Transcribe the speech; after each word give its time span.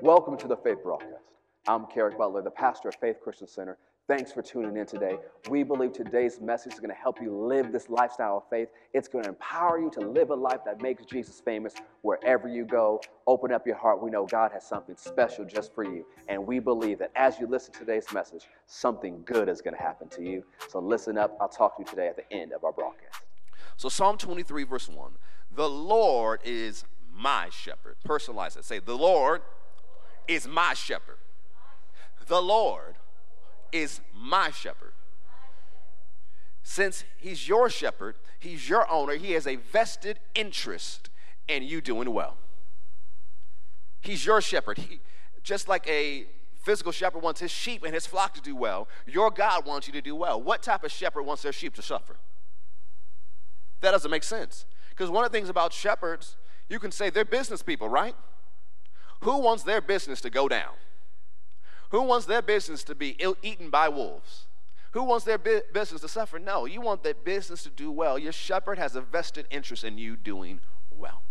Welcome 0.00 0.36
to 0.38 0.46
the 0.46 0.56
Faith 0.56 0.84
Broadcast. 0.84 1.24
I'm 1.66 1.86
Kerrick 1.86 2.16
Butler, 2.16 2.40
the 2.40 2.52
pastor 2.52 2.88
of 2.88 2.94
Faith 3.00 3.16
Christian 3.20 3.48
Center. 3.48 3.78
Thanks 4.06 4.30
for 4.30 4.42
tuning 4.42 4.76
in 4.76 4.86
today. 4.86 5.16
We 5.50 5.64
believe 5.64 5.92
today's 5.92 6.40
message 6.40 6.74
is 6.74 6.78
going 6.78 6.90
to 6.90 6.96
help 6.96 7.20
you 7.20 7.36
live 7.36 7.72
this 7.72 7.88
lifestyle 7.88 8.36
of 8.36 8.44
faith. 8.48 8.68
It's 8.94 9.08
going 9.08 9.24
to 9.24 9.30
empower 9.30 9.80
you 9.80 9.90
to 9.94 10.00
live 10.00 10.30
a 10.30 10.36
life 10.36 10.60
that 10.66 10.80
makes 10.80 11.04
Jesus 11.04 11.42
famous 11.44 11.74
wherever 12.02 12.48
you 12.48 12.64
go. 12.64 13.00
Open 13.26 13.50
up 13.50 13.66
your 13.66 13.74
heart. 13.74 14.00
We 14.00 14.08
know 14.08 14.24
God 14.24 14.52
has 14.52 14.64
something 14.64 14.94
special 14.96 15.44
just 15.44 15.74
for 15.74 15.82
you. 15.82 16.06
And 16.28 16.46
we 16.46 16.60
believe 16.60 17.00
that 17.00 17.10
as 17.16 17.40
you 17.40 17.48
listen 17.48 17.72
to 17.72 17.80
today's 17.80 18.06
message, 18.14 18.44
something 18.66 19.22
good 19.24 19.48
is 19.48 19.60
going 19.60 19.74
to 19.74 19.82
happen 19.82 20.08
to 20.10 20.22
you. 20.22 20.44
So 20.68 20.78
listen 20.78 21.18
up. 21.18 21.36
I'll 21.40 21.48
talk 21.48 21.76
to 21.76 21.82
you 21.82 21.86
today 21.86 22.06
at 22.06 22.14
the 22.14 22.32
end 22.32 22.52
of 22.52 22.62
our 22.62 22.72
broadcast. 22.72 23.24
So, 23.76 23.88
Psalm 23.88 24.16
23, 24.16 24.62
verse 24.62 24.88
1 24.88 25.12
The 25.50 25.68
Lord 25.68 26.40
is 26.44 26.84
my 27.12 27.48
shepherd. 27.50 27.96
Personalize 28.06 28.56
it. 28.56 28.64
Say, 28.64 28.78
The 28.78 28.96
Lord 28.96 29.42
is 30.28 30.46
my 30.46 30.74
shepherd. 30.74 31.16
The 32.26 32.40
Lord 32.40 32.96
is 33.72 34.00
my 34.14 34.50
shepherd. 34.50 34.92
Since 36.62 37.04
he's 37.16 37.48
your 37.48 37.70
shepherd, 37.70 38.16
he's 38.38 38.68
your 38.68 38.88
owner, 38.90 39.14
he 39.14 39.32
has 39.32 39.46
a 39.46 39.56
vested 39.56 40.20
interest 40.34 41.08
in 41.48 41.62
you 41.62 41.80
doing 41.80 42.12
well. 42.12 42.36
He's 44.02 44.24
your 44.24 44.40
shepherd. 44.42 44.78
He, 44.78 45.00
just 45.42 45.66
like 45.66 45.88
a 45.88 46.26
physical 46.62 46.92
shepherd 46.92 47.22
wants 47.22 47.40
his 47.40 47.50
sheep 47.50 47.82
and 47.84 47.94
his 47.94 48.06
flock 48.06 48.34
to 48.34 48.42
do 48.42 48.54
well, 48.54 48.86
your 49.06 49.30
God 49.30 49.64
wants 49.64 49.86
you 49.86 49.92
to 49.94 50.02
do 50.02 50.14
well. 50.14 50.40
What 50.40 50.62
type 50.62 50.84
of 50.84 50.92
shepherd 50.92 51.22
wants 51.22 51.42
their 51.42 51.52
sheep 51.52 51.74
to 51.76 51.82
suffer? 51.82 52.16
That 53.80 53.92
doesn't 53.92 54.10
make 54.10 54.24
sense. 54.24 54.66
Because 54.90 55.08
one 55.08 55.24
of 55.24 55.32
the 55.32 55.38
things 55.38 55.48
about 55.48 55.72
shepherds, 55.72 56.36
you 56.68 56.78
can 56.78 56.90
say 56.90 57.08
they're 57.08 57.24
business 57.24 57.62
people, 57.62 57.88
right? 57.88 58.14
Who 59.20 59.38
wants 59.38 59.62
their 59.62 59.80
business 59.80 60.20
to 60.22 60.30
go 60.30 60.48
down? 60.48 60.74
Who 61.90 62.02
wants 62.02 62.26
their 62.26 62.42
business 62.42 62.84
to 62.84 62.94
be 62.94 63.16
Ill- 63.18 63.36
eaten 63.42 63.70
by 63.70 63.88
wolves? 63.88 64.46
Who 64.92 65.04
wants 65.04 65.24
their 65.24 65.38
bu- 65.38 65.62
business 65.72 66.00
to 66.02 66.08
suffer? 66.08 66.38
No, 66.38 66.64
you 66.64 66.80
want 66.80 67.02
that 67.02 67.24
business 67.24 67.62
to 67.64 67.70
do 67.70 67.90
well. 67.90 68.18
Your 68.18 68.32
shepherd 68.32 68.78
has 68.78 68.96
a 68.96 69.00
vested 69.00 69.46
interest 69.50 69.84
in 69.84 69.98
you 69.98 70.16
doing 70.16 70.60
well. 70.90 71.22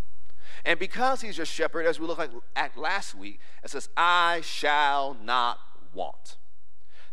And 0.66 0.80
because 0.80 1.22
he's 1.22 1.38
your 1.38 1.46
shepherd, 1.46 1.86
as 1.86 2.00
we 2.00 2.08
look 2.08 2.20
at, 2.20 2.32
at 2.56 2.78
last 2.78 3.16
week, 3.16 3.40
it 3.64 3.70
says, 3.70 3.90
I 3.96 4.42
shall 4.42 5.16
not 5.24 5.60
want. 5.94 6.38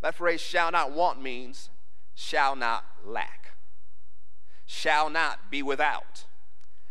That 0.03 0.15
phrase, 0.15 0.41
shall 0.41 0.71
not 0.71 0.93
want, 0.93 1.23
means 1.23 1.71
shall 2.15 2.55
not 2.55 2.85
lack, 3.05 3.57
shall 4.67 5.11
not 5.11 5.51
be 5.51 5.63
without, 5.63 6.27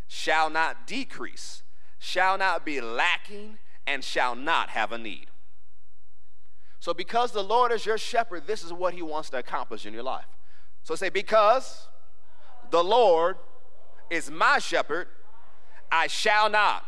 shall 0.08 0.50
not 0.50 0.86
decrease, 0.86 1.64
shall 1.98 2.38
not 2.38 2.66
be 2.66 2.82
lacking, 2.82 3.58
and 3.86 4.04
shall 4.04 4.36
not 4.36 4.70
have 4.70 4.92
a 4.92 4.98
need. 4.98 5.28
So, 6.80 6.94
because 6.94 7.32
the 7.32 7.44
Lord 7.44 7.72
is 7.72 7.86
your 7.86 7.98
shepherd, 7.98 8.46
this 8.46 8.64
is 8.64 8.74
what 8.74 8.94
he 8.94 9.02
wants 9.02 9.30
to 9.30 9.38
accomplish 9.38 9.86
in 9.86 9.94
your 9.94 10.04
life. 10.04 10.26
So, 10.84 10.96
say, 10.96 11.10
because 11.10 11.88
the 12.72 12.84
Lord 12.84 13.38
is 14.10 14.30
my 14.30 14.60
shepherd, 14.60 15.08
I 15.92 16.08
shall 16.08 16.50
not 16.50 16.84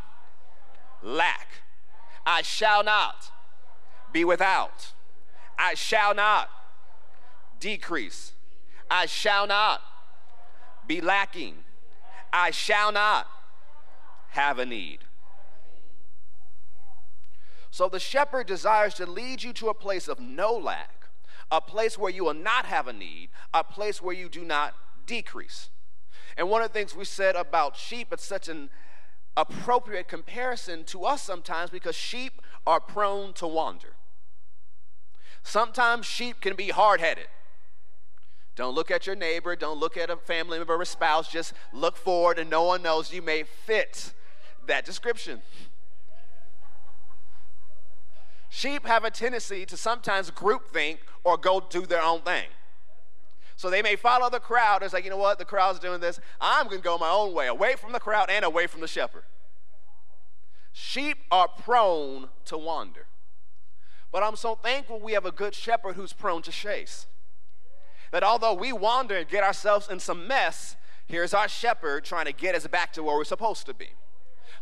lack. 1.01 1.47
I 2.25 2.41
shall 2.41 2.83
not 2.83 3.31
be 4.11 4.25
without. 4.25 4.93
I 5.57 5.75
shall 5.75 6.13
not 6.13 6.49
decrease. 7.59 8.33
I 8.89 9.05
shall 9.05 9.47
not 9.47 9.81
be 10.87 10.99
lacking. 11.01 11.55
I 12.33 12.51
shall 12.51 12.91
not 12.91 13.27
have 14.31 14.59
a 14.59 14.65
need. 14.65 15.04
So 17.75 17.89
the 17.89 17.99
shepherd 17.99 18.47
desires 18.47 18.93
to 18.93 19.05
lead 19.05 19.43
you 19.43 19.51
to 19.51 19.67
a 19.67 19.73
place 19.73 20.07
of 20.07 20.17
no 20.17 20.53
lack, 20.53 21.07
a 21.51 21.59
place 21.59 21.97
where 21.97 22.09
you 22.09 22.23
will 22.23 22.33
not 22.33 22.65
have 22.65 22.87
a 22.87 22.93
need, 22.93 23.31
a 23.53 23.65
place 23.65 24.01
where 24.01 24.15
you 24.15 24.29
do 24.29 24.45
not 24.45 24.75
decrease. 25.05 25.67
And 26.37 26.49
one 26.49 26.61
of 26.61 26.69
the 26.69 26.73
things 26.73 26.95
we 26.95 27.03
said 27.03 27.35
about 27.35 27.75
sheep, 27.75 28.13
it's 28.13 28.23
such 28.23 28.47
an 28.47 28.69
appropriate 29.35 30.07
comparison 30.07 30.85
to 30.85 31.03
us 31.03 31.21
sometimes 31.21 31.69
because 31.69 31.97
sheep 31.97 32.41
are 32.65 32.79
prone 32.79 33.33
to 33.33 33.45
wander. 33.45 33.97
Sometimes 35.43 36.05
sheep 36.05 36.39
can 36.39 36.55
be 36.55 36.69
hard 36.69 37.01
headed. 37.01 37.27
Don't 38.55 38.73
look 38.73 38.89
at 38.89 39.05
your 39.05 39.17
neighbor, 39.17 39.53
don't 39.57 39.81
look 39.81 39.97
at 39.97 40.09
a 40.09 40.15
family 40.15 40.59
member 40.59 40.75
or 40.75 40.81
a 40.81 40.85
spouse, 40.85 41.29
just 41.29 41.51
look 41.73 41.97
forward 41.97 42.39
and 42.39 42.49
no 42.49 42.63
one 42.63 42.81
knows 42.81 43.11
you 43.11 43.21
may 43.21 43.43
fit 43.43 44.13
that 44.65 44.85
description. 44.85 45.41
Sheep 48.55 48.85
have 48.85 49.03
a 49.03 49.11
tendency 49.11 49.65
to 49.65 49.75
sometimes 49.75 50.31
groupthink 50.31 50.99
or 51.25 51.35
go 51.35 51.59
do 51.59 51.85
their 51.85 52.01
own 52.01 52.21
thing. 52.21 52.45
So 53.57 53.69
they 53.69 53.81
may 53.81 53.97
follow 53.97 54.29
the 54.29 54.39
crowd. 54.39 54.81
It's 54.81 54.93
like, 54.93 55.03
you 55.03 55.09
know 55.09 55.17
what? 55.17 55.39
The 55.39 55.43
crowd's 55.43 55.77
doing 55.77 55.99
this. 55.99 56.21
I'm 56.39 56.67
going 56.67 56.77
to 56.77 56.83
go 56.83 56.97
my 56.97 57.09
own 57.09 57.33
way, 57.33 57.47
away 57.47 57.75
from 57.75 57.91
the 57.91 57.99
crowd 57.99 58.29
and 58.29 58.45
away 58.45 58.67
from 58.67 58.79
the 58.79 58.87
shepherd. 58.87 59.23
Sheep 60.71 61.17
are 61.29 61.49
prone 61.49 62.29
to 62.45 62.57
wander. 62.57 63.07
But 64.09 64.23
I'm 64.23 64.37
so 64.37 64.55
thankful 64.55 65.01
we 65.01 65.11
have 65.11 65.25
a 65.25 65.33
good 65.33 65.53
shepherd 65.53 65.97
who's 65.97 66.13
prone 66.13 66.41
to 66.43 66.51
chase. 66.51 67.07
That 68.13 68.23
although 68.23 68.53
we 68.53 68.71
wander 68.71 69.17
and 69.17 69.27
get 69.27 69.43
ourselves 69.43 69.89
in 69.89 69.99
some 69.99 70.29
mess, 70.29 70.77
here's 71.07 71.33
our 71.33 71.49
shepherd 71.49 72.05
trying 72.05 72.27
to 72.27 72.31
get 72.31 72.55
us 72.55 72.65
back 72.67 72.93
to 72.93 73.03
where 73.03 73.17
we're 73.17 73.25
supposed 73.25 73.65
to 73.65 73.73
be. 73.73 73.89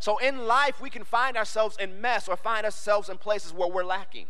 So 0.03 0.17
in 0.17 0.47
life, 0.47 0.81
we 0.81 0.89
can 0.89 1.05
find 1.05 1.37
ourselves 1.37 1.77
in 1.79 2.01
mess 2.01 2.27
or 2.27 2.35
find 2.35 2.65
ourselves 2.65 3.07
in 3.07 3.17
places 3.17 3.53
where 3.53 3.69
we're 3.69 3.85
lacking 3.85 4.25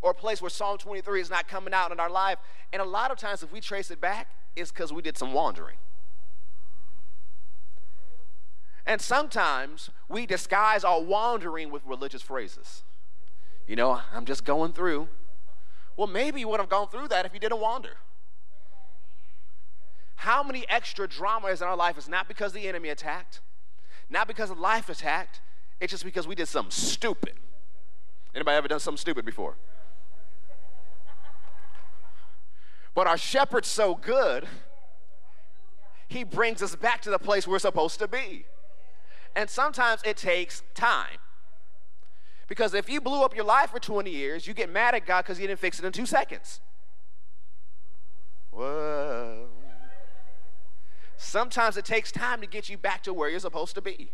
or 0.00 0.12
a 0.12 0.14
place 0.14 0.40
where 0.40 0.48
Psalm 0.48 0.78
23 0.78 1.20
is 1.20 1.28
not 1.28 1.46
coming 1.46 1.74
out 1.74 1.92
in 1.92 2.00
our 2.00 2.08
life. 2.08 2.38
And 2.72 2.80
a 2.80 2.84
lot 2.86 3.10
of 3.10 3.18
times, 3.18 3.42
if 3.42 3.52
we 3.52 3.60
trace 3.60 3.90
it 3.90 4.00
back, 4.00 4.30
it's 4.56 4.72
because 4.72 4.94
we 4.94 5.02
did 5.02 5.18
some 5.18 5.34
wandering. 5.34 5.76
And 8.86 8.98
sometimes 9.02 9.90
we 10.08 10.24
disguise 10.24 10.82
our 10.82 11.02
wandering 11.02 11.70
with 11.70 11.82
religious 11.84 12.22
phrases. 12.22 12.82
You 13.66 13.76
know, 13.76 14.00
I'm 14.14 14.24
just 14.24 14.46
going 14.46 14.72
through. 14.72 15.08
Well, 15.98 16.06
maybe 16.06 16.40
you 16.40 16.48
would 16.48 16.60
have 16.60 16.70
gone 16.70 16.88
through 16.88 17.08
that 17.08 17.26
if 17.26 17.34
you 17.34 17.40
didn't 17.40 17.60
wander. 17.60 17.98
How 20.14 20.42
many 20.42 20.66
extra 20.70 21.06
dramas 21.06 21.60
in 21.60 21.68
our 21.68 21.76
life 21.76 21.98
is 21.98 22.08
not 22.08 22.28
because 22.28 22.54
the 22.54 22.66
enemy 22.66 22.88
attacked, 22.88 23.42
not 24.08 24.28
because 24.28 24.50
of 24.50 24.58
life 24.58 24.88
attacked, 24.88 25.40
it's 25.80 25.90
just 25.90 26.04
because 26.04 26.26
we 26.26 26.34
did 26.34 26.48
something 26.48 26.70
stupid. 26.70 27.34
Anybody 28.34 28.56
ever 28.56 28.68
done 28.68 28.80
something 28.80 28.98
stupid 28.98 29.24
before? 29.24 29.56
But 32.94 33.06
our 33.06 33.18
shepherd's 33.18 33.68
so 33.68 33.94
good, 33.94 34.46
he 36.08 36.24
brings 36.24 36.62
us 36.62 36.74
back 36.74 37.02
to 37.02 37.10
the 37.10 37.18
place 37.18 37.46
we're 37.46 37.58
supposed 37.58 37.98
to 37.98 38.08
be. 38.08 38.46
And 39.34 39.50
sometimes 39.50 40.00
it 40.04 40.16
takes 40.16 40.62
time. 40.74 41.18
Because 42.48 42.74
if 42.74 42.88
you 42.88 43.00
blew 43.00 43.22
up 43.22 43.34
your 43.34 43.44
life 43.44 43.70
for 43.70 43.80
20 43.80 44.10
years, 44.10 44.46
you 44.46 44.54
get 44.54 44.72
mad 44.72 44.94
at 44.94 45.04
God 45.04 45.22
because 45.22 45.36
he 45.36 45.46
didn't 45.46 45.60
fix 45.60 45.78
it 45.78 45.84
in 45.84 45.92
two 45.92 46.06
seconds. 46.06 46.60
Whoa. 48.50 49.48
Sometimes 51.16 51.76
it 51.76 51.84
takes 51.84 52.12
time 52.12 52.40
to 52.40 52.46
get 52.46 52.68
you 52.68 52.76
back 52.76 53.02
to 53.04 53.12
where 53.12 53.28
you're 53.28 53.40
supposed 53.40 53.74
to 53.74 53.82
be. 53.82 54.10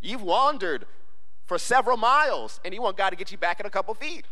You've 0.00 0.22
wandered 0.22 0.86
for 1.46 1.58
several 1.58 1.96
miles 1.96 2.60
and 2.64 2.74
you 2.74 2.82
want 2.82 2.96
God 2.96 3.10
to 3.10 3.16
get 3.16 3.32
you 3.32 3.38
back 3.38 3.58
in 3.60 3.66
a 3.66 3.70
couple 3.70 3.94
feet. 3.94 4.26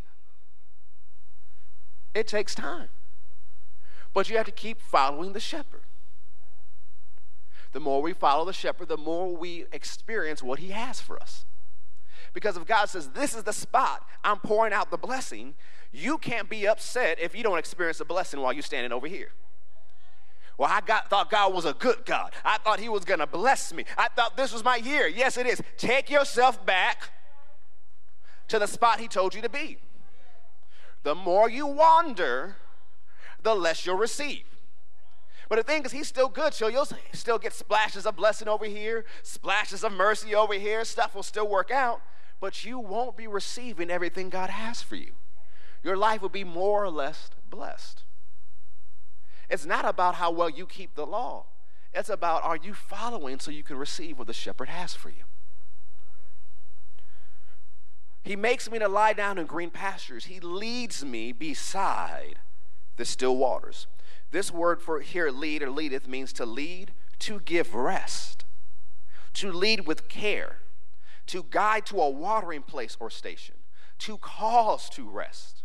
It 2.15 2.27
takes 2.27 2.55
time. 2.55 2.89
But 4.15 4.31
you 4.31 4.37
have 4.37 4.47
to 4.47 4.53
keep 4.53 4.81
following 4.81 5.33
the 5.33 5.41
shepherd. 5.41 5.83
The 7.73 7.81
more 7.81 8.01
we 8.01 8.15
follow 8.15 8.45
the 8.45 8.53
shepherd, 8.53 8.89
the 8.89 8.97
more 8.97 9.37
we 9.37 9.67
experience 9.73 10.43
what 10.43 10.59
he 10.59 10.71
has 10.71 11.01
for 11.01 11.21
us. 11.21 11.45
Because 12.33 12.57
if 12.57 12.67
God 12.67 12.87
says, 12.87 13.09
This 13.09 13.35
is 13.35 13.43
the 13.43 13.53
spot, 13.53 14.07
I'm 14.25 14.39
pouring 14.39 14.73
out 14.73 14.91
the 14.91 14.97
blessing, 14.97 15.55
you 15.93 16.19
can't 16.19 16.49
be 16.49 16.67
upset 16.67 17.19
if 17.21 17.35
you 17.35 17.43
don't 17.43 17.59
experience 17.59 17.99
the 17.99 18.05
blessing 18.05 18.41
while 18.41 18.53
you're 18.53 18.63
standing 18.63 18.93
over 18.93 19.07
here. 19.07 19.33
Well, 20.59 20.71
I 20.73 20.81
got, 20.81 21.11
thought 21.11 21.31
God 21.31 21.53
was 21.53 21.67
a 21.67 21.75
good 21.75 22.07
God. 22.07 22.33
I 22.45 22.59
thought 22.59 22.81
He 22.81 22.89
was 22.89 23.05
going 23.05 23.21
to 23.21 23.27
bless 23.27 23.73
me. 23.73 23.85
I 23.99 24.09
thought 24.09 24.37
this 24.37 24.53
was 24.53 24.65
my 24.65 24.77
year. 24.77 25.07
Yes, 25.07 25.37
it 25.37 25.47
is. 25.47 25.63
Take 25.77 26.09
yourself 26.09 26.65
back 26.65 27.11
to 28.49 28.59
the 28.59 28.67
spot 28.67 29.01
He 29.01 29.09
told 29.09 29.35
you 29.35 29.43
to 29.43 29.49
be. 29.49 29.79
The 31.03 31.15
more 31.15 31.51
you 31.51 31.67
wander, 31.67 32.57
the 33.43 33.55
less 33.55 33.85
you'll 33.85 33.97
receive. 33.99 34.45
But 35.49 35.57
the 35.57 35.63
thing 35.63 35.85
is, 35.85 35.93
He's 35.93 36.09
still 36.09 36.29
good, 36.29 36.55
so 36.55 36.69
you'll 36.69 36.89
still 37.13 37.39
get 37.39 37.53
splashes 37.53 38.07
of 38.07 38.17
blessing 38.17 38.49
over 38.49 38.65
here, 38.65 39.05
splashes 39.23 39.85
of 39.85 39.93
mercy 39.93 40.35
over 40.35 40.55
here. 40.55 40.85
Stuff 40.85 41.15
will 41.15 41.23
still 41.23 41.47
work 41.47 41.71
out, 41.71 42.01
but 42.41 42.65
you 42.65 42.79
won't 42.79 43.17
be 43.17 43.27
receiving 43.27 43.91
everything 43.91 44.31
God 44.31 44.49
has 44.49 44.83
for 44.83 44.97
you. 44.97 45.13
Your 45.85 45.99
life 45.99 46.23
will 46.23 46.31
be 46.31 46.45
more 46.45 46.83
or 46.83 46.91
less 46.91 47.31
blessed. 47.51 48.03
It's 49.49 49.67
not 49.67 49.85
about 49.85 50.17
how 50.17 50.31
well 50.31 50.51
you 50.51 50.67
keep 50.67 50.95
the 50.95 51.07
law. 51.07 51.45
It's 51.95 52.09
about 52.09 52.45
are 52.45 52.57
you 52.57 52.75
following 52.75 53.39
so 53.39 53.51
you 53.51 53.63
can 53.63 53.77
receive 53.77 54.19
what 54.19 54.27
the 54.27 54.33
shepherd 54.33 54.69
has 54.69 54.95
for 54.95 55.09
you. 55.09 55.25
He 58.23 58.35
makes 58.35 58.69
me 58.69 58.81
to 58.81 58.89
lie 58.89 59.13
down 59.13 59.39
in 59.39 59.47
green 59.47 59.71
pastures. 59.71 60.25
He 60.25 60.41
leads 60.41 61.05
me 61.05 61.31
beside 61.31 62.41
the 62.97 63.05
still 63.05 63.37
waters. 63.37 63.87
This 64.33 64.51
word 64.51 64.83
for 64.83 65.01
here, 65.01 65.31
lead 65.31 65.63
or 65.63 65.71
leadeth, 65.71 66.09
means 66.09 66.33
to 66.35 66.45
lead, 66.45 66.93
to 67.21 67.41
give 67.41 67.75
rest, 67.75 68.45
to 69.35 69.53
lead 69.53 69.87
with 69.87 70.09
care, 70.09 70.59
to 71.27 71.47
guide 71.51 71.87
to 71.87 72.01
a 72.01 72.11
watering 72.11 72.63
place 72.63 72.97
or 72.99 73.11
station, 73.11 73.55
to 74.01 74.19
cause 74.19 74.91
to 74.91 75.09
rest, 75.09 75.63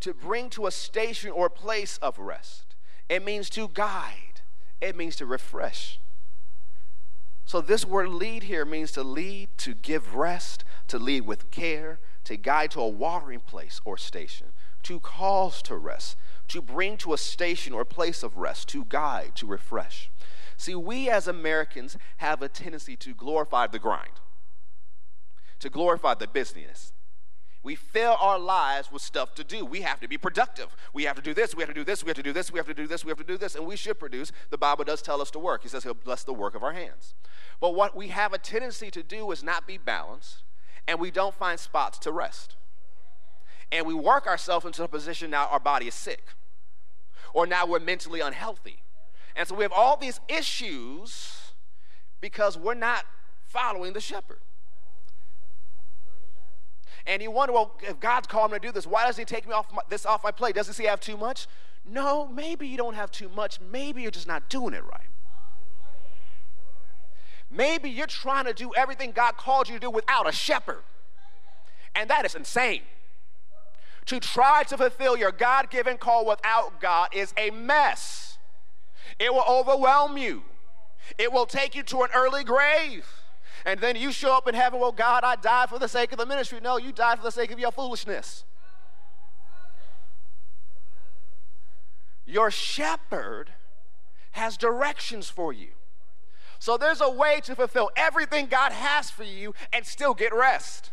to 0.00 0.14
bring 0.14 0.48
to 0.50 0.66
a 0.66 0.70
station 0.70 1.30
or 1.30 1.50
place 1.50 1.98
of 1.98 2.18
rest. 2.18 2.63
It 3.08 3.24
means 3.24 3.50
to 3.50 3.68
guide, 3.68 4.40
it 4.80 4.96
means 4.96 5.16
to 5.16 5.26
refresh. 5.26 5.98
So, 7.46 7.60
this 7.60 7.84
word 7.84 8.08
lead 8.08 8.44
here 8.44 8.64
means 8.64 8.92
to 8.92 9.02
lead, 9.02 9.50
to 9.58 9.74
give 9.74 10.14
rest, 10.14 10.64
to 10.88 10.98
lead 10.98 11.26
with 11.26 11.50
care, 11.50 12.00
to 12.24 12.36
guide 12.36 12.70
to 12.70 12.80
a 12.80 12.88
watering 12.88 13.40
place 13.40 13.80
or 13.84 13.98
station, 13.98 14.48
to 14.84 14.98
cause 15.00 15.60
to 15.62 15.76
rest, 15.76 16.16
to 16.48 16.62
bring 16.62 16.96
to 16.98 17.12
a 17.12 17.18
station 17.18 17.74
or 17.74 17.84
place 17.84 18.22
of 18.22 18.38
rest, 18.38 18.68
to 18.68 18.86
guide, 18.86 19.32
to 19.36 19.46
refresh. 19.46 20.10
See, 20.56 20.74
we 20.74 21.10
as 21.10 21.28
Americans 21.28 21.98
have 22.18 22.40
a 22.40 22.48
tendency 22.48 22.96
to 22.96 23.12
glorify 23.12 23.66
the 23.66 23.78
grind, 23.78 24.20
to 25.58 25.68
glorify 25.68 26.14
the 26.14 26.26
busyness. 26.26 26.92
We 27.64 27.74
fill 27.74 28.16
our 28.20 28.38
lives 28.38 28.92
with 28.92 29.00
stuff 29.00 29.34
to 29.36 29.42
do. 29.42 29.64
We 29.64 29.80
have 29.80 29.98
to 30.00 30.06
be 30.06 30.18
productive. 30.18 30.68
We 30.92 31.04
have 31.04 31.16
to 31.16 31.22
do 31.22 31.32
this, 31.32 31.56
we 31.56 31.62
have 31.62 31.70
to 31.70 31.74
do 31.74 31.82
this, 31.82 32.04
we 32.04 32.10
have 32.10 32.16
to 32.16 32.22
do 32.22 32.32
this, 32.32 32.52
we 32.52 32.58
have 32.58 32.66
to 32.66 32.74
do 32.74 32.86
this, 32.86 33.04
we 33.04 33.08
have 33.08 33.16
to 33.18 33.24
do 33.24 33.38
this, 33.38 33.54
and 33.54 33.66
we 33.66 33.74
should 33.74 33.98
produce. 33.98 34.32
The 34.50 34.58
Bible 34.58 34.84
does 34.84 35.00
tell 35.00 35.22
us 35.22 35.30
to 35.30 35.38
work. 35.38 35.62
He 35.62 35.68
says 35.68 35.82
he'll 35.82 35.94
bless 35.94 36.24
the 36.24 36.34
work 36.34 36.54
of 36.54 36.62
our 36.62 36.74
hands. 36.74 37.14
But 37.60 37.74
what 37.74 37.96
we 37.96 38.08
have 38.08 38.34
a 38.34 38.38
tendency 38.38 38.90
to 38.90 39.02
do 39.02 39.32
is 39.32 39.42
not 39.42 39.66
be 39.66 39.78
balanced, 39.78 40.42
and 40.86 41.00
we 41.00 41.10
don't 41.10 41.34
find 41.34 41.58
spots 41.58 41.98
to 42.00 42.12
rest. 42.12 42.56
And 43.72 43.86
we 43.86 43.94
work 43.94 44.26
ourselves 44.26 44.66
into 44.66 44.84
a 44.84 44.88
position 44.88 45.30
now 45.30 45.46
our 45.46 45.58
body 45.58 45.88
is 45.88 45.94
sick, 45.94 46.22
or 47.32 47.46
now 47.46 47.64
we're 47.64 47.80
mentally 47.80 48.20
unhealthy. 48.20 48.82
And 49.34 49.48
so 49.48 49.54
we 49.54 49.62
have 49.62 49.72
all 49.72 49.96
these 49.96 50.20
issues 50.28 51.52
because 52.20 52.58
we're 52.58 52.74
not 52.74 53.06
following 53.46 53.94
the 53.94 54.02
shepherd. 54.02 54.40
And 57.06 57.22
you 57.22 57.30
wonder, 57.30 57.52
well, 57.52 57.74
if 57.82 58.00
God's 58.00 58.26
called 58.26 58.52
me 58.52 58.58
to 58.58 58.66
do 58.66 58.72
this, 58.72 58.86
why 58.86 59.04
doesn't 59.04 59.20
He 59.20 59.34
take 59.34 59.46
me 59.46 59.52
off 59.52 59.72
my, 59.72 59.82
this 59.88 60.06
off 60.06 60.24
my 60.24 60.30
plate? 60.30 60.54
Doesn't 60.54 60.76
He 60.76 60.84
have 60.84 61.00
too 61.00 61.16
much? 61.16 61.46
No, 61.84 62.26
maybe 62.28 62.66
you 62.66 62.78
don't 62.78 62.94
have 62.94 63.10
too 63.10 63.28
much. 63.28 63.58
Maybe 63.60 64.02
you're 64.02 64.10
just 64.10 64.26
not 64.26 64.48
doing 64.48 64.72
it 64.72 64.82
right. 64.84 65.00
Maybe 67.50 67.90
you're 67.90 68.06
trying 68.06 68.46
to 68.46 68.54
do 68.54 68.74
everything 68.74 69.12
God 69.12 69.36
called 69.36 69.68
you 69.68 69.74
to 69.74 69.80
do 69.80 69.90
without 69.90 70.28
a 70.28 70.32
shepherd. 70.32 70.82
And 71.94 72.10
that 72.10 72.24
is 72.24 72.34
insane. 72.34 72.82
To 74.06 74.18
try 74.18 74.64
to 74.64 74.76
fulfill 74.76 75.16
your 75.16 75.30
God 75.30 75.70
given 75.70 75.96
call 75.96 76.26
without 76.26 76.80
God 76.80 77.08
is 77.12 77.32
a 77.36 77.50
mess. 77.50 78.38
It 79.18 79.32
will 79.32 79.44
overwhelm 79.48 80.16
you, 80.16 80.42
it 81.18 81.32
will 81.32 81.46
take 81.46 81.74
you 81.74 81.82
to 81.84 82.02
an 82.02 82.08
early 82.14 82.44
grave. 82.44 83.06
And 83.64 83.80
then 83.80 83.96
you 83.96 84.12
show 84.12 84.36
up 84.36 84.46
in 84.46 84.54
heaven, 84.54 84.78
well, 84.78 84.92
God, 84.92 85.24
I 85.24 85.36
died 85.36 85.70
for 85.70 85.78
the 85.78 85.88
sake 85.88 86.12
of 86.12 86.18
the 86.18 86.26
ministry. 86.26 86.60
No, 86.62 86.76
you 86.76 86.92
died 86.92 87.18
for 87.18 87.24
the 87.24 87.32
sake 87.32 87.50
of 87.50 87.58
your 87.58 87.72
foolishness. 87.72 88.44
Your 92.26 92.50
shepherd 92.50 93.50
has 94.32 94.56
directions 94.56 95.30
for 95.30 95.52
you. 95.52 95.68
So 96.58 96.76
there's 96.76 97.00
a 97.00 97.10
way 97.10 97.40
to 97.44 97.54
fulfill 97.54 97.90
everything 97.96 98.46
God 98.46 98.72
has 98.72 99.10
for 99.10 99.24
you 99.24 99.54
and 99.72 99.86
still 99.86 100.14
get 100.14 100.34
rest, 100.34 100.90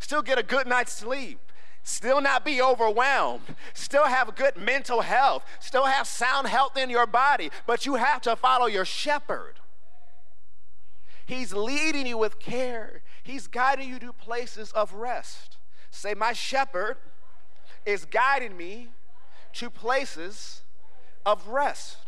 still 0.00 0.22
get 0.22 0.38
a 0.38 0.42
good 0.42 0.66
night's 0.66 0.92
sleep, 0.92 1.38
still 1.84 2.20
not 2.20 2.44
be 2.44 2.60
overwhelmed, 2.60 3.54
still 3.72 4.06
have 4.06 4.34
good 4.34 4.56
mental 4.56 5.02
health, 5.02 5.44
still 5.60 5.84
have 5.84 6.06
sound 6.06 6.48
health 6.48 6.76
in 6.76 6.90
your 6.90 7.06
body, 7.06 7.50
but 7.66 7.86
you 7.86 7.94
have 7.94 8.20
to 8.22 8.34
follow 8.34 8.66
your 8.66 8.84
shepherd. 8.84 9.60
He's 11.26 11.52
leading 11.52 12.06
you 12.06 12.18
with 12.18 12.38
care. 12.38 13.02
He's 13.22 13.46
guiding 13.46 13.88
you 13.88 13.98
to 14.00 14.12
places 14.12 14.72
of 14.72 14.92
rest. 14.94 15.56
Say, 15.90 16.14
My 16.14 16.32
shepherd 16.32 16.96
is 17.86 18.04
guiding 18.04 18.56
me 18.56 18.88
to 19.54 19.70
places 19.70 20.62
of 21.24 21.48
rest. 21.48 21.98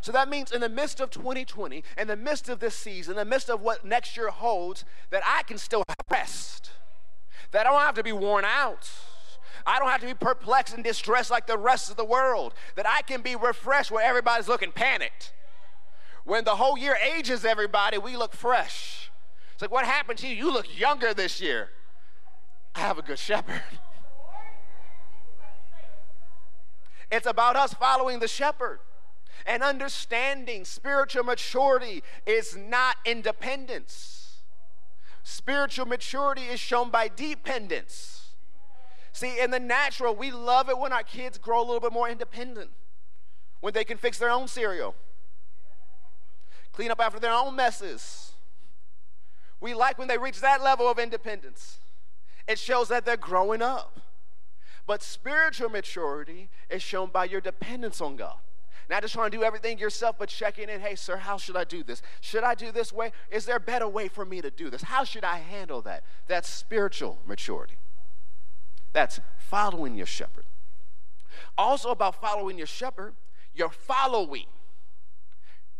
So 0.00 0.12
that 0.12 0.28
means 0.28 0.52
in 0.52 0.60
the 0.60 0.68
midst 0.68 1.00
of 1.00 1.10
2020, 1.10 1.82
in 1.96 2.08
the 2.08 2.16
midst 2.16 2.48
of 2.48 2.60
this 2.60 2.76
season, 2.76 3.12
in 3.12 3.16
the 3.16 3.24
midst 3.24 3.48
of 3.48 3.62
what 3.62 3.84
next 3.84 4.16
year 4.16 4.28
holds, 4.28 4.84
that 5.10 5.22
I 5.24 5.44
can 5.44 5.56
still 5.56 5.82
rest. 6.10 6.72
That 7.52 7.66
I 7.66 7.70
don't 7.70 7.80
have 7.80 7.94
to 7.94 8.02
be 8.02 8.12
worn 8.12 8.44
out. 8.44 8.90
I 9.66 9.78
don't 9.78 9.88
have 9.88 10.00
to 10.00 10.06
be 10.06 10.14
perplexed 10.14 10.74
and 10.74 10.84
distressed 10.84 11.30
like 11.30 11.46
the 11.46 11.56
rest 11.56 11.90
of 11.90 11.96
the 11.96 12.04
world. 12.04 12.52
That 12.76 12.86
I 12.86 13.02
can 13.02 13.22
be 13.22 13.34
refreshed 13.36 13.90
where 13.90 14.04
everybody's 14.04 14.48
looking 14.48 14.72
panicked. 14.72 15.32
When 16.24 16.44
the 16.44 16.56
whole 16.56 16.78
year 16.78 16.96
ages 17.16 17.44
everybody, 17.44 17.98
we 17.98 18.16
look 18.16 18.32
fresh. 18.32 19.10
It's 19.52 19.62
like, 19.62 19.70
what 19.70 19.84
happened 19.84 20.18
to 20.20 20.26
you? 20.26 20.34
You 20.34 20.52
look 20.52 20.78
younger 20.78 21.14
this 21.14 21.40
year. 21.40 21.70
I 22.74 22.80
have 22.80 22.98
a 22.98 23.02
good 23.02 23.18
shepherd. 23.18 23.62
It's 27.12 27.26
about 27.26 27.54
us 27.54 27.74
following 27.74 28.18
the 28.18 28.26
shepherd 28.26 28.80
and 29.46 29.62
understanding 29.62 30.64
spiritual 30.64 31.22
maturity 31.24 32.02
is 32.26 32.56
not 32.56 32.96
independence. 33.04 34.38
Spiritual 35.22 35.86
maturity 35.86 36.42
is 36.42 36.58
shown 36.58 36.90
by 36.90 37.08
dependence. 37.08 38.30
See, 39.12 39.38
in 39.38 39.50
the 39.50 39.60
natural, 39.60 40.14
we 40.14 40.32
love 40.32 40.68
it 40.68 40.78
when 40.78 40.92
our 40.92 41.02
kids 41.02 41.38
grow 41.38 41.60
a 41.60 41.64
little 41.64 41.80
bit 41.80 41.92
more 41.92 42.08
independent, 42.08 42.70
when 43.60 43.72
they 43.72 43.84
can 43.84 43.96
fix 43.96 44.18
their 44.18 44.30
own 44.30 44.48
cereal, 44.48 44.94
clean 46.74 46.90
up 46.90 47.00
after 47.00 47.20
their 47.20 47.32
own 47.32 47.56
messes. 47.56 48.32
We 49.60 49.74
like 49.74 49.98
when 49.98 50.08
they 50.08 50.18
reach 50.18 50.40
that 50.40 50.62
level 50.62 50.90
of 50.90 50.98
independence. 50.98 51.78
It 52.46 52.58
shows 52.58 52.88
that 52.88 53.06
they're 53.06 53.16
growing 53.16 53.62
up. 53.62 54.00
But 54.86 55.02
spiritual 55.02 55.70
maturity 55.70 56.50
is 56.68 56.82
shown 56.82 57.08
by 57.10 57.24
your 57.24 57.40
dependence 57.40 58.00
on 58.00 58.16
God. 58.16 58.36
Not 58.90 59.00
just 59.00 59.14
trying 59.14 59.30
to 59.30 59.36
do 59.38 59.42
everything 59.42 59.78
yourself, 59.78 60.16
but 60.18 60.28
checking 60.28 60.68
in. 60.68 60.80
Hey, 60.80 60.94
sir, 60.94 61.16
how 61.16 61.38
should 61.38 61.56
I 61.56 61.64
do 61.64 61.82
this? 61.82 62.02
Should 62.20 62.44
I 62.44 62.54
do 62.54 62.70
this 62.70 62.92
way? 62.92 63.12
Is 63.30 63.46
there 63.46 63.56
a 63.56 63.60
better 63.60 63.88
way 63.88 64.08
for 64.08 64.26
me 64.26 64.42
to 64.42 64.50
do 64.50 64.68
this? 64.68 64.82
How 64.82 65.04
should 65.04 65.24
I 65.24 65.38
handle 65.38 65.80
that? 65.82 66.04
That's 66.28 66.50
spiritual 66.50 67.18
maturity. 67.26 67.76
That's 68.92 69.20
following 69.38 69.96
your 69.96 70.06
shepherd. 70.06 70.44
Also, 71.56 71.90
about 71.90 72.20
following 72.20 72.58
your 72.58 72.66
shepherd, 72.66 73.14
you're 73.54 73.70
following. 73.70 74.46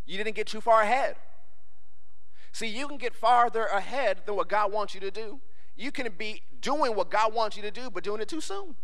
You 0.06 0.18
didn't 0.18 0.34
get 0.36 0.46
too 0.46 0.60
far 0.60 0.82
ahead. 0.82 1.16
See, 2.52 2.68
you 2.68 2.86
can 2.86 2.98
get 2.98 3.14
farther 3.14 3.64
ahead 3.64 4.22
than 4.26 4.36
what 4.36 4.48
God 4.48 4.72
wants 4.72 4.94
you 4.94 5.00
to 5.00 5.10
do. 5.10 5.40
You 5.76 5.90
can 5.90 6.12
be 6.16 6.42
doing 6.60 6.94
what 6.94 7.10
God 7.10 7.34
wants 7.34 7.56
you 7.56 7.62
to 7.62 7.70
do, 7.70 7.90
but 7.90 8.04
doing 8.04 8.20
it 8.20 8.28
too 8.28 8.40
soon. 8.40 8.76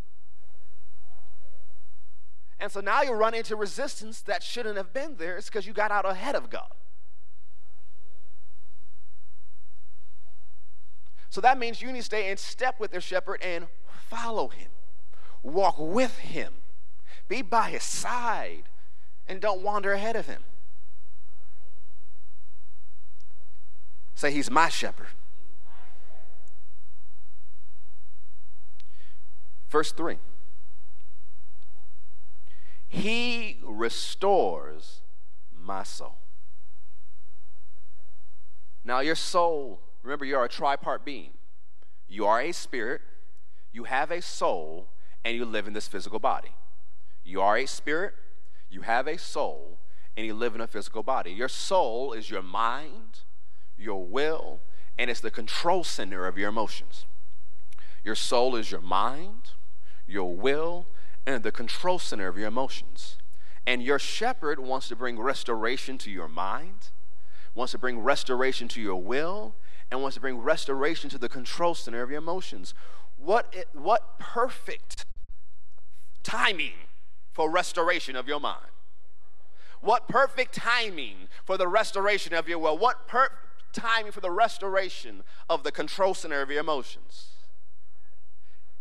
And 2.58 2.70
so 2.70 2.80
now 2.80 3.02
you 3.02 3.12
run 3.12 3.32
into 3.32 3.56
resistance 3.56 4.20
that 4.22 4.42
shouldn't 4.42 4.76
have 4.76 4.92
been 4.92 5.16
there. 5.16 5.36
It's 5.36 5.48
because 5.48 5.66
you 5.66 5.72
got 5.72 5.90
out 5.90 6.04
ahead 6.04 6.34
of 6.34 6.50
God. 6.50 6.72
So 11.30 11.40
that 11.40 11.58
means 11.58 11.80
you 11.80 11.92
need 11.92 12.00
to 12.00 12.04
stay 12.04 12.28
in 12.28 12.36
step 12.36 12.80
with 12.80 12.92
your 12.92 13.00
shepherd 13.00 13.40
and 13.40 13.68
follow 14.08 14.48
him, 14.48 14.68
walk 15.44 15.76
with 15.78 16.18
him, 16.18 16.54
be 17.28 17.40
by 17.40 17.70
his 17.70 17.84
side, 17.84 18.64
and 19.28 19.40
don't 19.40 19.62
wander 19.62 19.92
ahead 19.92 20.16
of 20.16 20.26
him. 20.26 20.42
Say, 24.20 24.32
He's 24.32 24.50
my 24.50 24.68
shepherd. 24.68 25.06
Verse 29.70 29.92
3 29.92 30.18
he 32.90 33.58
restores 33.62 35.00
my 35.56 35.84
soul. 35.84 36.16
Now, 38.84 38.98
your 38.98 39.14
soul, 39.14 39.80
remember, 40.02 40.24
you 40.24 40.36
are 40.36 40.44
a 40.44 40.48
tripart 40.48 41.04
being. 41.04 41.30
You 42.08 42.26
are 42.26 42.40
a 42.40 42.50
spirit, 42.50 43.00
you 43.72 43.84
have 43.84 44.10
a 44.10 44.20
soul, 44.20 44.88
and 45.24 45.36
you 45.36 45.44
live 45.44 45.68
in 45.68 45.72
this 45.72 45.86
physical 45.86 46.18
body. 46.18 46.50
You 47.24 47.40
are 47.40 47.56
a 47.56 47.66
spirit, 47.66 48.14
you 48.68 48.80
have 48.80 49.06
a 49.06 49.16
soul, 49.16 49.78
and 50.16 50.26
you 50.26 50.34
live 50.34 50.56
in 50.56 50.60
a 50.60 50.66
physical 50.66 51.04
body. 51.04 51.30
Your 51.30 51.48
soul 51.48 52.12
is 52.12 52.28
your 52.28 52.42
mind, 52.42 53.20
your 53.80 54.04
will, 54.04 54.60
and 54.98 55.10
it's 55.10 55.20
the 55.20 55.30
control 55.30 55.84
center 55.84 56.26
of 56.26 56.36
your 56.36 56.48
emotions. 56.48 57.06
Your 58.04 58.14
soul 58.14 58.56
is 58.56 58.70
your 58.70 58.80
mind, 58.80 59.52
your 60.06 60.34
will, 60.34 60.86
and 61.26 61.42
the 61.42 61.52
control 61.52 61.98
center 61.98 62.28
of 62.28 62.36
your 62.36 62.48
emotions. 62.48 63.16
And 63.66 63.82
your 63.82 63.98
shepherd 63.98 64.58
wants 64.58 64.88
to 64.88 64.96
bring 64.96 65.18
restoration 65.18 65.98
to 65.98 66.10
your 66.10 66.28
mind, 66.28 66.90
wants 67.54 67.72
to 67.72 67.78
bring 67.78 68.00
restoration 68.00 68.68
to 68.68 68.80
your 68.80 69.00
will, 69.00 69.54
and 69.90 70.00
wants 70.02 70.14
to 70.14 70.20
bring 70.20 70.38
restoration 70.38 71.10
to 71.10 71.18
the 71.18 71.28
control 71.28 71.74
center 71.74 72.02
of 72.02 72.10
your 72.10 72.18
emotions. 72.18 72.74
What, 73.16 73.54
what 73.72 74.18
perfect 74.18 75.04
timing 76.22 76.72
for 77.32 77.50
restoration 77.50 78.16
of 78.16 78.26
your 78.26 78.40
mind. 78.40 78.66
What 79.80 80.08
perfect 80.08 80.54
timing 80.54 81.28
for 81.44 81.56
the 81.56 81.68
restoration 81.68 82.34
of 82.34 82.48
your 82.48 82.58
will. 82.58 82.76
What 82.76 83.06
perfect 83.08 83.36
timing 83.72 84.12
for 84.12 84.20
the 84.20 84.30
restoration 84.30 85.22
of 85.48 85.62
the 85.62 85.72
control 85.72 86.14
center 86.14 86.42
of 86.42 86.50
your 86.50 86.60
emotions. 86.60 87.28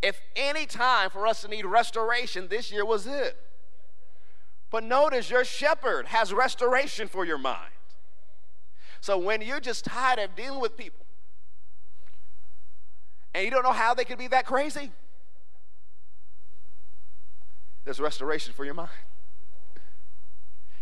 If 0.02 0.22
any 0.36 0.66
time 0.66 1.10
for 1.10 1.28
us 1.28 1.42
to 1.42 1.48
need 1.48 1.66
restoration, 1.66 2.48
this 2.48 2.72
year 2.72 2.86
was 2.86 3.06
it. 3.06 3.38
But 4.72 4.84
notice 4.84 5.30
your 5.30 5.44
shepherd 5.44 6.08
has 6.08 6.32
restoration 6.32 7.08
for 7.08 7.26
your 7.26 7.38
mind. 7.38 7.72
So 9.02 9.18
when 9.18 9.42
you're 9.42 9.60
just 9.60 9.86
tired 9.86 10.20
of 10.20 10.36
dealing 10.36 10.60
with 10.60 10.78
people 10.78 11.06
and 13.34 13.46
you 13.46 13.52
don't 13.52 13.64
know 13.64 13.72
how 13.72 13.94
they 13.94 14.06
could 14.06 14.18
be 14.18 14.28
that 14.28 14.46
crazy, 14.46 14.92
there's 17.86 18.00
restoration 18.00 18.54
for 18.54 18.66
your 18.66 18.74
mind. 18.74 18.90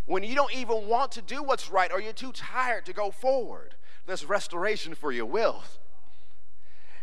When 0.06 0.24
you 0.24 0.36
don't 0.36 0.54
even 0.56 0.88
want 0.88 1.12
to 1.14 1.22
do 1.22 1.44
what's 1.44 1.70
right 1.70 1.92
or 1.92 2.02
you're 2.02 2.14
too 2.14 2.32
tired 2.32 2.86
to 2.86 2.94
go 2.94 3.12
forward, 3.12 3.76
there's 4.08 4.26
restoration 4.26 4.96
for 4.96 5.12
your 5.12 5.26
will. 5.26 5.62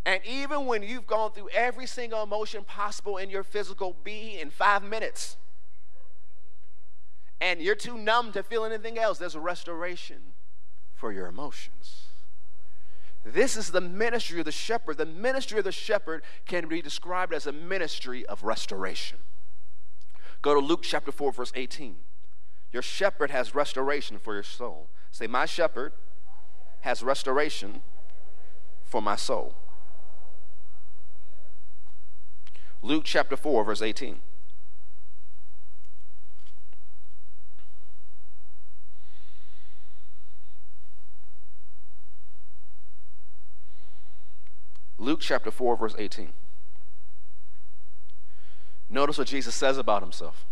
And 0.07 0.21
even 0.27 0.67
when 0.67 0.83
you've 0.83 1.07
gone 1.07 1.33
through 1.33 1.51
every 1.51 1.87
single 1.87 2.23
emotion 2.23 2.65
possible 2.65 3.17
in 3.19 3.31
your 3.31 3.43
physical 3.43 3.97
being 4.03 4.41
in 4.41 4.51
five 4.51 4.83
minutes, 4.83 5.37
and 7.41 7.61
you're 7.61 7.75
too 7.75 7.97
numb 7.97 8.33
to 8.33 8.43
feel 8.43 8.65
anything 8.65 8.99
else, 8.99 9.19
there's 9.19 9.35
a 9.35 9.41
restoration 9.41 10.17
for 10.95 11.13
your 11.13 11.27
emotions. 11.27 12.07
This 13.25 13.57
is 13.57 13.71
the 13.71 13.81
ministry 13.81 14.39
of 14.39 14.45
the 14.45 14.53
shepherd. 14.53 14.99
The 14.99 15.07
ministry 15.07 15.59
of 15.59 15.65
the 15.65 15.73
shepherd 15.73 16.23
can 16.47 16.69
be 16.69 16.83
described 16.83 17.33
as 17.33 17.47
a 17.47 17.53
ministry 17.53 18.27
of 18.27 18.43
restoration. 18.45 19.19
Go 20.43 20.53
to 20.53 20.61
Luke 20.61 20.83
chapter 20.83 21.11
4, 21.11 21.33
verse 21.33 21.53
18. 21.55 21.97
Your 22.73 22.83
shepherd 22.83 23.31
has 23.31 23.55
restoration 23.55 24.19
for 24.19 24.35
your 24.35 24.43
soul. 24.43 24.89
Say, 25.11 25.27
My 25.27 25.47
shepherd 25.47 25.93
has 26.85 27.03
restoration 27.03 27.81
for 28.85 29.01
my 29.01 29.17
soul. 29.17 29.55
Luke 32.83 33.05
chapter 33.07 33.39
4, 33.39 33.65
verse 33.65 33.81
18. 33.81 34.21
Luke 44.99 45.21
chapter 45.23 45.51
4, 45.51 45.77
verse 45.79 45.95
18. 45.99 46.35
Notice 48.91 49.17
what 49.17 49.29
Jesus 49.29 49.55
says 49.55 49.79
about 49.79 50.03
himself. 50.03 50.45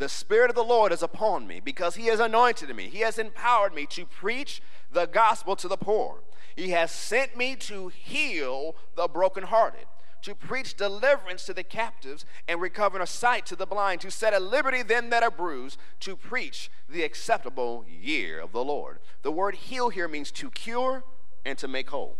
The 0.00 0.08
Spirit 0.08 0.48
of 0.48 0.56
the 0.56 0.64
Lord 0.64 0.92
is 0.92 1.02
upon 1.02 1.46
me 1.46 1.60
because 1.60 1.94
He 1.94 2.06
has 2.06 2.20
anointed 2.20 2.74
me. 2.74 2.88
He 2.88 3.00
has 3.00 3.18
empowered 3.18 3.74
me 3.74 3.84
to 3.90 4.06
preach 4.06 4.62
the 4.90 5.04
gospel 5.04 5.54
to 5.56 5.68
the 5.68 5.76
poor. 5.76 6.22
He 6.56 6.70
has 6.70 6.90
sent 6.90 7.36
me 7.36 7.54
to 7.56 7.88
heal 7.88 8.76
the 8.96 9.08
brokenhearted, 9.08 9.84
to 10.22 10.34
preach 10.34 10.74
deliverance 10.74 11.44
to 11.44 11.52
the 11.52 11.62
captives 11.62 12.24
and 12.48 12.62
recovering 12.62 13.02
a 13.02 13.06
sight 13.06 13.44
to 13.44 13.56
the 13.56 13.66
blind, 13.66 14.00
to 14.00 14.10
set 14.10 14.32
at 14.32 14.40
liberty 14.40 14.82
them 14.82 15.10
that 15.10 15.22
are 15.22 15.30
bruised, 15.30 15.78
to 16.00 16.16
preach 16.16 16.70
the 16.88 17.02
acceptable 17.02 17.84
year 17.86 18.40
of 18.40 18.52
the 18.52 18.64
Lord. 18.64 19.00
The 19.20 19.30
word 19.30 19.54
heal 19.54 19.90
here 19.90 20.08
means 20.08 20.30
to 20.32 20.48
cure 20.48 21.04
and 21.44 21.58
to 21.58 21.68
make 21.68 21.90
whole. 21.90 22.16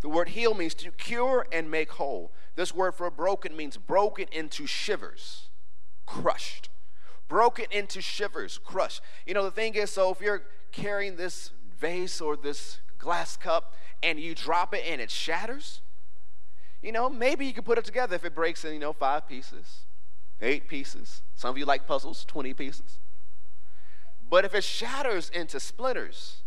The 0.00 0.08
word 0.08 0.28
heal 0.28 0.54
means 0.54 0.74
to 0.74 0.92
cure 0.92 1.44
and 1.50 1.72
make 1.72 1.90
whole. 1.90 2.30
This 2.54 2.72
word 2.72 2.94
for 2.94 3.10
broken 3.10 3.56
means 3.56 3.76
broken 3.76 4.26
into 4.30 4.64
shivers, 4.68 5.48
crushed. 6.06 6.67
Broken 7.28 7.66
into 7.70 8.00
shivers, 8.00 8.58
crushed. 8.58 9.02
You 9.26 9.34
know, 9.34 9.44
the 9.44 9.50
thing 9.50 9.74
is, 9.74 9.90
so 9.90 10.10
if 10.10 10.20
you're 10.20 10.42
carrying 10.72 11.16
this 11.16 11.50
vase 11.78 12.20
or 12.20 12.36
this 12.36 12.80
glass 12.98 13.36
cup 13.36 13.74
and 14.02 14.18
you 14.18 14.34
drop 14.34 14.74
it 14.74 14.84
and 14.86 15.00
it 15.00 15.10
shatters, 15.10 15.80
you 16.82 16.92
know, 16.92 17.08
maybe 17.08 17.44
you 17.44 17.52
can 17.52 17.64
put 17.64 17.78
it 17.78 17.84
together 17.84 18.14
if 18.16 18.24
it 18.24 18.34
breaks 18.34 18.64
in, 18.64 18.72
you 18.72 18.78
know, 18.78 18.92
five 18.92 19.28
pieces, 19.28 19.80
eight 20.40 20.68
pieces. 20.68 21.22
Some 21.34 21.50
of 21.50 21.58
you 21.58 21.64
like 21.64 21.86
puzzles, 21.86 22.24
20 22.24 22.54
pieces. 22.54 22.98
But 24.30 24.44
if 24.44 24.54
it 24.54 24.64
shatters 24.64 25.30
into 25.30 25.58
splinters 25.58 26.42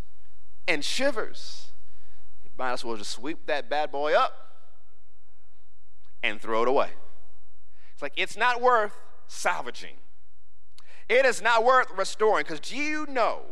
and 0.66 0.84
shivers, 0.84 1.68
you 2.44 2.50
might 2.58 2.72
as 2.72 2.84
well 2.84 2.96
just 2.96 3.10
sweep 3.10 3.46
that 3.46 3.68
bad 3.68 3.90
boy 3.90 4.14
up 4.14 4.32
and 6.22 6.40
throw 6.40 6.62
it 6.62 6.68
away. 6.68 6.90
It's 7.92 8.02
like 8.02 8.12
it's 8.16 8.36
not 8.36 8.60
worth 8.60 8.96
salvaging. 9.26 9.96
It 11.12 11.26
is 11.26 11.42
not 11.42 11.62
worth 11.62 11.90
restoring 11.94 12.44
because 12.44 12.58
do 12.58 12.74
you 12.74 13.04
know 13.06 13.42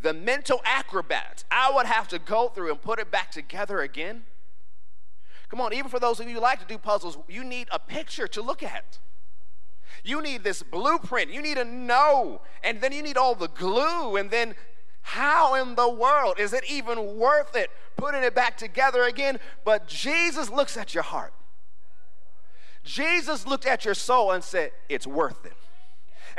the 0.00 0.14
mental 0.14 0.60
acrobats 0.64 1.44
I 1.50 1.68
would 1.74 1.86
have 1.86 2.06
to 2.08 2.20
go 2.20 2.48
through 2.48 2.70
and 2.70 2.80
put 2.80 3.00
it 3.00 3.10
back 3.10 3.32
together 3.32 3.80
again? 3.80 4.22
Come 5.48 5.60
on, 5.60 5.72
even 5.72 5.90
for 5.90 5.98
those 5.98 6.20
of 6.20 6.28
you 6.28 6.34
who 6.36 6.40
like 6.40 6.60
to 6.60 6.64
do 6.64 6.78
puzzles, 6.78 7.18
you 7.26 7.42
need 7.42 7.66
a 7.72 7.80
picture 7.80 8.28
to 8.28 8.40
look 8.40 8.62
at. 8.62 9.00
You 10.04 10.22
need 10.22 10.44
this 10.44 10.62
blueprint. 10.62 11.32
You 11.32 11.42
need 11.42 11.56
to 11.56 11.64
know. 11.64 12.40
And 12.62 12.80
then 12.80 12.92
you 12.92 13.02
need 13.02 13.16
all 13.16 13.34
the 13.34 13.48
glue. 13.48 14.14
And 14.14 14.30
then 14.30 14.54
how 15.02 15.54
in 15.54 15.74
the 15.74 15.88
world 15.88 16.38
is 16.38 16.52
it 16.52 16.62
even 16.70 17.16
worth 17.16 17.56
it 17.56 17.70
putting 17.96 18.22
it 18.22 18.32
back 18.32 18.56
together 18.56 19.02
again? 19.02 19.40
But 19.64 19.88
Jesus 19.88 20.50
looks 20.50 20.76
at 20.76 20.94
your 20.94 21.02
heart. 21.02 21.34
Jesus 22.84 23.44
looked 23.44 23.66
at 23.66 23.84
your 23.84 23.94
soul 23.94 24.30
and 24.30 24.44
said, 24.44 24.70
It's 24.88 25.06
worth 25.06 25.44
it 25.44 25.56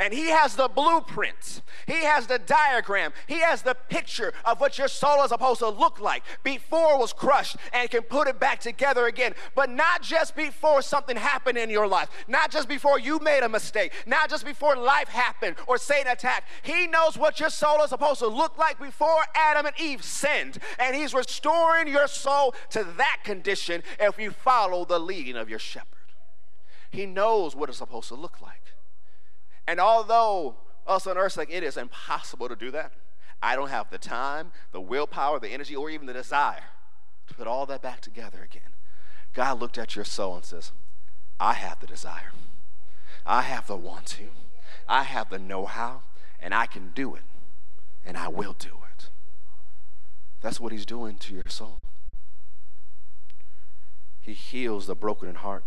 and 0.00 0.14
He 0.14 0.30
has 0.30 0.56
the 0.56 0.66
blueprint, 0.66 1.60
He 1.86 2.04
has 2.04 2.26
the 2.26 2.38
diagram, 2.38 3.12
He 3.26 3.40
has 3.40 3.62
the 3.62 3.76
picture 3.88 4.32
of 4.44 4.60
what 4.60 4.78
your 4.78 4.88
soul 4.88 5.22
is 5.22 5.28
supposed 5.28 5.60
to 5.60 5.68
look 5.68 6.00
like 6.00 6.24
before 6.42 6.94
it 6.94 6.98
was 6.98 7.12
crushed 7.12 7.56
and 7.72 7.88
can 7.90 8.02
put 8.02 8.26
it 8.26 8.40
back 8.40 8.60
together 8.60 9.06
again. 9.06 9.34
But 9.54 9.68
not 9.68 10.02
just 10.02 10.34
before 10.34 10.80
something 10.80 11.16
happened 11.16 11.58
in 11.58 11.68
your 11.68 11.86
life, 11.86 12.08
not 12.26 12.50
just 12.50 12.66
before 12.66 12.98
you 12.98 13.18
made 13.18 13.42
a 13.42 13.48
mistake, 13.48 13.92
not 14.06 14.30
just 14.30 14.44
before 14.44 14.74
life 14.74 15.08
happened 15.08 15.56
or 15.66 15.76
Satan 15.76 16.10
attacked. 16.10 16.48
He 16.62 16.86
knows 16.86 17.18
what 17.18 17.38
your 17.38 17.50
soul 17.50 17.82
is 17.82 17.90
supposed 17.90 18.20
to 18.20 18.28
look 18.28 18.56
like 18.56 18.80
before 18.80 19.20
Adam 19.34 19.66
and 19.66 19.78
Eve 19.78 20.02
sinned, 20.02 20.58
and 20.78 20.96
He's 20.96 21.12
restoring 21.12 21.88
your 21.88 22.08
soul 22.08 22.54
to 22.70 22.84
that 22.96 23.18
condition 23.22 23.82
if 23.98 24.18
you 24.18 24.30
follow 24.30 24.86
the 24.86 24.98
leading 24.98 25.36
of 25.36 25.50
your 25.50 25.58
shepherd. 25.58 25.86
He 26.90 27.04
knows 27.04 27.54
what 27.54 27.68
it's 27.68 27.78
supposed 27.78 28.08
to 28.08 28.14
look 28.14 28.40
like. 28.40 28.69
And 29.66 29.80
although 29.80 30.56
us 30.86 31.06
on 31.06 31.16
earth, 31.16 31.36
like 31.36 31.50
it 31.50 31.62
is 31.62 31.76
impossible 31.76 32.48
to 32.48 32.56
do 32.56 32.70
that, 32.70 32.92
I 33.42 33.56
don't 33.56 33.70
have 33.70 33.90
the 33.90 33.98
time, 33.98 34.52
the 34.72 34.80
willpower, 34.80 35.38
the 35.38 35.48
energy, 35.48 35.74
or 35.74 35.90
even 35.90 36.06
the 36.06 36.12
desire 36.12 36.64
to 37.26 37.34
put 37.34 37.46
all 37.46 37.66
that 37.66 37.82
back 37.82 38.00
together 38.00 38.42
again. 38.42 38.74
God 39.32 39.60
looked 39.60 39.78
at 39.78 39.96
your 39.96 40.04
soul 40.04 40.36
and 40.36 40.44
says, 40.44 40.72
I 41.38 41.54
have 41.54 41.80
the 41.80 41.86
desire. 41.86 42.32
I 43.24 43.42
have 43.42 43.66
the 43.66 43.76
want 43.76 44.06
to. 44.06 44.28
I 44.88 45.04
have 45.04 45.30
the 45.30 45.38
know 45.38 45.66
how, 45.66 46.02
and 46.40 46.52
I 46.52 46.66
can 46.66 46.90
do 46.94 47.14
it, 47.14 47.22
and 48.04 48.16
I 48.16 48.28
will 48.28 48.56
do 48.58 48.68
it. 48.68 49.08
That's 50.40 50.60
what 50.60 50.72
He's 50.72 50.86
doing 50.86 51.16
to 51.18 51.34
your 51.34 51.48
soul. 51.48 51.78
He 54.20 54.32
heals 54.32 54.86
the 54.86 54.94
broken 54.94 55.34
heart. 55.36 55.64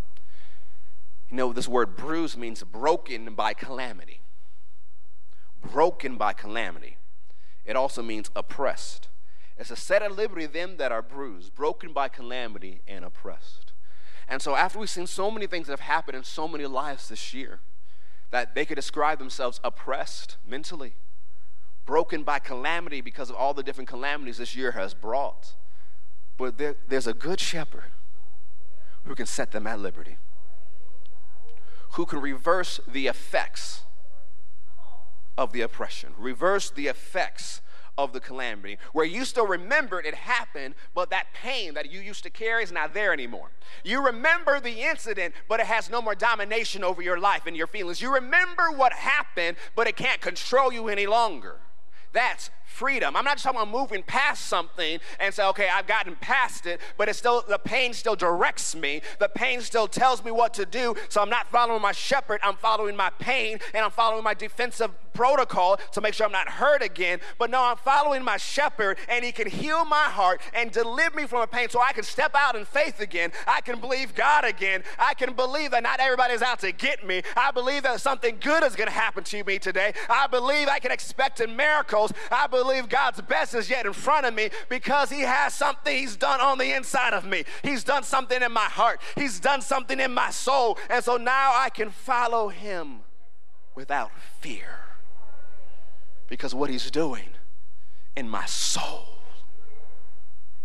You 1.34 1.38
know, 1.38 1.52
this 1.52 1.68
word 1.68 1.96
bruised 1.96 2.38
means 2.38 2.62
broken 2.62 3.34
by 3.34 3.56
calamity. 3.56 4.22
Broken 5.64 6.16
by 6.16 6.32
calamity. 6.32 6.98
It 7.66 7.76
also 7.76 8.04
means 8.04 8.30
oppressed. 8.36 9.08
It's 9.58 9.72
a 9.72 9.76
set 9.76 10.04
at 10.04 10.16
liberty 10.16 10.46
them 10.46 10.78
that 10.78 10.92
are 10.92 11.02
bruised, 11.02 11.56
broken 11.56 11.92
by 11.92 12.08
calamity, 12.08 12.82
and 12.88 13.04
oppressed. 13.04 13.74
And 14.28 14.44
so, 14.44 14.56
after 14.56 14.78
we've 14.78 14.92
seen 14.92 15.08
so 15.08 15.32
many 15.32 15.48
things 15.48 15.66
that 15.66 15.74
have 15.74 15.80
happened 15.80 16.18
in 16.18 16.24
so 16.24 16.48
many 16.48 16.68
lives 16.68 17.10
this 17.10 17.34
year, 17.34 17.62
that 18.30 18.54
they 18.54 18.64
could 18.64 18.76
describe 18.76 19.18
themselves 19.18 19.60
oppressed 19.64 20.38
mentally, 20.48 20.94
broken 21.88 22.22
by 22.22 22.38
calamity 22.38 23.02
because 23.02 23.32
of 23.32 23.36
all 23.36 23.56
the 23.56 23.64
different 23.64 23.90
calamities 23.90 24.38
this 24.38 24.56
year 24.56 24.74
has 24.74 24.94
brought. 24.94 25.56
But 26.38 26.60
there, 26.60 26.76
there's 26.88 27.08
a 27.08 27.14
good 27.16 27.40
shepherd 27.40 27.90
who 29.06 29.16
can 29.16 29.26
set 29.26 29.52
them 29.52 29.66
at 29.66 29.80
liberty 29.80 30.18
who 31.94 32.06
can 32.06 32.22
reverse 32.22 32.80
the 32.88 33.08
effects 33.08 33.84
of 35.38 35.52
the 35.52 35.62
oppression, 35.62 36.14
reverse 36.18 36.70
the 36.70 36.88
effects 36.88 37.62
of 37.98 38.14
the 38.14 38.20
calamity, 38.20 38.78
where 38.92 39.06
you 39.06 39.24
still 39.24 39.46
remembered 39.46 40.06
it 40.06 40.16
happened, 40.16 40.74
but 40.96 41.12
that 41.12 41.28
pain 41.34 41.76
that 41.76 41.92
you 41.92 42.00
used 42.00 42.24
to 42.24 42.30
carry 42.30 42.64
is 42.64 42.72
not 42.72 42.94
there 42.94 43.14
anymore. 43.14 43.52
You 43.84 44.04
remember 44.04 44.60
the 44.60 44.82
incident, 44.82 45.36
but 45.48 45.60
it 45.60 45.68
has 45.68 45.90
no 45.90 46.02
more 46.02 46.16
domination 46.16 46.84
over 46.84 47.02
your 47.02 47.20
life 47.20 47.46
and 47.46 47.56
your 47.56 47.68
feelings. 47.68 48.02
You 48.02 48.14
remember 48.14 48.72
what 48.72 48.94
happened, 48.94 49.58
but 49.76 49.88
it 49.88 49.96
can't 49.96 50.22
control 50.22 50.74
you 50.74 50.88
any 50.88 51.06
longer. 51.06 51.58
That's 52.12 52.50
freedom. 52.74 53.16
I'm 53.16 53.24
not 53.24 53.36
just 53.36 53.46
talking 53.46 53.62
about 53.62 53.72
moving 53.72 54.04
past 54.04 54.48
something 54.48 55.00
and 55.20 55.34
say, 55.34 55.46
okay, 55.48 55.70
I've 55.72 55.88
gotten 55.88 56.16
past 56.16 56.66
it, 56.66 56.82
but 56.98 57.08
it's 57.08 57.20
still 57.20 57.44
the 57.48 57.60
pain 57.60 57.94
still 57.94 58.16
directs 58.16 58.76
me. 58.76 59.02
The 59.20 59.30
pain 59.30 59.62
still 59.62 59.88
tells 59.88 60.24
me 60.26 60.32
what 60.32 60.54
to 60.56 60.66
do. 60.66 60.96
So 61.10 61.22
I'm 61.22 61.30
not 61.30 61.50
following 61.50 61.82
my 61.82 61.92
shepherd, 61.92 62.40
I'm 62.44 62.56
following 62.56 62.96
my 62.96 63.12
pain 63.20 63.60
and 63.74 63.86
I'm 63.86 63.92
following 63.92 64.24
my 64.24 64.34
defensive 64.34 64.92
protocol 65.14 65.78
to 65.92 66.02
make 66.02 66.16
sure 66.16 66.26
I'm 66.26 66.32
not 66.32 66.50
hurt 66.50 66.82
again. 66.82 67.20
But 67.38 67.52
no, 67.52 67.64
I'm 67.64 67.78
following 67.78 68.24
my 68.24 68.38
shepherd 68.38 68.98
and 69.08 69.24
he 69.24 69.32
can 69.32 69.48
heal 69.48 69.86
my 69.86 70.06
heart 70.06 70.42
and 70.54 70.72
deliver 70.72 71.16
me 71.16 71.28
from 71.28 71.42
a 71.42 71.48
pain 71.48 71.70
so 71.70 71.80
I 71.80 71.94
can 71.94 72.04
step 72.04 72.32
out 72.34 72.56
in 72.56 72.66
faith 72.66 73.00
again. 73.00 73.32
I 73.46 73.62
can 73.62 73.80
believe 73.80 74.16
God 74.16 74.46
again. 74.46 74.84
I 74.98 75.14
can 75.14 75.34
believe 75.34 75.72
that 75.72 75.84
not 75.84 76.00
everybody's 76.00 76.42
out 76.42 76.60
to 76.62 76.72
get 76.72 77.06
me. 77.06 77.22
I 77.38 77.52
believe 77.52 77.84
that 77.84 78.02
something 78.02 78.38
good 78.42 78.64
is 78.64 78.76
going 78.76 78.88
to 78.88 78.94
happen 78.94 79.24
to 79.26 79.44
me 79.44 79.60
today. 79.60 79.94
I 80.10 80.26
believe 80.26 80.68
I 80.68 80.80
can 80.80 80.92
expect 80.92 81.40
in 81.40 81.56
miracles. 81.56 82.12
I 82.32 82.48
believe 82.48 82.63
God's 82.88 83.22
best 83.22 83.54
is 83.56 83.70
yet 83.70 83.86
in 83.86 83.94
front 83.94 84.26
of 84.26 84.34
me 84.34 84.50
because 84.70 85.10
he 85.10 85.22
has 85.22 85.54
something 85.54 85.96
he's 85.96 86.16
done 86.16 86.42
on 86.42 86.58
the 86.58 86.76
inside 86.76 87.14
of 87.14 87.26
me. 87.26 87.44
He's 87.64 87.84
done 87.84 88.04
something 88.04 88.42
in 88.42 88.52
my 88.52 88.66
heart. 88.66 89.02
He's 89.16 89.40
done 89.40 89.62
something 89.62 90.00
in 90.00 90.14
my 90.14 90.30
soul. 90.30 90.78
And 90.90 91.04
so 91.04 91.18
now 91.18 91.54
I 91.56 91.70
can 91.70 91.90
follow 91.90 92.50
him 92.50 93.02
without 93.76 94.12
fear 94.40 94.80
because 96.28 96.56
what 96.56 96.70
he's 96.70 96.90
doing 96.90 97.30
in 98.16 98.30
my 98.30 98.46
soul 98.46 99.08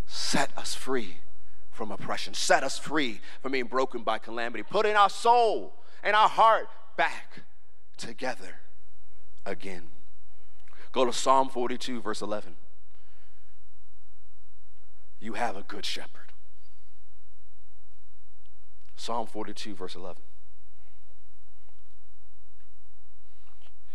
set 0.07 0.50
us 0.57 0.75
free 0.75 1.19
from 1.71 1.90
oppression, 1.90 2.35
set 2.35 2.62
us 2.64 2.78
free 2.78 3.21
from 3.40 3.52
being 3.52 3.67
broken 3.67 4.02
by 4.02 4.19
calamity, 4.19 4.62
putting 4.62 4.97
our 4.97 5.11
soul 5.11 5.75
and 6.02 6.17
our 6.17 6.28
heart 6.28 6.69
back 6.97 7.43
together 7.97 8.61
again. 9.45 9.88
Go 10.92 11.04
to 11.04 11.12
Psalm 11.12 11.49
42, 11.49 12.00
verse 12.00 12.23
11. 12.23 12.57
You 15.21 15.35
have 15.35 15.57
a 15.57 15.62
good 15.62 15.85
shepherd. 15.85 16.33
Psalm 18.97 19.26
42, 19.26 19.75
verse 19.75 19.95
11. 19.95 20.23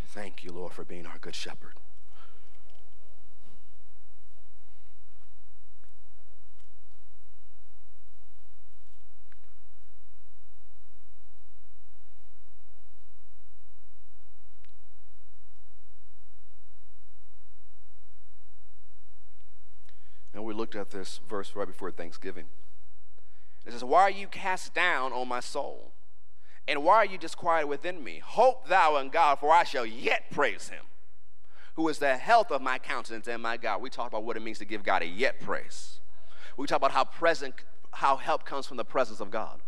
Thank 0.07 0.43
you, 0.43 0.51
Lord, 0.51 0.73
for 0.73 0.85
being 0.85 1.05
our 1.05 1.17
good 1.19 1.35
shepherd. 1.35 1.73
Looked 20.63 20.75
at 20.77 20.91
this 20.91 21.19
verse 21.27 21.57
right 21.57 21.67
before 21.67 21.91
Thanksgiving. 21.91 22.45
It 23.65 23.73
says, 23.73 23.83
Why 23.83 24.03
are 24.03 24.09
you 24.09 24.27
cast 24.27 24.73
down, 24.73 25.11
O 25.11 25.25
my 25.25 25.41
soul? 25.41 25.91
And 26.69 26.85
why 26.85 26.95
are 26.95 27.05
you 27.05 27.17
disquieted 27.17 27.67
within 27.67 28.01
me? 28.01 28.21
Hope 28.23 28.69
thou 28.69 28.95
in 28.95 29.09
God, 29.09 29.39
for 29.39 29.51
I 29.51 29.65
shall 29.65 29.85
yet 29.85 30.31
praise 30.31 30.69
him, 30.69 30.85
who 31.75 31.85
is 31.89 31.99
the 31.99 32.15
health 32.15 32.49
of 32.49 32.61
my 32.61 32.79
countenance 32.79 33.27
and 33.27 33.43
my 33.43 33.57
God. 33.57 33.81
We 33.81 33.89
talked 33.89 34.13
about 34.13 34.23
what 34.23 34.37
it 34.37 34.39
means 34.41 34.57
to 34.59 34.65
give 34.65 34.83
God 34.83 35.01
a 35.01 35.05
yet 35.05 35.41
praise. 35.41 35.99
We 36.55 36.65
talk 36.65 36.77
about 36.77 36.91
how 36.91 37.03
present, 37.03 37.55
how 37.91 38.15
help 38.15 38.45
comes 38.45 38.65
from 38.65 38.77
the 38.77 38.85
presence 38.85 39.19
of 39.19 39.29
God. 39.29 39.59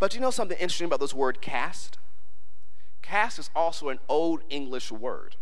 But 0.00 0.10
do 0.10 0.16
you 0.16 0.20
know 0.20 0.32
something 0.32 0.58
interesting 0.58 0.86
about 0.86 0.98
this 0.98 1.14
word 1.14 1.40
cast? 1.40 1.96
Cast 3.02 3.38
is 3.38 3.50
also 3.54 3.88
an 3.88 4.00
old 4.08 4.40
English 4.50 4.90
word 4.90 5.36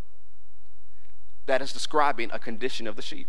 that 1.46 1.62
is 1.62 1.72
describing 1.72 2.28
a 2.30 2.38
condition 2.38 2.86
of 2.86 2.94
the 2.94 3.00
sheep. 3.00 3.28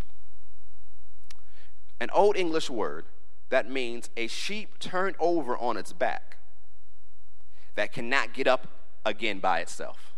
An 1.99 2.09
old 2.11 2.37
English 2.37 2.69
word 2.69 3.05
that 3.49 3.69
means 3.69 4.09
a 4.15 4.27
sheep 4.27 4.79
turned 4.79 5.15
over 5.19 5.57
on 5.57 5.75
its 5.77 5.91
back 5.91 6.37
that 7.75 7.91
cannot 7.91 8.33
get 8.33 8.47
up 8.47 8.67
again 9.05 9.39
by 9.39 9.59
itself. 9.59 10.13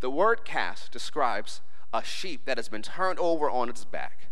The 0.00 0.10
word 0.10 0.44
cast 0.44 0.90
describes 0.90 1.60
a 1.92 2.02
sheep 2.02 2.44
that 2.46 2.56
has 2.56 2.68
been 2.68 2.82
turned 2.82 3.18
over 3.18 3.50
on 3.50 3.68
its 3.68 3.84
back 3.84 4.28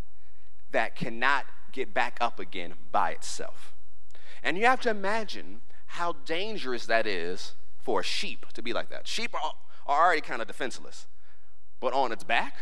that 0.71 0.97
cannot 0.97 1.47
get 1.73 1.92
back 1.92 2.16
up 2.21 2.38
again 2.40 2.75
by 2.92 3.11
itself. 3.11 3.73
And 4.42 4.57
you 4.57 4.64
have 4.66 4.81
to 4.83 4.90
imagine 4.90 5.61
how 5.87 6.14
dangerous 6.25 6.87
that 6.87 7.07
is 7.07 7.55
for 7.83 8.01
a 8.01 8.05
sheep 8.05 8.47
to 8.55 8.62
be 8.62 8.73
like 8.73 8.90
that. 8.90 9.07
Sheep 9.07 9.35
are, 9.35 9.53
already 9.87 10.21
kind 10.21 10.42
of 10.42 10.47
defenseless, 10.47 11.07
but 11.81 11.92
on 11.92 12.12
its 12.12 12.23
back, 12.23 12.57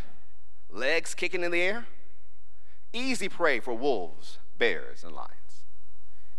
legs 0.70 1.14
kicking 1.14 1.42
in 1.42 1.50
the 1.50 1.60
air, 1.60 1.86
easy 2.92 3.28
prey 3.28 3.60
for 3.60 3.74
wolves, 3.74 4.38
bears, 4.58 5.04
and 5.04 5.14
lions. 5.14 5.30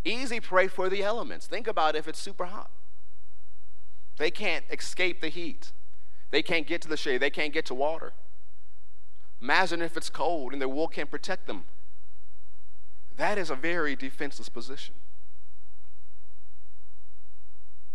Easy 0.04 0.40
prey 0.40 0.68
for 0.68 0.90
the 0.90 1.04
elements. 1.04 1.48
Think 1.48 1.68
about 1.68 1.96
if 1.96 2.08
it's 2.08 2.20
super 2.20 2.46
hot. 2.46 2.70
They 4.18 4.32
can't 4.32 4.66
escape 4.72 5.22
the 5.22 5.30
heat. 5.30 5.72
They 6.32 6.42
can't 6.42 6.66
get 6.66 6.82
to 6.82 6.88
the 6.88 6.98
shade. 6.98 7.20
They 7.20 7.30
can't 7.30 7.54
get 7.54 7.66
to 7.66 7.74
water. 7.74 8.14
Imagine 9.42 9.82
if 9.82 9.96
it's 9.96 10.10
cold 10.10 10.54
and 10.54 10.62
their 10.62 10.70
wool 10.70 10.88
can't 10.88 11.12
protect 11.12 11.46
them. 11.48 11.66
That 13.18 13.38
is 13.38 13.50
a 13.50 13.56
very 13.56 13.96
defenseless 13.96 14.50
position. 14.50 14.96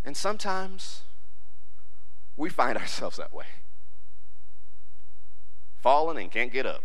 And 0.05 0.17
sometimes 0.17 1.03
we 2.37 2.49
find 2.51 2.77
ourselves 2.83 3.17
that 3.17 3.33
way 3.33 3.47
Fallen 5.83 6.17
and 6.17 6.31
can't 6.31 6.53
get 6.53 6.65
up, 6.65 6.85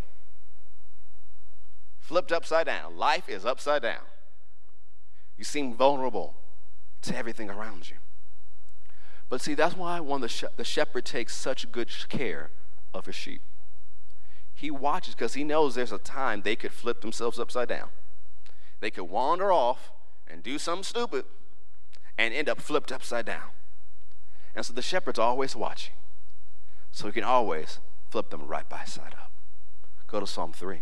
flipped 2.08 2.32
upside 2.32 2.64
down. 2.64 2.96
Life 2.96 3.28
is 3.28 3.44
upside 3.44 3.82
down. 3.82 4.00
You 5.36 5.44
seem 5.44 5.74
vulnerable 5.74 6.34
to 7.02 7.14
everything 7.14 7.50
around 7.50 7.90
you. 7.90 7.96
But 9.28 9.42
see, 9.42 9.52
that's 9.52 9.76
why 9.76 10.00
one 10.00 10.22
the, 10.22 10.28
sh- 10.28 10.44
the 10.56 10.64
shepherd 10.64 11.04
takes 11.04 11.36
such 11.36 11.70
good 11.70 11.90
care 12.08 12.50
of 12.94 13.04
his 13.04 13.14
sheep. 13.14 13.42
He 14.54 14.70
watches 14.70 15.14
because 15.14 15.34
he 15.34 15.44
knows 15.44 15.74
there's 15.74 15.92
a 15.92 15.98
time 15.98 16.40
they 16.40 16.56
could 16.56 16.72
flip 16.72 17.02
themselves 17.02 17.38
upside 17.38 17.68
down. 17.68 17.90
They 18.80 18.90
could 18.90 19.04
wander 19.04 19.52
off 19.52 19.92
and 20.26 20.42
do 20.42 20.58
something 20.58 20.84
stupid 20.84 21.26
and 22.16 22.32
end 22.32 22.48
up 22.48 22.58
flipped 22.58 22.90
upside 22.90 23.26
down. 23.26 23.50
And 24.56 24.64
so 24.64 24.72
the 24.72 24.80
shepherd's 24.80 25.18
always 25.18 25.54
watching. 25.54 25.92
So 26.90 27.06
he 27.06 27.12
can 27.12 27.22
always 27.22 27.80
flip 28.08 28.30
them 28.30 28.46
right 28.46 28.66
by 28.66 28.84
side 28.84 29.12
up. 29.12 29.30
Go 30.06 30.20
to 30.20 30.26
Psalm 30.26 30.54
3. 30.54 30.80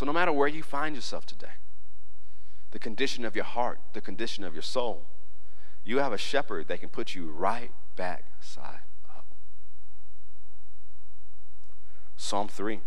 So 0.00 0.06
no 0.06 0.14
matter 0.14 0.32
where 0.32 0.48
you 0.48 0.62
find 0.62 0.96
yourself 0.96 1.26
today, 1.26 1.58
the 2.70 2.78
condition 2.78 3.26
of 3.26 3.36
your 3.36 3.44
heart, 3.44 3.80
the 3.92 4.00
condition 4.00 4.44
of 4.44 4.54
your 4.54 4.62
soul. 4.62 5.04
You 5.84 5.98
have 5.98 6.14
a 6.14 6.16
shepherd 6.16 6.68
that 6.68 6.80
can 6.80 6.88
put 6.88 7.14
you 7.14 7.30
right 7.30 7.70
back 7.96 8.24
side 8.40 8.80
up. 9.14 9.26
Psalm 12.16 12.48
3. 12.48 12.80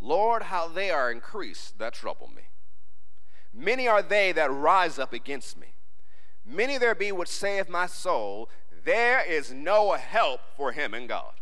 Lord, 0.00 0.44
how 0.44 0.68
they 0.68 0.92
are 0.92 1.10
increased 1.10 1.80
that 1.80 1.92
trouble 1.92 2.28
me. 2.28 2.42
Many 3.58 3.88
are 3.88 4.02
they 4.02 4.30
that 4.32 4.52
rise 4.52 4.98
up 4.98 5.12
against 5.12 5.58
me. 5.58 5.66
Many 6.46 6.78
there 6.78 6.94
be 6.94 7.10
which 7.10 7.28
saith 7.28 7.68
my 7.68 7.86
soul, 7.86 8.48
there 8.84 9.20
is 9.20 9.52
no 9.52 9.92
help 9.92 10.40
for 10.56 10.72
him 10.72 10.94
in 10.94 11.08
God. 11.08 11.32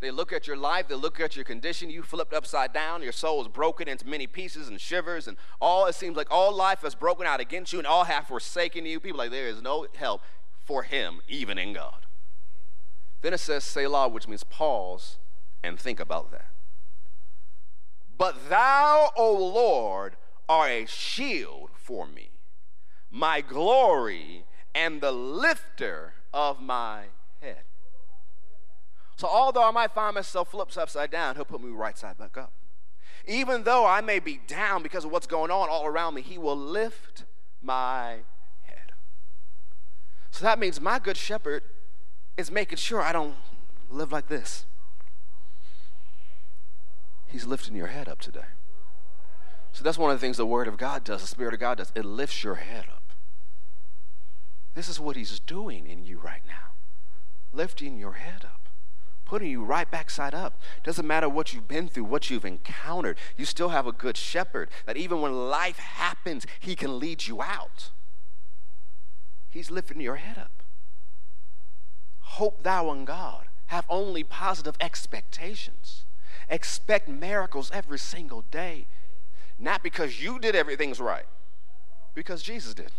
They 0.00 0.10
look 0.10 0.32
at 0.32 0.46
your 0.46 0.58
life, 0.58 0.88
they 0.88 0.94
look 0.94 1.18
at 1.18 1.34
your 1.34 1.44
condition, 1.46 1.88
you 1.88 2.02
flipped 2.02 2.34
upside 2.34 2.74
down, 2.74 3.02
your 3.02 3.12
soul 3.12 3.40
is 3.40 3.48
broken 3.48 3.88
into 3.88 4.06
many 4.06 4.26
pieces 4.26 4.68
and 4.68 4.78
shivers, 4.78 5.26
and 5.26 5.38
all 5.58 5.86
it 5.86 5.94
seems 5.94 6.16
like 6.16 6.30
all 6.30 6.54
life 6.54 6.82
has 6.82 6.94
broken 6.94 7.26
out 7.26 7.40
against 7.40 7.72
you 7.72 7.78
and 7.78 7.86
all 7.86 8.04
have 8.04 8.26
forsaken 8.26 8.84
you. 8.84 9.00
People 9.00 9.18
like 9.18 9.30
there 9.30 9.48
is 9.48 9.62
no 9.62 9.86
help 9.96 10.20
for 10.62 10.82
him, 10.82 11.22
even 11.26 11.56
in 11.56 11.72
God. 11.72 12.04
Then 13.22 13.32
it 13.32 13.38
says 13.38 13.64
Selah, 13.64 14.08
which 14.08 14.28
means 14.28 14.44
pause 14.44 15.16
and 15.64 15.80
think 15.80 15.98
about 15.98 16.30
that. 16.30 16.50
But 18.18 18.50
thou, 18.50 19.10
O 19.16 19.32
Lord, 19.32 20.16
are 20.48 20.68
a 20.68 20.86
shield 20.86 21.70
for 21.74 22.06
me 22.06 22.30
my 23.10 23.40
glory 23.40 24.44
and 24.74 25.00
the 25.00 25.12
lifter 25.12 26.12
of 26.34 26.60
my 26.60 27.04
head. 27.40 27.62
So, 29.16 29.26
although 29.26 29.64
I 29.64 29.70
might 29.70 29.92
find 29.92 30.14
myself 30.14 30.50
flips 30.50 30.76
upside 30.76 31.10
down, 31.10 31.36
He'll 31.36 31.46
put 31.46 31.62
me 31.62 31.70
right 31.70 31.96
side 31.96 32.18
back 32.18 32.36
up. 32.36 32.52
Even 33.26 33.64
though 33.64 33.86
I 33.86 34.02
may 34.02 34.18
be 34.18 34.40
down 34.46 34.82
because 34.82 35.04
of 35.04 35.10
what's 35.10 35.26
going 35.26 35.50
on 35.50 35.70
all 35.70 35.86
around 35.86 36.14
me, 36.14 36.22
He 36.22 36.36
will 36.36 36.56
lift 36.56 37.24
my 37.62 38.18
head. 38.62 38.92
So 40.30 40.44
that 40.44 40.58
means 40.58 40.80
my 40.80 40.98
good 40.98 41.16
shepherd 41.16 41.62
is 42.36 42.50
making 42.50 42.76
sure 42.76 43.00
I 43.00 43.12
don't 43.12 43.36
live 43.90 44.12
like 44.12 44.28
this. 44.28 44.66
He's 47.26 47.46
lifting 47.46 47.74
your 47.74 47.88
head 47.88 48.08
up 48.08 48.20
today. 48.20 48.44
So 49.76 49.84
that's 49.84 49.98
one 49.98 50.10
of 50.10 50.16
the 50.18 50.24
things 50.24 50.38
the 50.38 50.46
Word 50.46 50.68
of 50.68 50.78
God 50.78 51.04
does, 51.04 51.20
the 51.20 51.26
Spirit 51.26 51.52
of 51.52 51.60
God 51.60 51.76
does. 51.76 51.92
It 51.94 52.06
lifts 52.06 52.42
your 52.42 52.54
head 52.54 52.86
up. 52.88 53.02
This 54.74 54.88
is 54.88 54.98
what 54.98 55.16
He's 55.16 55.38
doing 55.38 55.86
in 55.86 56.02
you 56.02 56.18
right 56.18 56.40
now 56.46 56.54
lifting 57.52 57.96
your 57.96 58.14
head 58.14 58.44
up 58.44 58.66
putting 59.26 59.50
you 59.50 59.64
right 59.64 59.90
back 59.90 60.08
side 60.08 60.34
up. 60.34 60.58
Doesn't 60.84 61.04
matter 61.04 61.28
what 61.28 61.52
you've 61.52 61.66
been 61.66 61.88
through, 61.88 62.04
what 62.04 62.30
you've 62.30 62.44
encountered, 62.44 63.18
you 63.36 63.44
still 63.44 63.70
have 63.70 63.84
a 63.84 63.90
good 63.92 64.16
shepherd 64.16 64.70
that 64.86 64.96
even 64.96 65.20
when 65.20 65.50
life 65.50 65.78
happens, 65.78 66.46
he 66.60 66.76
can 66.76 67.00
lead 67.00 67.26
you 67.26 67.42
out. 67.42 67.90
He's 69.50 69.68
lifting 69.68 70.00
your 70.00 70.14
head 70.16 70.38
up. 70.38 70.62
Hope 72.20 72.62
thou 72.62 72.92
in 72.92 73.04
God. 73.04 73.46
Have 73.66 73.84
only 73.88 74.22
positive 74.22 74.76
expectations. 74.80 76.04
Expect 76.48 77.08
miracles 77.08 77.72
every 77.74 77.98
single 77.98 78.44
day. 78.52 78.86
Not 79.58 79.82
because 79.82 80.22
you 80.22 80.38
did 80.38 80.54
everything's 80.54 81.00
right, 81.00 81.26
because 82.14 82.42
Jesus 82.42 82.74
did. 82.74 82.92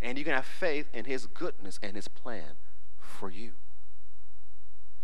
And 0.00 0.18
you 0.18 0.24
can 0.24 0.34
have 0.34 0.46
faith 0.46 0.88
in 0.92 1.04
his 1.04 1.26
goodness 1.26 1.78
and 1.82 1.94
his 1.96 2.08
plan 2.08 2.56
for 2.98 3.30
you. 3.30 3.52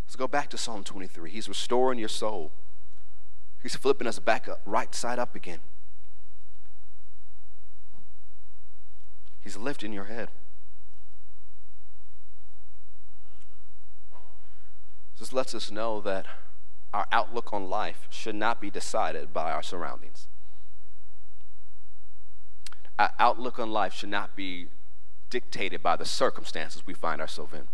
Let's 0.07 0.17
go 0.17 0.29
back 0.29 0.51
to 0.51 0.59
Psalm 0.59 0.85
23. 0.85 1.31
He's 1.31 1.49
restoring 1.49 1.99
your 1.99 2.09
soul. 2.09 2.53
He's 3.63 3.75
flipping 3.75 4.07
us 4.07 4.19
back 4.19 4.49
up, 4.49 4.61
right 4.65 4.95
side 4.95 5.19
up 5.19 5.35
again. 5.35 5.61
He's 9.43 9.57
lifting 9.57 9.93
your 9.93 10.05
head. 10.05 10.29
This 15.19 15.33
lets 15.33 15.55
us 15.55 15.71
know 15.71 16.01
that 16.03 16.27
our 16.95 17.07
outlook 17.11 17.53
on 17.53 17.69
life 17.69 18.07
should 18.09 18.37
not 18.37 18.61
be 18.61 18.71
decided 18.71 19.33
by 19.33 19.51
our 19.51 19.65
surroundings. 19.65 20.29
Our 22.97 23.11
outlook 23.19 23.59
on 23.59 23.73
life 23.73 23.93
should 23.93 24.11
not 24.11 24.37
be 24.37 24.69
dictated 25.29 25.83
by 25.83 25.97
the 25.97 26.05
circumstances 26.05 26.85
we 26.87 26.95
find 26.95 27.21
ourselves 27.21 27.53
in. 27.53 27.67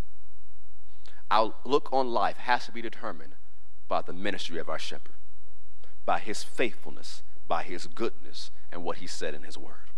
Our 1.30 1.52
look 1.66 1.92
on 1.92 2.09
life 2.09 2.38
has 2.38 2.64
to 2.64 2.72
be 2.72 2.80
determined 2.80 3.35
by 3.88 4.00
the 4.00 4.14
ministry 4.14 4.59
of 4.59 4.70
our 4.70 4.78
shepherd, 4.78 5.12
by 6.06 6.18
his 6.18 6.42
faithfulness, 6.42 7.22
by 7.46 7.62
his 7.62 7.87
goodness, 7.87 8.50
and 8.72 8.83
what 8.83 8.96
he 8.96 9.06
said 9.06 9.35
in 9.35 9.42
his 9.42 9.59
word. 9.59 9.90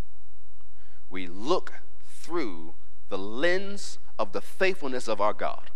We 1.08 1.28
look 1.28 1.74
through 2.08 2.74
the 3.08 3.18
lens 3.18 3.98
of 4.18 4.32
the 4.32 4.40
faithfulness 4.40 5.06
of 5.06 5.20
our 5.20 5.32
God 5.32 5.70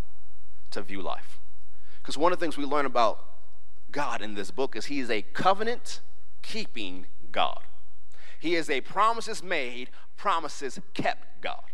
to 0.73 0.83
view 0.83 1.01
life. 1.01 1.39
Because 2.03 2.19
one 2.19 2.33
of 2.33 2.41
the 2.41 2.45
things 2.45 2.57
we 2.57 2.65
learn 2.65 2.87
about 2.87 3.25
God 3.97 4.21
in 4.21 4.35
this 4.35 4.51
book 4.51 4.77
is 4.77 4.85
he 4.85 5.01
is 5.01 5.11
a 5.11 5.23
covenant 5.23 6.01
keeping 6.43 7.07
God. 7.33 7.63
He 8.39 8.55
is 8.55 8.69
a 8.69 8.83
promises 8.83 9.43
made, 9.43 9.89
promises 10.19 10.79
kept 10.93 11.41
God. 11.41 11.65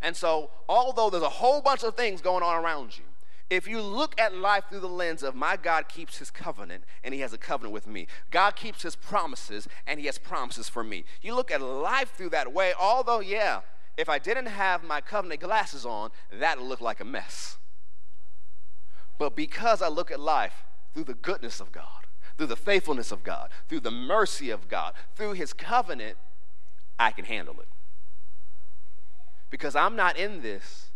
And 0.00 0.16
so, 0.16 0.48
although 0.70 1.10
there's 1.10 1.22
a 1.22 1.28
whole 1.28 1.60
bunch 1.60 1.82
of 1.84 1.96
things 1.96 2.22
going 2.22 2.42
on 2.42 2.64
around 2.64 2.96
you, 2.96 3.04
if 3.50 3.68
you 3.68 3.82
look 3.82 4.18
at 4.18 4.34
life 4.34 4.64
through 4.70 4.80
the 4.80 4.88
lens 4.88 5.22
of 5.22 5.34
my 5.34 5.58
God 5.58 5.86
keeps 5.86 6.16
his 6.16 6.30
covenant 6.30 6.84
and 7.04 7.12
he 7.12 7.20
has 7.20 7.34
a 7.34 7.38
covenant 7.38 7.74
with 7.74 7.86
me, 7.86 8.06
God 8.30 8.56
keeps 8.56 8.82
his 8.82 8.96
promises 8.96 9.68
and 9.86 10.00
he 10.00 10.06
has 10.06 10.16
promises 10.16 10.70
for 10.70 10.82
me. 10.82 11.04
You 11.20 11.34
look 11.34 11.50
at 11.50 11.60
life 11.60 12.14
through 12.16 12.30
that 12.30 12.54
way, 12.54 12.72
although, 12.80 13.20
yeah, 13.20 13.60
if 13.98 14.08
I 14.08 14.18
didn't 14.18 14.46
have 14.46 14.82
my 14.82 15.02
covenant 15.02 15.42
glasses 15.42 15.84
on, 15.84 16.08
that 16.32 16.58
would 16.58 16.66
look 16.66 16.80
like 16.80 17.00
a 17.00 17.04
mess. 17.04 17.58
But 19.18 19.36
because 19.36 19.82
I 19.82 19.88
look 19.88 20.10
at 20.10 20.18
life 20.18 20.64
through 20.94 21.04
the 21.04 21.14
goodness 21.14 21.60
of 21.60 21.72
God, 21.72 22.06
through 22.38 22.46
the 22.46 22.56
faithfulness 22.56 23.12
of 23.12 23.22
God, 23.22 23.50
through 23.68 23.80
the 23.80 23.90
mercy 23.90 24.50
of 24.50 24.68
God, 24.68 24.94
through 25.14 25.32
his 25.32 25.52
covenant, 25.52 26.16
I 26.98 27.10
can 27.10 27.24
handle 27.24 27.60
it 27.60 27.68
because 29.54 29.76
I'm 29.76 29.94
not 29.94 30.16
in 30.16 30.42
this 30.42 30.90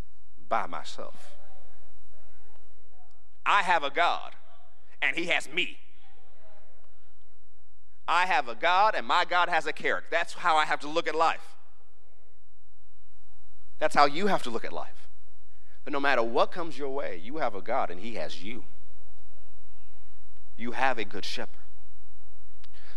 by 0.49 0.67
myself. 0.67 1.37
I 3.47 3.63
have 3.63 3.85
a 3.85 3.91
God, 3.91 4.33
and 5.01 5.17
He 5.17 5.27
has 5.27 5.49
me. 5.49 5.79
I 8.09 8.27
have 8.27 8.49
a 8.49 8.57
God, 8.57 8.97
and 8.97 9.07
my 9.07 9.25
God 9.25 9.49
has 9.49 9.67
a 9.67 9.73
character. 9.73 10.09
That's 10.11 10.35
how 10.35 10.57
I 10.57 10.65
have 10.65 10.81
to 10.81 10.89
look 10.89 11.07
at 11.07 11.15
life. 11.15 11.55
That's 13.79 13.95
how 13.95 14.07
you 14.07 14.27
have 14.27 14.43
to 14.43 14.51
look 14.51 14.65
at 14.65 14.73
life. 14.73 15.09
But 15.85 15.93
no 15.93 16.01
matter 16.01 16.25
what 16.25 16.51
comes 16.51 16.77
your 16.77 16.91
way, 16.91 17.21
you 17.23 17.37
have 17.37 17.55
a 17.55 17.63
God, 17.63 17.93
and 17.93 18.01
He 18.01 18.17
has 18.17 18.43
you. 18.43 18.65
You 20.59 20.73
have 20.73 20.99
a 20.99 21.05
good 21.05 21.25
shepherd. 21.25 21.55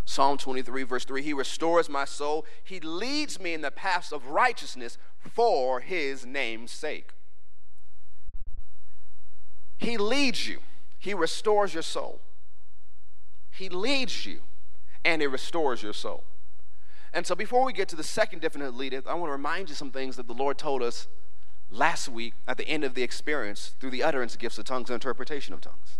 Psalm 0.04 0.38
23, 0.38 0.84
verse 0.84 1.06
3 1.06 1.22
He 1.22 1.34
restores 1.34 1.88
my 1.88 2.06
soul. 2.06 2.46
He 2.64 2.80
leads 2.80 3.40
me 3.40 3.54
in 3.54 3.62
the 3.62 3.72
paths 3.72 4.12
of 4.12 4.28
righteousness 4.28 4.98
for 5.20 5.80
his 5.80 6.26
name's 6.26 6.72
sake. 6.72 7.12
He 9.78 9.98
leads 9.98 10.48
you, 10.48 10.60
he 11.00 11.14
restores 11.14 11.74
your 11.74 11.84
soul. 11.84 12.20
He 13.52 13.70
leads 13.70 14.26
you, 14.26 14.42
and 15.04 15.22
he 15.22 15.28
restores 15.28 15.84
your 15.84 15.94
soul. 15.94 16.24
And 17.14 17.28
so, 17.28 17.36
before 17.36 17.66
we 17.66 17.74
get 17.74 17.90
to 17.90 17.96
the 17.96 18.04
second 18.04 18.40
definite 18.40 18.74
lead, 18.74 18.94
I 18.94 19.14
want 19.14 19.28
to 19.28 19.34
remind 19.34 19.70
you 19.70 19.76
some 19.76 19.92
things 19.92 20.16
that 20.16 20.28
the 20.28 20.34
Lord 20.34 20.58
told 20.58 20.82
us 20.82 21.08
last 21.70 22.08
week 22.08 22.34
at 22.48 22.58
the 22.58 22.68
end 22.68 22.84
of 22.84 22.94
the 22.94 23.04
experience 23.04 23.76
through 23.80 23.92
the 23.92 24.04
utterance 24.04 24.36
gifts 24.36 24.58
of 24.58 24.66
tongues 24.66 24.90
and 24.90 24.96
interpretation 24.96 25.54
of 25.54 25.62
tongues. 25.62 25.98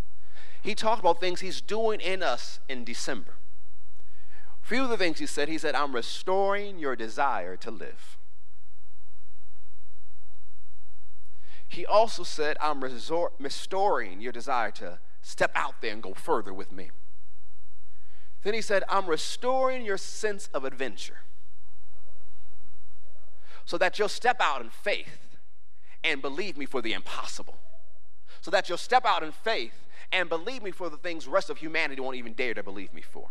He 0.62 0.76
talked 0.76 1.00
about 1.00 1.20
things 1.20 1.42
He's 1.42 1.62
doing 1.62 2.00
in 2.00 2.22
us 2.22 2.60
in 2.70 2.84
December. 2.84 3.34
A 4.64 4.68
few 4.68 4.84
of 4.84 4.90
the 4.90 4.98
things 4.98 5.20
He 5.20 5.26
said, 5.26 5.50
He 5.50 5.58
said, 5.58 5.76
I'm 5.76 5.94
restoring 5.94 6.80
your 6.80 6.96
desire 6.96 7.58
to 7.58 7.72
live. 7.72 8.18
He 11.72 11.86
also 11.86 12.24
said, 12.24 12.58
I'm 12.60 12.84
restoring 12.84 14.20
your 14.20 14.34
desire 14.34 14.72
to 14.72 15.00
step 15.22 15.52
out 15.56 15.76
there 15.80 15.94
and 15.94 16.04
go 16.04 16.14
further 16.14 16.54
with 16.54 16.70
me. 16.70 16.92
Then 18.44 18.54
he 18.54 18.62
said, 18.62 18.84
I'm 18.90 19.08
restoring 19.08 19.86
your 19.86 19.98
sense 19.98 20.50
of 20.54 20.66
adventure 20.66 21.20
so 23.64 23.78
that 23.78 23.98
you'll 23.98 24.10
step 24.10 24.38
out 24.42 24.62
in 24.62 24.70
faith 24.70 25.38
and 26.04 26.22
believe 26.22 26.58
me 26.58 26.66
for 26.66 26.82
the 26.82 26.92
impossible. 26.92 27.56
So 28.42 28.52
that 28.52 28.68
you'll 28.68 28.78
step 28.78 29.06
out 29.06 29.24
in 29.24 29.32
faith 29.32 29.88
and 30.12 30.30
believe 30.30 30.64
me 30.64 30.72
for 30.72 30.90
the 30.90 30.98
things 30.98 31.28
rest 31.28 31.50
of 31.50 31.58
humanity 31.58 32.02
won't 32.02 32.18
even 32.18 32.34
dare 32.34 32.54
to 32.54 32.64
believe 32.64 32.94
me 32.94 33.02
for. 33.02 33.30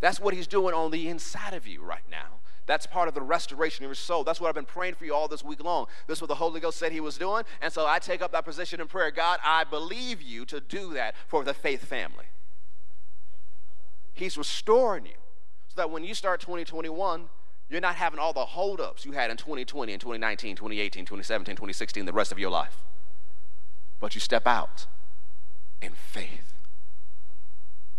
That's 0.00 0.20
what 0.20 0.34
he's 0.34 0.46
doing 0.46 0.74
on 0.74 0.90
the 0.90 1.08
inside 1.08 1.54
of 1.54 1.66
you 1.66 1.82
right 1.82 2.02
now. 2.10 2.40
That's 2.66 2.86
part 2.86 3.06
of 3.06 3.14
the 3.14 3.22
restoration 3.22 3.84
of 3.84 3.88
your 3.88 3.94
soul. 3.94 4.24
That's 4.24 4.40
what 4.40 4.48
I've 4.48 4.54
been 4.54 4.64
praying 4.64 4.94
for 4.94 5.04
you 5.04 5.14
all 5.14 5.28
this 5.28 5.44
week 5.44 5.62
long. 5.62 5.86
This 6.08 6.18
is 6.18 6.22
what 6.22 6.28
the 6.28 6.34
Holy 6.34 6.60
Ghost 6.60 6.78
said 6.78 6.90
He 6.90 7.00
was 7.00 7.16
doing. 7.16 7.44
And 7.62 7.72
so 7.72 7.86
I 7.86 8.00
take 8.00 8.20
up 8.20 8.32
that 8.32 8.44
position 8.44 8.80
in 8.80 8.88
prayer. 8.88 9.10
God, 9.12 9.38
I 9.44 9.64
believe 9.64 10.20
you 10.20 10.44
to 10.46 10.60
do 10.60 10.92
that 10.94 11.14
for 11.28 11.44
the 11.44 11.54
faith 11.54 11.84
family. 11.84 12.26
He's 14.12 14.36
restoring 14.36 15.06
you 15.06 15.12
so 15.68 15.76
that 15.76 15.90
when 15.90 16.02
you 16.02 16.14
start 16.14 16.40
2021, 16.40 17.28
you're 17.68 17.80
not 17.80 17.94
having 17.96 18.18
all 18.18 18.32
the 18.32 18.44
holdups 18.44 19.04
you 19.04 19.12
had 19.12 19.30
in 19.30 19.36
2020 19.36 19.92
and 19.92 20.00
2019, 20.00 20.56
2018, 20.56 21.04
2017, 21.04 21.54
2016, 21.54 22.04
the 22.04 22.12
rest 22.12 22.32
of 22.32 22.38
your 22.38 22.50
life. 22.50 22.82
But 24.00 24.14
you 24.14 24.20
step 24.20 24.46
out 24.46 24.86
in 25.80 25.92
faith, 25.92 26.52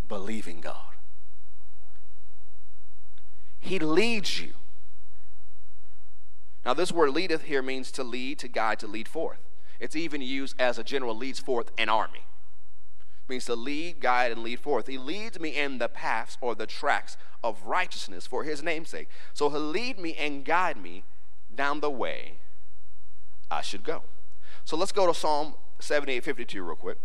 believing 0.07 0.61
God. 0.61 0.95
He 3.59 3.79
leads 3.79 4.39
you. 4.39 4.53
Now, 6.65 6.73
this 6.73 6.91
word 6.91 7.11
leadeth 7.11 7.43
here 7.43 7.61
means 7.61 7.91
to 7.91 8.03
lead, 8.03 8.39
to 8.39 8.47
guide, 8.47 8.79
to 8.79 8.87
lead 8.87 9.07
forth. 9.07 9.39
It's 9.79 9.95
even 9.95 10.21
used 10.21 10.55
as 10.59 10.77
a 10.77 10.83
general 10.83 11.15
leads 11.15 11.39
forth 11.39 11.71
an 11.77 11.89
army. 11.89 12.25
It 13.27 13.29
means 13.29 13.45
to 13.45 13.55
lead, 13.55 13.99
guide, 13.99 14.31
and 14.31 14.43
lead 14.43 14.59
forth. 14.59 14.87
He 14.87 14.97
leads 14.97 15.39
me 15.39 15.55
in 15.55 15.77
the 15.77 15.87
paths 15.87 16.37
or 16.41 16.55
the 16.55 16.65
tracks 16.65 17.17
of 17.43 17.63
righteousness 17.63 18.27
for 18.27 18.43
his 18.43 18.63
namesake. 18.63 19.09
So 19.33 19.49
he'll 19.49 19.59
lead 19.59 19.99
me 19.99 20.15
and 20.15 20.43
guide 20.43 20.77
me 20.77 21.03
down 21.53 21.79
the 21.79 21.89
way 21.89 22.39
I 23.49 23.61
should 23.61 23.83
go. 23.83 24.03
So 24.65 24.75
let's 24.75 24.91
go 24.91 25.07
to 25.07 25.13
Psalm 25.13 25.55
78 25.79 26.23
52 26.23 26.63
real 26.63 26.75
quick. 26.75 26.97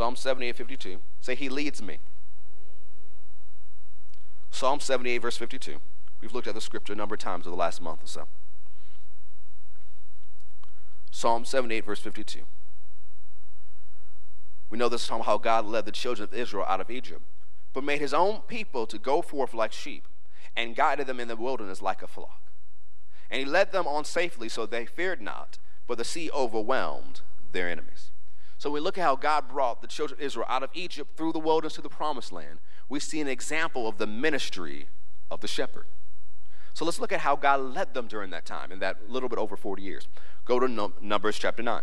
Psalm 0.00 0.16
78, 0.16 0.56
52. 0.56 0.98
Say, 1.20 1.34
He 1.34 1.50
leads 1.50 1.82
me. 1.82 1.98
Psalm 4.50 4.80
78, 4.80 5.18
verse 5.18 5.36
52. 5.36 5.76
We've 6.22 6.32
looked 6.32 6.46
at 6.46 6.54
the 6.54 6.60
scripture 6.62 6.94
a 6.94 6.96
number 6.96 7.16
of 7.16 7.18
times 7.18 7.46
over 7.46 7.54
the 7.54 7.60
last 7.60 7.82
month 7.82 8.02
or 8.02 8.06
so. 8.06 8.26
Psalm 11.10 11.44
78, 11.44 11.84
verse 11.84 12.00
52. 12.00 12.40
We 14.70 14.78
know 14.78 14.88
this 14.88 15.06
from 15.06 15.20
how 15.20 15.36
God 15.36 15.66
led 15.66 15.84
the 15.84 15.92
children 15.92 16.26
of 16.26 16.32
Israel 16.32 16.64
out 16.66 16.80
of 16.80 16.90
Egypt, 16.90 17.20
but 17.74 17.84
made 17.84 18.00
his 18.00 18.14
own 18.14 18.40
people 18.48 18.86
to 18.86 18.96
go 18.96 19.20
forth 19.20 19.52
like 19.52 19.70
sheep, 19.70 20.08
and 20.56 20.74
guided 20.74 21.08
them 21.08 21.20
in 21.20 21.28
the 21.28 21.36
wilderness 21.36 21.82
like 21.82 22.00
a 22.00 22.06
flock. 22.06 22.40
And 23.30 23.38
he 23.38 23.44
led 23.44 23.70
them 23.70 23.86
on 23.86 24.06
safely, 24.06 24.48
so 24.48 24.64
they 24.64 24.86
feared 24.86 25.20
not, 25.20 25.58
but 25.86 25.98
the 25.98 26.04
sea 26.04 26.30
overwhelmed 26.32 27.20
their 27.52 27.68
enemies. 27.68 28.12
So 28.60 28.70
we 28.70 28.78
look 28.78 28.98
at 28.98 29.04
how 29.04 29.16
God 29.16 29.48
brought 29.48 29.80
the 29.80 29.86
children 29.86 30.20
of 30.20 30.22
Israel 30.22 30.44
out 30.46 30.62
of 30.62 30.68
Egypt 30.74 31.16
through 31.16 31.32
the 31.32 31.38
wilderness 31.38 31.76
to 31.76 31.80
the 31.80 31.88
promised 31.88 32.30
land. 32.30 32.58
We 32.90 33.00
see 33.00 33.18
an 33.22 33.26
example 33.26 33.88
of 33.88 33.96
the 33.96 34.06
ministry 34.06 34.88
of 35.30 35.40
the 35.40 35.48
shepherd. 35.48 35.86
So 36.74 36.84
let's 36.84 37.00
look 37.00 37.10
at 37.10 37.20
how 37.20 37.36
God 37.36 37.60
led 37.60 37.94
them 37.94 38.06
during 38.06 38.28
that 38.32 38.44
time, 38.44 38.70
in 38.70 38.78
that 38.80 39.08
little 39.08 39.30
bit 39.30 39.38
over 39.38 39.56
40 39.56 39.80
years. 39.80 40.08
Go 40.44 40.60
to 40.60 40.92
Numbers 41.00 41.38
chapter 41.38 41.62
9. 41.62 41.80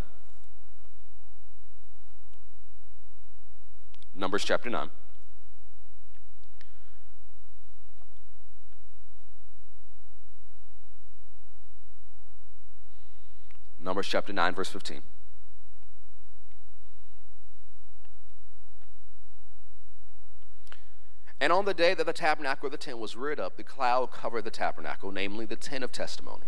Numbers 4.13 4.45
chapter 4.45 4.69
9. 4.69 4.91
Numbers 13.81 14.07
chapter 14.07 14.31
9, 14.31 14.53
verse 14.53 14.69
15. 14.69 15.01
And 21.39 21.53
on 21.53 21.65
the 21.65 21.73
day 21.73 21.93
that 21.93 22.05
the 22.05 22.13
tabernacle 22.13 22.67
or 22.67 22.69
the 22.69 22.77
tent 22.77 22.97
was 22.97 23.15
reared 23.15 23.39
up, 23.39 23.57
the 23.57 23.63
cloud 23.63 24.11
covered 24.11 24.43
the 24.43 24.51
tabernacle, 24.51 25.11
namely 25.11 25.45
the 25.45 25.55
tent 25.55 25.83
of 25.83 25.91
testimony. 25.91 26.47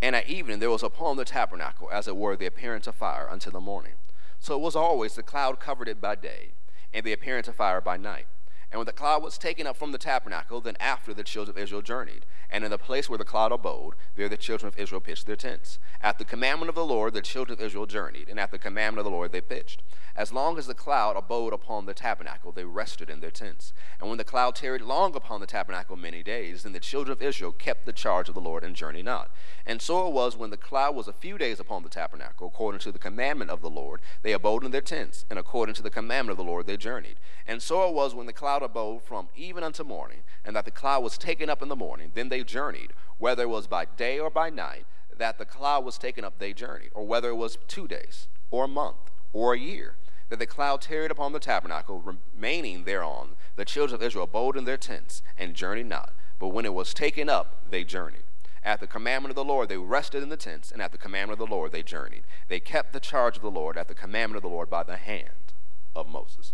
And 0.00 0.16
at 0.16 0.28
evening 0.28 0.58
there 0.58 0.70
was 0.70 0.82
upon 0.82 1.16
the 1.16 1.24
tabernacle, 1.24 1.88
as 1.92 2.08
it 2.08 2.16
were, 2.16 2.36
the 2.36 2.46
appearance 2.46 2.88
of 2.88 2.96
fire 2.96 3.28
until 3.30 3.52
the 3.52 3.60
morning. 3.60 3.94
So 4.40 4.56
it 4.56 4.60
was 4.60 4.74
always 4.74 5.14
the 5.14 5.22
cloud 5.22 5.60
covered 5.60 5.86
it 5.86 6.00
by 6.00 6.16
day, 6.16 6.48
and 6.92 7.06
the 7.06 7.12
appearance 7.12 7.46
of 7.46 7.54
fire 7.54 7.80
by 7.80 7.96
night. 7.96 8.26
And 8.72 8.78
when 8.78 8.86
the 8.86 8.92
cloud 8.92 9.22
was 9.22 9.36
taken 9.36 9.66
up 9.66 9.76
from 9.76 9.92
the 9.92 9.98
tabernacle, 9.98 10.62
then 10.62 10.78
after 10.80 11.12
the 11.12 11.22
children 11.22 11.54
of 11.54 11.62
Israel 11.62 11.82
journeyed. 11.82 12.24
And 12.48 12.64
in 12.64 12.70
the 12.70 12.78
place 12.78 13.08
where 13.08 13.18
the 13.18 13.24
cloud 13.24 13.52
abode, 13.52 13.94
there 14.16 14.30
the 14.30 14.36
children 14.38 14.66
of 14.66 14.78
Israel 14.78 15.00
pitched 15.00 15.26
their 15.26 15.36
tents. 15.36 15.78
At 16.02 16.18
the 16.18 16.24
commandment 16.24 16.70
of 16.70 16.74
the 16.74 16.84
Lord, 16.84 17.12
the 17.12 17.20
children 17.20 17.58
of 17.58 17.64
Israel 17.64 17.86
journeyed, 17.86 18.28
and 18.28 18.40
at 18.40 18.50
the 18.50 18.58
commandment 18.58 19.00
of 19.00 19.04
the 19.04 19.16
Lord 19.16 19.30
they 19.30 19.42
pitched. 19.42 19.82
As 20.14 20.32
long 20.32 20.58
as 20.58 20.66
the 20.66 20.74
cloud 20.74 21.16
abode 21.16 21.54
upon 21.54 21.86
the 21.86 21.94
tabernacle, 21.94 22.52
they 22.52 22.64
rested 22.64 23.08
in 23.08 23.20
their 23.20 23.30
tents. 23.30 23.72
And 23.98 24.08
when 24.08 24.18
the 24.18 24.24
cloud 24.24 24.54
tarried 24.54 24.82
long 24.82 25.14
upon 25.14 25.40
the 25.40 25.46
tabernacle 25.46 25.96
many 25.96 26.22
days, 26.22 26.62
then 26.62 26.72
the 26.72 26.80
children 26.80 27.12
of 27.12 27.22
Israel 27.22 27.52
kept 27.52 27.86
the 27.86 27.92
charge 27.92 28.28
of 28.28 28.34
the 28.34 28.40
Lord 28.40 28.64
and 28.64 28.76
journeyed 28.76 29.06
not. 29.06 29.30
And 29.64 29.80
so 29.80 30.06
it 30.06 30.12
was 30.12 30.36
when 30.36 30.50
the 30.50 30.58
cloud 30.58 30.94
was 30.94 31.08
a 31.08 31.14
few 31.14 31.38
days 31.38 31.58
upon 31.60 31.82
the 31.82 31.88
tabernacle, 31.88 32.48
according 32.48 32.80
to 32.80 32.92
the 32.92 32.98
commandment 32.98 33.50
of 33.50 33.62
the 33.62 33.70
Lord, 33.70 34.00
they 34.22 34.32
abode 34.32 34.64
in 34.64 34.70
their 34.70 34.82
tents, 34.82 35.24
and 35.30 35.38
according 35.38 35.74
to 35.76 35.82
the 35.82 35.90
commandment 35.90 36.38
of 36.38 36.44
the 36.44 36.50
Lord 36.50 36.66
they 36.66 36.76
journeyed. 36.76 37.16
And 37.46 37.62
so 37.62 37.88
it 37.88 37.94
was 37.94 38.14
when 38.14 38.26
the 38.26 38.32
cloud 38.34 38.61
abode 38.64 39.02
from 39.02 39.28
even 39.36 39.62
unto 39.62 39.84
morning, 39.84 40.20
and 40.44 40.54
that 40.56 40.64
the 40.64 40.70
cloud 40.70 41.02
was 41.02 41.18
taken 41.18 41.50
up 41.50 41.62
in 41.62 41.68
the 41.68 41.76
morning, 41.76 42.10
then 42.14 42.28
they 42.28 42.44
journeyed, 42.44 42.92
whether 43.18 43.44
it 43.44 43.48
was 43.48 43.66
by 43.66 43.84
day 43.84 44.18
or 44.18 44.30
by 44.30 44.50
night, 44.50 44.86
that 45.16 45.38
the 45.38 45.44
cloud 45.44 45.84
was 45.84 45.98
taken 45.98 46.24
up, 46.24 46.38
they 46.38 46.52
journeyed, 46.52 46.90
or 46.94 47.06
whether 47.06 47.30
it 47.30 47.36
was 47.36 47.58
two 47.68 47.86
days, 47.86 48.28
or 48.50 48.64
a 48.64 48.68
month, 48.68 49.10
or 49.32 49.54
a 49.54 49.58
year, 49.58 49.96
that 50.28 50.38
the 50.38 50.46
cloud 50.46 50.80
tarried 50.80 51.10
upon 51.10 51.32
the 51.32 51.38
tabernacle, 51.38 52.02
remaining 52.34 52.84
thereon, 52.84 53.36
the 53.56 53.64
children 53.64 53.94
of 53.94 54.02
Israel 54.02 54.24
abode 54.24 54.56
in 54.56 54.64
their 54.64 54.76
tents, 54.76 55.22
and 55.36 55.54
journeyed 55.54 55.86
not. 55.86 56.14
But 56.38 56.48
when 56.48 56.64
it 56.64 56.74
was 56.74 56.94
taken 56.94 57.28
up, 57.28 57.70
they 57.70 57.84
journeyed. 57.84 58.24
At 58.64 58.80
the 58.80 58.86
commandment 58.86 59.30
of 59.30 59.36
the 59.36 59.44
Lord, 59.44 59.68
they 59.68 59.76
rested 59.76 60.22
in 60.22 60.28
the 60.28 60.36
tents, 60.36 60.70
and 60.70 60.80
at 60.80 60.92
the 60.92 60.98
commandment 60.98 61.40
of 61.40 61.46
the 61.46 61.54
Lord, 61.54 61.72
they 61.72 61.82
journeyed. 61.82 62.22
They 62.48 62.60
kept 62.60 62.92
the 62.92 63.00
charge 63.00 63.36
of 63.36 63.42
the 63.42 63.50
Lord 63.50 63.76
at 63.76 63.88
the 63.88 63.94
commandment 63.94 64.36
of 64.36 64.42
the 64.42 64.54
Lord 64.54 64.70
by 64.70 64.84
the 64.84 64.96
hand 64.96 65.52
of 65.94 66.08
Moses. 66.08 66.52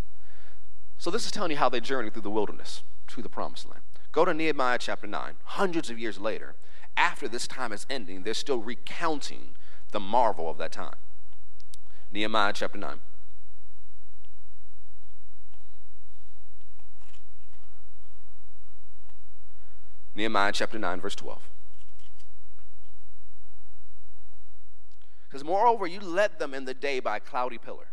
So 0.99 1.13
this 1.13 1.25
is 1.25 1.31
telling 1.31 1.53
you 1.53 1.57
how 1.57 1.69
they 1.69 1.81
journeyed 1.81 2.13
through 2.13 2.23
the 2.23 2.31
wilderness 2.31 2.83
to 3.09 3.23
the 3.23 3.29
promised 3.29 3.69
land. 3.71 3.83
Go 4.11 4.25
to 4.25 4.35
Nehemiah 4.35 4.79
chapter 4.79 5.07
9. 5.07 5.35
Hundreds 5.45 5.91
of 5.91 5.99
years 5.99 6.19
later, 6.19 6.57
after 6.97 7.29
this 7.29 7.47
time 7.47 7.73
is 7.73 7.87
ending, 7.89 8.25
they're 8.25 8.35
still 8.35 8.59
recounting 8.59 9.55
the 9.93 10.01
marvel 10.01 10.51
of 10.51 10.59
that 10.59 10.73
time. 10.73 10.97
Nehemiah 12.13 12.53
chapter 12.53 12.79
9. 12.79 12.99
Nehemiah 20.17 20.51
chapter 20.51 20.81
9, 20.81 21.01
verse 21.01 21.15
12. 21.15 21.41
Because 25.29 25.45
moreover, 25.45 25.87
you 25.87 26.01
led 26.01 26.41
them 26.41 26.55
in 26.55 26.65
the 26.65 26.75
day 26.75 26.99
by 26.99 27.19
a 27.19 27.21
cloudy 27.21 27.59
pillar 27.59 27.87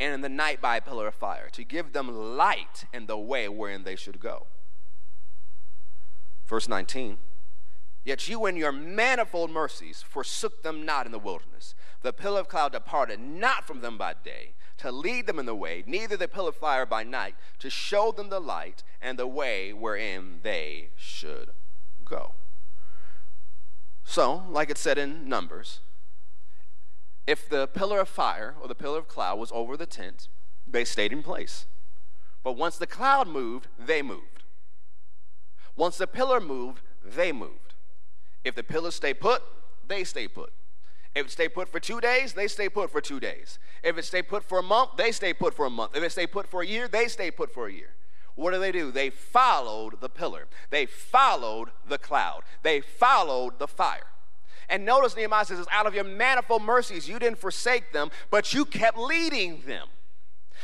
and 0.00 0.12
in 0.12 0.20
the 0.20 0.28
night 0.28 0.60
by 0.60 0.76
a 0.76 0.80
pillar 0.80 1.06
of 1.06 1.14
fire, 1.14 1.48
to 1.52 1.64
give 1.64 1.92
them 1.92 2.36
light 2.36 2.84
in 2.92 3.06
the 3.06 3.18
way 3.18 3.48
wherein 3.48 3.84
they 3.84 3.96
should 3.96 4.20
go. 4.20 4.46
Verse 6.46 6.68
19 6.68 7.18
Yet 8.04 8.28
you 8.28 8.44
in 8.44 8.56
your 8.56 8.72
manifold 8.72 9.50
mercies 9.50 10.04
forsook 10.06 10.62
them 10.62 10.84
not 10.84 11.06
in 11.06 11.12
the 11.12 11.18
wilderness. 11.18 11.74
The 12.02 12.12
pillar 12.12 12.40
of 12.40 12.48
cloud 12.48 12.72
departed 12.72 13.18
not 13.18 13.66
from 13.66 13.80
them 13.80 13.96
by 13.96 14.14
day 14.22 14.52
to 14.78 14.92
lead 14.92 15.26
them 15.26 15.38
in 15.38 15.46
the 15.46 15.54
way, 15.54 15.82
neither 15.86 16.16
the 16.16 16.28
pillar 16.28 16.50
of 16.50 16.56
fire 16.56 16.84
by 16.84 17.02
night 17.02 17.34
to 17.60 17.70
show 17.70 18.12
them 18.12 18.28
the 18.28 18.40
light 18.40 18.82
and 19.00 19.18
the 19.18 19.26
way 19.26 19.72
wherein 19.72 20.40
they 20.42 20.90
should 20.96 21.50
go. 22.04 22.32
So, 24.04 24.44
like 24.50 24.68
it 24.68 24.76
said 24.76 24.98
in 24.98 25.26
Numbers, 25.28 25.80
if 27.26 27.48
the 27.48 27.66
pillar 27.66 28.00
of 28.00 28.08
fire 28.08 28.54
or 28.60 28.68
the 28.68 28.74
pillar 28.74 28.98
of 28.98 29.08
cloud 29.08 29.38
was 29.38 29.52
over 29.52 29.76
the 29.76 29.86
tent, 29.86 30.28
they 30.66 30.84
stayed 30.84 31.12
in 31.12 31.22
place. 31.22 31.66
But 32.42 32.56
once 32.56 32.76
the 32.76 32.86
cloud 32.86 33.26
moved, 33.26 33.68
they 33.78 34.02
moved. 34.02 34.44
Once 35.76 35.96
the 35.96 36.06
pillar 36.06 36.40
moved, 36.40 36.82
they 37.04 37.32
moved. 37.32 37.74
If 38.44 38.54
the 38.54 38.62
pillar 38.62 38.90
stay 38.90 39.14
put, 39.14 39.42
they 39.86 40.04
stay 40.04 40.28
put. 40.28 40.52
If 41.14 41.26
it 41.26 41.30
stay 41.30 41.48
put 41.48 41.68
for 41.68 41.80
two 41.80 42.00
days, 42.00 42.34
they 42.34 42.48
stay 42.48 42.68
put 42.68 42.90
for 42.90 43.00
two 43.00 43.20
days. 43.20 43.58
If 43.82 43.96
it 43.96 44.04
stay 44.04 44.22
put 44.22 44.42
for 44.42 44.58
a 44.58 44.62
month, 44.62 44.90
they 44.96 45.12
stay 45.12 45.32
put 45.32 45.54
for 45.54 45.64
a 45.64 45.70
month. 45.70 45.96
If 45.96 46.02
it 46.02 46.12
stay 46.12 46.26
put 46.26 46.48
for 46.48 46.62
a 46.62 46.66
year, 46.66 46.88
they 46.88 47.08
stay 47.08 47.30
put 47.30 47.52
for 47.52 47.68
a 47.68 47.72
year. 47.72 47.90
What 48.34 48.52
do 48.52 48.58
they 48.58 48.72
do? 48.72 48.90
They 48.90 49.10
followed 49.10 50.00
the 50.00 50.08
pillar. 50.08 50.48
They 50.70 50.86
followed 50.86 51.70
the 51.88 51.98
cloud. 51.98 52.42
They 52.62 52.80
followed 52.80 53.58
the 53.60 53.68
fire. 53.68 54.06
And 54.68 54.84
notice 54.84 55.16
Nehemiah 55.16 55.44
says, 55.44 55.66
out 55.70 55.86
of 55.86 55.94
your 55.94 56.04
manifold 56.04 56.62
mercies, 56.62 57.08
you 57.08 57.18
didn't 57.18 57.38
forsake 57.38 57.92
them, 57.92 58.10
but 58.30 58.54
you 58.54 58.64
kept 58.64 58.98
leading 58.98 59.62
them. 59.66 59.88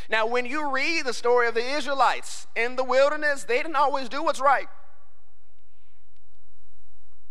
Now, 0.09 0.27
when 0.27 0.47
you 0.47 0.71
read 0.71 1.05
the 1.05 1.13
story 1.13 1.49
of 1.49 1.55
the 1.55 1.65
Israelites 1.65 2.47
in 2.57 2.77
the 2.77 2.85
wilderness, 2.85 3.45
they 3.45 3.59
didn't 3.59 3.77
always 3.77 4.09
do 4.09 4.23
what's 4.23 4.41
right. 4.41 4.69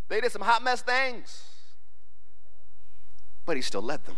They 0.07 0.21
did 0.21 0.31
some 0.31 0.41
hot 0.41 0.63
mess 0.63 0.81
things, 0.81 1.43
but 3.45 3.55
he 3.55 3.61
still 3.61 3.81
led 3.81 4.05
them 4.05 4.17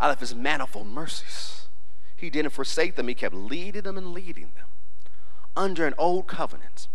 out 0.00 0.10
of 0.10 0.20
his 0.20 0.34
manifold 0.34 0.86
mercies. 0.86 1.68
He 2.16 2.30
didn't 2.30 2.52
forsake 2.52 2.96
them, 2.96 3.08
he 3.08 3.14
kept 3.14 3.34
leading 3.34 3.82
them 3.82 3.98
and 3.98 4.12
leading 4.12 4.52
them 4.56 4.66
under 5.56 5.86
an 5.86 5.94
old 5.98 6.26
covenant 6.26 6.88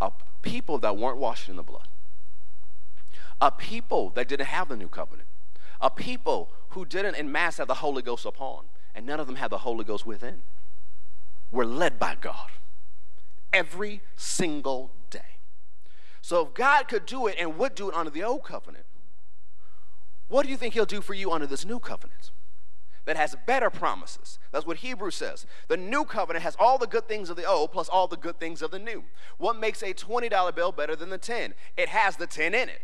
of 0.00 0.12
people 0.42 0.78
that 0.78 0.96
weren't 0.96 1.18
washed 1.18 1.48
in 1.48 1.56
the 1.56 1.62
blood 1.62 1.88
a 3.40 3.50
people 3.50 4.10
that 4.10 4.28
didn't 4.28 4.46
have 4.46 4.68
the 4.68 4.76
new 4.76 4.88
covenant, 4.88 5.28
a 5.80 5.90
people 5.90 6.50
who 6.70 6.84
didn't 6.84 7.16
in 7.16 7.30
mass 7.30 7.58
have 7.58 7.68
the 7.68 7.74
Holy 7.74 8.02
Ghost 8.02 8.24
upon, 8.24 8.64
and 8.94 9.06
none 9.06 9.20
of 9.20 9.26
them 9.26 9.36
had 9.36 9.50
the 9.50 9.58
Holy 9.58 9.84
Ghost 9.84 10.06
within, 10.06 10.42
were 11.50 11.66
led 11.66 11.98
by 11.98 12.16
God 12.20 12.50
every 13.52 14.02
single 14.16 14.90
day. 15.10 15.38
So 16.20 16.46
if 16.46 16.54
God 16.54 16.88
could 16.88 17.06
do 17.06 17.26
it 17.26 17.36
and 17.38 17.56
would 17.58 17.74
do 17.74 17.88
it 17.88 17.94
under 17.94 18.10
the 18.10 18.24
old 18.24 18.44
covenant, 18.44 18.84
what 20.28 20.44
do 20.44 20.50
you 20.50 20.56
think 20.56 20.74
He'll 20.74 20.86
do 20.86 21.00
for 21.00 21.14
you 21.14 21.30
under 21.30 21.46
this 21.46 21.64
new 21.64 21.78
covenant? 21.78 22.30
That 23.04 23.16
has 23.16 23.36
better 23.46 23.70
promises. 23.70 24.40
That's 24.50 24.66
what 24.66 24.78
Hebrews 24.78 25.14
says. 25.14 25.46
The 25.68 25.76
new 25.76 26.04
covenant 26.04 26.42
has 26.42 26.56
all 26.58 26.76
the 26.76 26.88
good 26.88 27.06
things 27.06 27.30
of 27.30 27.36
the 27.36 27.44
old 27.44 27.70
plus 27.70 27.88
all 27.88 28.08
the 28.08 28.16
good 28.16 28.40
things 28.40 28.62
of 28.62 28.72
the 28.72 28.80
new. 28.80 29.04
What 29.38 29.60
makes 29.60 29.80
a 29.82 29.94
$20 29.94 30.54
bill 30.56 30.72
better 30.72 30.96
than 30.96 31.10
the 31.10 31.18
10? 31.18 31.54
It 31.76 31.88
has 31.88 32.16
the 32.16 32.26
10 32.26 32.52
in 32.52 32.68
it. 32.68 32.80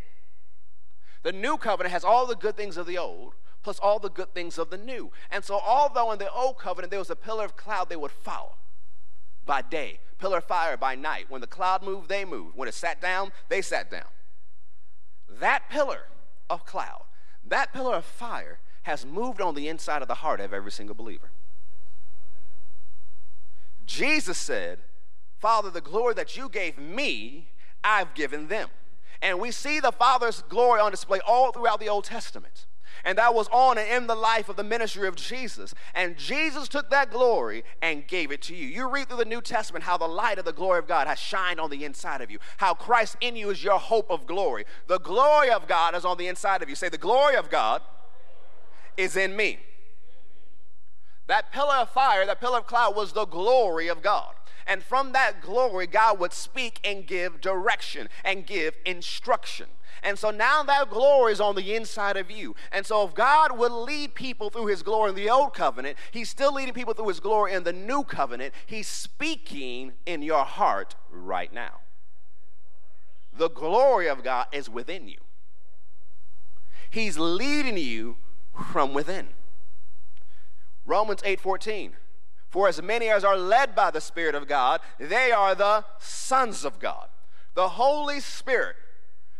The 1.22 1.32
new 1.32 1.56
covenant 1.56 1.92
has 1.92 2.04
all 2.04 2.26
the 2.26 2.34
good 2.34 2.56
things 2.56 2.76
of 2.76 2.86
the 2.86 2.98
old, 2.98 3.34
plus 3.62 3.78
all 3.78 3.98
the 3.98 4.10
good 4.10 4.34
things 4.34 4.58
of 4.58 4.70
the 4.70 4.78
new. 4.78 5.12
And 5.30 5.44
so, 5.44 5.60
although 5.64 6.10
in 6.12 6.18
the 6.18 6.30
old 6.30 6.58
covenant 6.58 6.90
there 6.90 6.98
was 6.98 7.10
a 7.10 7.16
pillar 7.16 7.44
of 7.44 7.56
cloud 7.56 7.88
they 7.88 7.96
would 7.96 8.10
follow 8.10 8.56
by 9.46 9.62
day, 9.62 10.00
pillar 10.18 10.38
of 10.38 10.44
fire 10.44 10.76
by 10.76 10.94
night. 10.94 11.26
When 11.28 11.40
the 11.40 11.46
cloud 11.46 11.82
moved, 11.82 12.08
they 12.08 12.24
moved. 12.24 12.56
When 12.56 12.68
it 12.68 12.74
sat 12.74 13.00
down, 13.00 13.32
they 13.48 13.62
sat 13.62 13.90
down. 13.90 14.06
That 15.28 15.68
pillar 15.70 16.06
of 16.50 16.66
cloud, 16.66 17.02
that 17.46 17.72
pillar 17.72 17.96
of 17.96 18.04
fire 18.04 18.58
has 18.82 19.06
moved 19.06 19.40
on 19.40 19.54
the 19.54 19.68
inside 19.68 20.02
of 20.02 20.08
the 20.08 20.14
heart 20.14 20.40
of 20.40 20.52
every 20.52 20.72
single 20.72 20.94
believer. 20.94 21.30
Jesus 23.86 24.38
said, 24.38 24.80
Father, 25.38 25.70
the 25.70 25.80
glory 25.80 26.14
that 26.14 26.36
you 26.36 26.48
gave 26.48 26.78
me, 26.78 27.48
I've 27.82 28.14
given 28.14 28.48
them 28.48 28.68
And 29.22 29.40
we 29.40 29.52
see 29.52 29.80
the 29.80 29.92
Father's 29.92 30.42
glory 30.48 30.80
on 30.80 30.90
display 30.90 31.20
all 31.26 31.52
throughout 31.52 31.80
the 31.80 31.88
Old 31.88 32.04
Testament. 32.04 32.66
And 33.04 33.18
that 33.18 33.34
was 33.34 33.48
on 33.48 33.78
and 33.78 33.88
in 33.88 34.06
the 34.06 34.14
life 34.14 34.48
of 34.48 34.56
the 34.56 34.64
ministry 34.64 35.08
of 35.08 35.16
Jesus. 35.16 35.74
And 35.94 36.16
Jesus 36.16 36.68
took 36.68 36.90
that 36.90 37.10
glory 37.10 37.64
and 37.80 38.06
gave 38.06 38.30
it 38.30 38.42
to 38.42 38.54
you. 38.54 38.66
You 38.66 38.88
read 38.88 39.08
through 39.08 39.18
the 39.18 39.24
New 39.24 39.40
Testament 39.40 39.84
how 39.84 39.96
the 39.96 40.06
light 40.06 40.38
of 40.38 40.44
the 40.44 40.52
glory 40.52 40.78
of 40.78 40.86
God 40.86 41.06
has 41.06 41.18
shined 41.18 41.58
on 41.58 41.70
the 41.70 41.84
inside 41.84 42.20
of 42.20 42.30
you, 42.30 42.38
how 42.58 42.74
Christ 42.74 43.16
in 43.20 43.34
you 43.34 43.50
is 43.50 43.64
your 43.64 43.78
hope 43.78 44.10
of 44.10 44.26
glory. 44.26 44.64
The 44.86 44.98
glory 44.98 45.50
of 45.50 45.66
God 45.66 45.94
is 45.94 46.04
on 46.04 46.18
the 46.18 46.28
inside 46.28 46.62
of 46.62 46.68
you. 46.68 46.74
Say, 46.74 46.88
The 46.88 46.98
glory 46.98 47.36
of 47.36 47.50
God 47.50 47.82
is 48.96 49.16
in 49.16 49.34
me. 49.34 49.58
That 51.26 51.52
pillar 51.52 51.76
of 51.76 51.90
fire, 51.90 52.26
that 52.26 52.40
pillar 52.40 52.58
of 52.58 52.66
cloud 52.66 52.96
was 52.96 53.12
the 53.12 53.24
glory 53.24 53.88
of 53.88 54.02
God. 54.02 54.34
And 54.66 54.82
from 54.82 55.12
that 55.12 55.40
glory, 55.40 55.86
God 55.86 56.18
would 56.20 56.32
speak 56.32 56.80
and 56.84 57.06
give 57.06 57.40
direction 57.40 58.08
and 58.24 58.46
give 58.46 58.76
instruction. 58.84 59.66
And 60.02 60.18
so 60.18 60.30
now 60.30 60.62
that 60.64 60.90
glory 60.90 61.32
is 61.32 61.40
on 61.40 61.54
the 61.54 61.74
inside 61.74 62.16
of 62.16 62.30
you. 62.30 62.54
And 62.72 62.84
so 62.84 63.06
if 63.06 63.14
God 63.14 63.56
would 63.56 63.72
lead 63.72 64.14
people 64.14 64.50
through 64.50 64.66
his 64.66 64.82
glory 64.82 65.10
in 65.10 65.16
the 65.16 65.30
old 65.30 65.54
covenant, 65.54 65.96
he's 66.10 66.28
still 66.28 66.54
leading 66.54 66.74
people 66.74 66.94
through 66.94 67.08
his 67.08 67.20
glory 67.20 67.52
in 67.52 67.62
the 67.62 67.72
new 67.72 68.02
covenant. 68.02 68.54
He's 68.66 68.88
speaking 68.88 69.92
in 70.06 70.22
your 70.22 70.44
heart 70.44 70.96
right 71.10 71.52
now. 71.52 71.80
The 73.36 73.48
glory 73.48 74.08
of 74.08 74.22
God 74.22 74.46
is 74.52 74.68
within 74.68 75.08
you. 75.08 75.18
He's 76.90 77.16
leading 77.16 77.78
you 77.78 78.16
from 78.72 78.92
within. 78.92 79.28
Romans 80.84 81.22
8:14 81.22 81.92
For 82.48 82.68
as 82.68 82.82
many 82.82 83.08
as 83.08 83.24
are 83.24 83.36
led 83.36 83.74
by 83.74 83.90
the 83.90 84.00
spirit 84.00 84.34
of 84.34 84.48
God 84.48 84.80
they 84.98 85.32
are 85.32 85.54
the 85.54 85.84
sons 85.98 86.64
of 86.64 86.78
God. 86.78 87.08
The 87.54 87.70
Holy 87.70 88.20
Spirit 88.20 88.76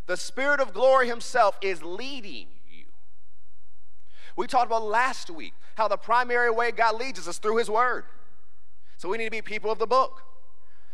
the 0.05 0.17
Spirit 0.17 0.59
of 0.59 0.73
glory 0.73 1.07
Himself 1.07 1.57
is 1.61 1.81
leading 1.81 2.47
you. 2.69 2.85
We 4.35 4.47
talked 4.47 4.67
about 4.67 4.83
last 4.83 5.29
week 5.29 5.53
how 5.75 5.87
the 5.87 5.97
primary 5.97 6.51
way 6.51 6.71
God 6.71 6.99
leads 6.99 7.19
us 7.19 7.27
is 7.27 7.37
through 7.37 7.57
His 7.57 7.69
Word. 7.69 8.05
So 8.97 9.09
we 9.09 9.17
need 9.17 9.25
to 9.25 9.31
be 9.31 9.41
people 9.41 9.71
of 9.71 9.79
the 9.79 9.87
book. 9.87 10.23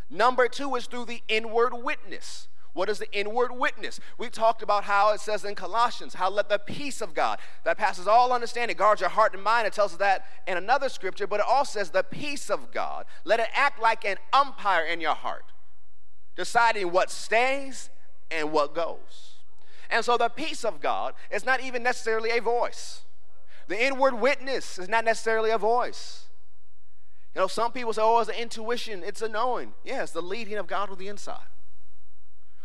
Number 0.09 0.47
two 0.47 0.75
is 0.75 0.85
through 0.87 1.05
the 1.05 1.21
inward 1.27 1.73
witness. 1.73 2.47
What 2.73 2.89
is 2.89 2.99
the 2.99 3.11
inward 3.11 3.51
witness? 3.51 3.99
We 4.17 4.29
talked 4.29 4.61
about 4.61 4.83
how 4.83 5.11
it 5.13 5.19
says 5.19 5.43
in 5.43 5.55
Colossians, 5.55 6.13
how 6.13 6.29
let 6.29 6.49
the 6.49 6.59
peace 6.59 7.01
of 7.01 7.13
God 7.13 7.39
that 7.63 7.77
passes 7.77 8.07
all 8.07 8.31
understanding 8.31 8.77
guard 8.77 8.99
your 8.99 9.09
heart 9.09 9.33
and 9.33 9.43
mind. 9.43 9.67
It 9.67 9.73
tells 9.73 9.93
us 9.93 9.97
that 9.97 10.25
in 10.47 10.55
another 10.57 10.89
scripture, 10.89 11.27
but 11.27 11.39
it 11.39 11.45
also 11.47 11.79
says 11.79 11.89
the 11.89 12.03
peace 12.03 12.49
of 12.49 12.71
God. 12.71 13.05
Let 13.25 13.39
it 13.39 13.47
act 13.53 13.81
like 13.81 14.05
an 14.05 14.17
umpire 14.31 14.85
in 14.85 15.01
your 15.01 15.15
heart, 15.15 15.45
deciding 16.35 16.91
what 16.91 17.09
stays 17.09 17.89
and 18.29 18.51
what 18.51 18.75
goes. 18.75 19.35
And 19.89 20.05
so 20.05 20.17
the 20.17 20.29
peace 20.29 20.63
of 20.63 20.79
God 20.79 21.15
is 21.31 21.45
not 21.45 21.61
even 21.61 21.81
necessarily 21.81 22.29
a 22.29 22.41
voice. 22.41 23.01
The 23.67 23.83
inward 23.83 24.15
witness 24.15 24.77
is 24.77 24.87
not 24.87 25.05
necessarily 25.05 25.49
a 25.49 25.57
voice. 25.57 26.25
You 27.35 27.41
know, 27.41 27.47
some 27.47 27.71
people 27.71 27.93
say, 27.93 28.01
oh, 28.03 28.19
it's 28.19 28.29
an 28.29 28.35
intuition, 28.35 29.03
it's 29.03 29.21
a 29.21 29.29
knowing. 29.29 29.73
Yeah, 29.83 30.05
the 30.05 30.21
leading 30.21 30.57
of 30.57 30.67
God 30.67 30.89
with 30.89 30.99
the 30.99 31.07
inside. 31.07 31.45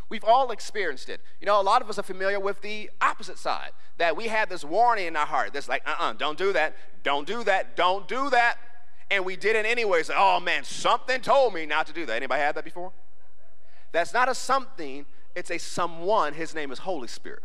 We've 0.08 0.24
all 0.24 0.50
experienced 0.50 1.08
it. 1.08 1.20
You 1.40 1.46
know, 1.46 1.60
a 1.60 1.62
lot 1.62 1.82
of 1.82 1.88
us 1.88 1.98
are 1.98 2.02
familiar 2.02 2.38
with 2.38 2.60
the 2.62 2.90
opposite 3.00 3.38
side, 3.38 3.70
that 3.98 4.16
we 4.16 4.28
have 4.28 4.48
this 4.48 4.64
warning 4.64 5.06
in 5.06 5.16
our 5.16 5.26
heart 5.26 5.52
that's 5.52 5.68
like, 5.68 5.82
uh 5.86 5.94
uh-uh, 5.98 6.10
uh, 6.10 6.12
do 6.12 6.24
not 6.24 6.36
do 6.36 6.52
that, 6.52 6.76
don't 7.02 7.26
do 7.26 7.44
that, 7.44 7.76
don't 7.76 8.06
do 8.08 8.30
that. 8.30 8.56
And 9.10 9.24
we 9.24 9.36
did 9.36 9.56
it 9.56 9.66
anyways. 9.66 10.10
Oh 10.14 10.40
man, 10.40 10.64
something 10.64 11.20
told 11.20 11.54
me 11.54 11.66
not 11.66 11.86
to 11.86 11.92
do 11.92 12.06
that. 12.06 12.16
Anybody 12.16 12.40
had 12.40 12.54
that 12.56 12.64
before? 12.64 12.92
That's 13.92 14.12
not 14.12 14.28
a 14.28 14.34
something, 14.34 15.06
it's 15.34 15.50
a 15.50 15.58
someone. 15.58 16.34
His 16.34 16.54
name 16.54 16.72
is 16.72 16.80
Holy 16.80 17.08
Spirit. 17.08 17.42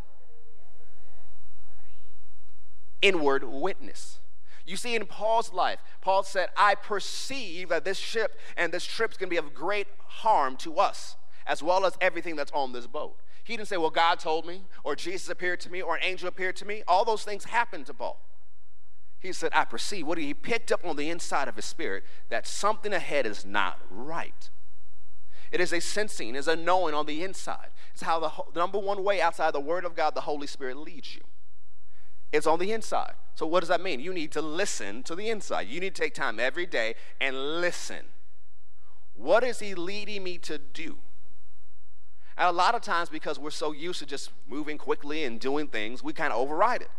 Inward 3.01 3.43
witness. 3.43 4.19
You 4.65 4.75
see, 4.75 4.95
in 4.95 5.05
Paul's 5.05 5.51
life, 5.51 5.79
Paul 6.01 6.23
said, 6.23 6.49
I 6.55 6.75
perceive 6.75 7.69
that 7.69 7.85
this 7.85 7.97
ship 7.97 8.37
and 8.55 8.71
this 8.71 8.85
trip 8.85 9.11
is 9.11 9.17
going 9.17 9.27
to 9.27 9.31
be 9.31 9.37
of 9.37 9.53
great 9.53 9.87
harm 10.07 10.57
to 10.57 10.77
us, 10.77 11.15
as 11.49 11.63
well 11.63 11.83
as 11.85 11.97
everything 11.99 12.35
that's 12.35 12.51
on 12.51 12.71
this 12.71 12.85
boat. 12.85 13.17
He 13.43 13.57
didn't 13.57 13.67
say, 13.67 13.77
Well, 13.77 13.89
God 13.89 14.19
told 14.19 14.45
me, 14.45 14.61
or 14.83 14.95
Jesus 14.95 15.27
appeared 15.29 15.59
to 15.61 15.71
me, 15.71 15.81
or 15.81 15.95
an 15.95 16.03
angel 16.03 16.29
appeared 16.29 16.55
to 16.57 16.65
me. 16.65 16.83
All 16.87 17.03
those 17.03 17.23
things 17.23 17.45
happened 17.45 17.87
to 17.87 17.93
Paul. 17.93 18.21
He 19.19 19.33
said, 19.33 19.51
I 19.53 19.65
perceive. 19.65 20.05
What 20.05 20.19
he 20.19 20.33
picked 20.33 20.71
up 20.71 20.85
on 20.85 20.95
the 20.95 21.09
inside 21.09 21.47
of 21.49 21.55
his 21.55 21.65
spirit 21.65 22.05
that 22.29 22.47
something 22.47 22.93
ahead 22.93 23.25
is 23.25 23.45
not 23.45 23.79
right. 23.89 24.49
It 25.51 25.59
is 25.59 25.73
a 25.73 25.81
sensing, 25.81 26.35
is 26.35 26.47
a 26.47 26.55
knowing 26.55 26.93
on 26.93 27.07
the 27.07 27.23
inside. 27.23 27.69
It's 27.93 28.03
how 28.03 28.19
the, 28.19 28.31
the 28.53 28.59
number 28.59 28.77
one 28.77 29.03
way 29.03 29.19
outside 29.19 29.53
the 29.53 29.59
Word 29.59 29.83
of 29.83 29.95
God, 29.95 30.13
the 30.13 30.21
Holy 30.21 30.47
Spirit 30.47 30.77
leads 30.77 31.15
you. 31.15 31.21
It's 32.31 32.45
on 32.45 32.59
the 32.59 32.71
inside. 32.71 33.13
So, 33.33 33.47
what 33.47 33.61
does 33.61 33.69
that 33.69 33.81
mean? 33.81 33.99
You 33.99 34.13
need 34.13 34.31
to 34.33 34.41
listen 34.41 35.01
to 35.03 35.15
the 35.15 35.29
inside. 35.29 35.67
You 35.67 35.79
need 35.79 35.95
to 35.95 36.01
take 36.01 36.13
time 36.13 36.39
every 36.39 36.67
day 36.67 36.93
and 37.19 37.59
listen. 37.59 38.05
What 39.15 39.43
is 39.43 39.59
He 39.59 39.73
leading 39.73 40.23
me 40.23 40.37
to 40.39 40.59
do? 40.59 40.99
And 42.39 42.47
a 42.47 42.51
lot 42.53 42.73
of 42.73 42.81
times, 42.81 43.09
because 43.09 43.37
we're 43.37 43.51
so 43.51 43.73
used 43.73 43.99
to 43.99 44.05
just 44.05 44.31
moving 44.47 44.77
quickly 44.77 45.25
and 45.25 45.41
doing 45.41 45.67
things, 45.67 46.01
we 46.01 46.13
kind 46.13 46.31
of 46.31 46.39
override 46.39 46.81
it. 46.81 46.89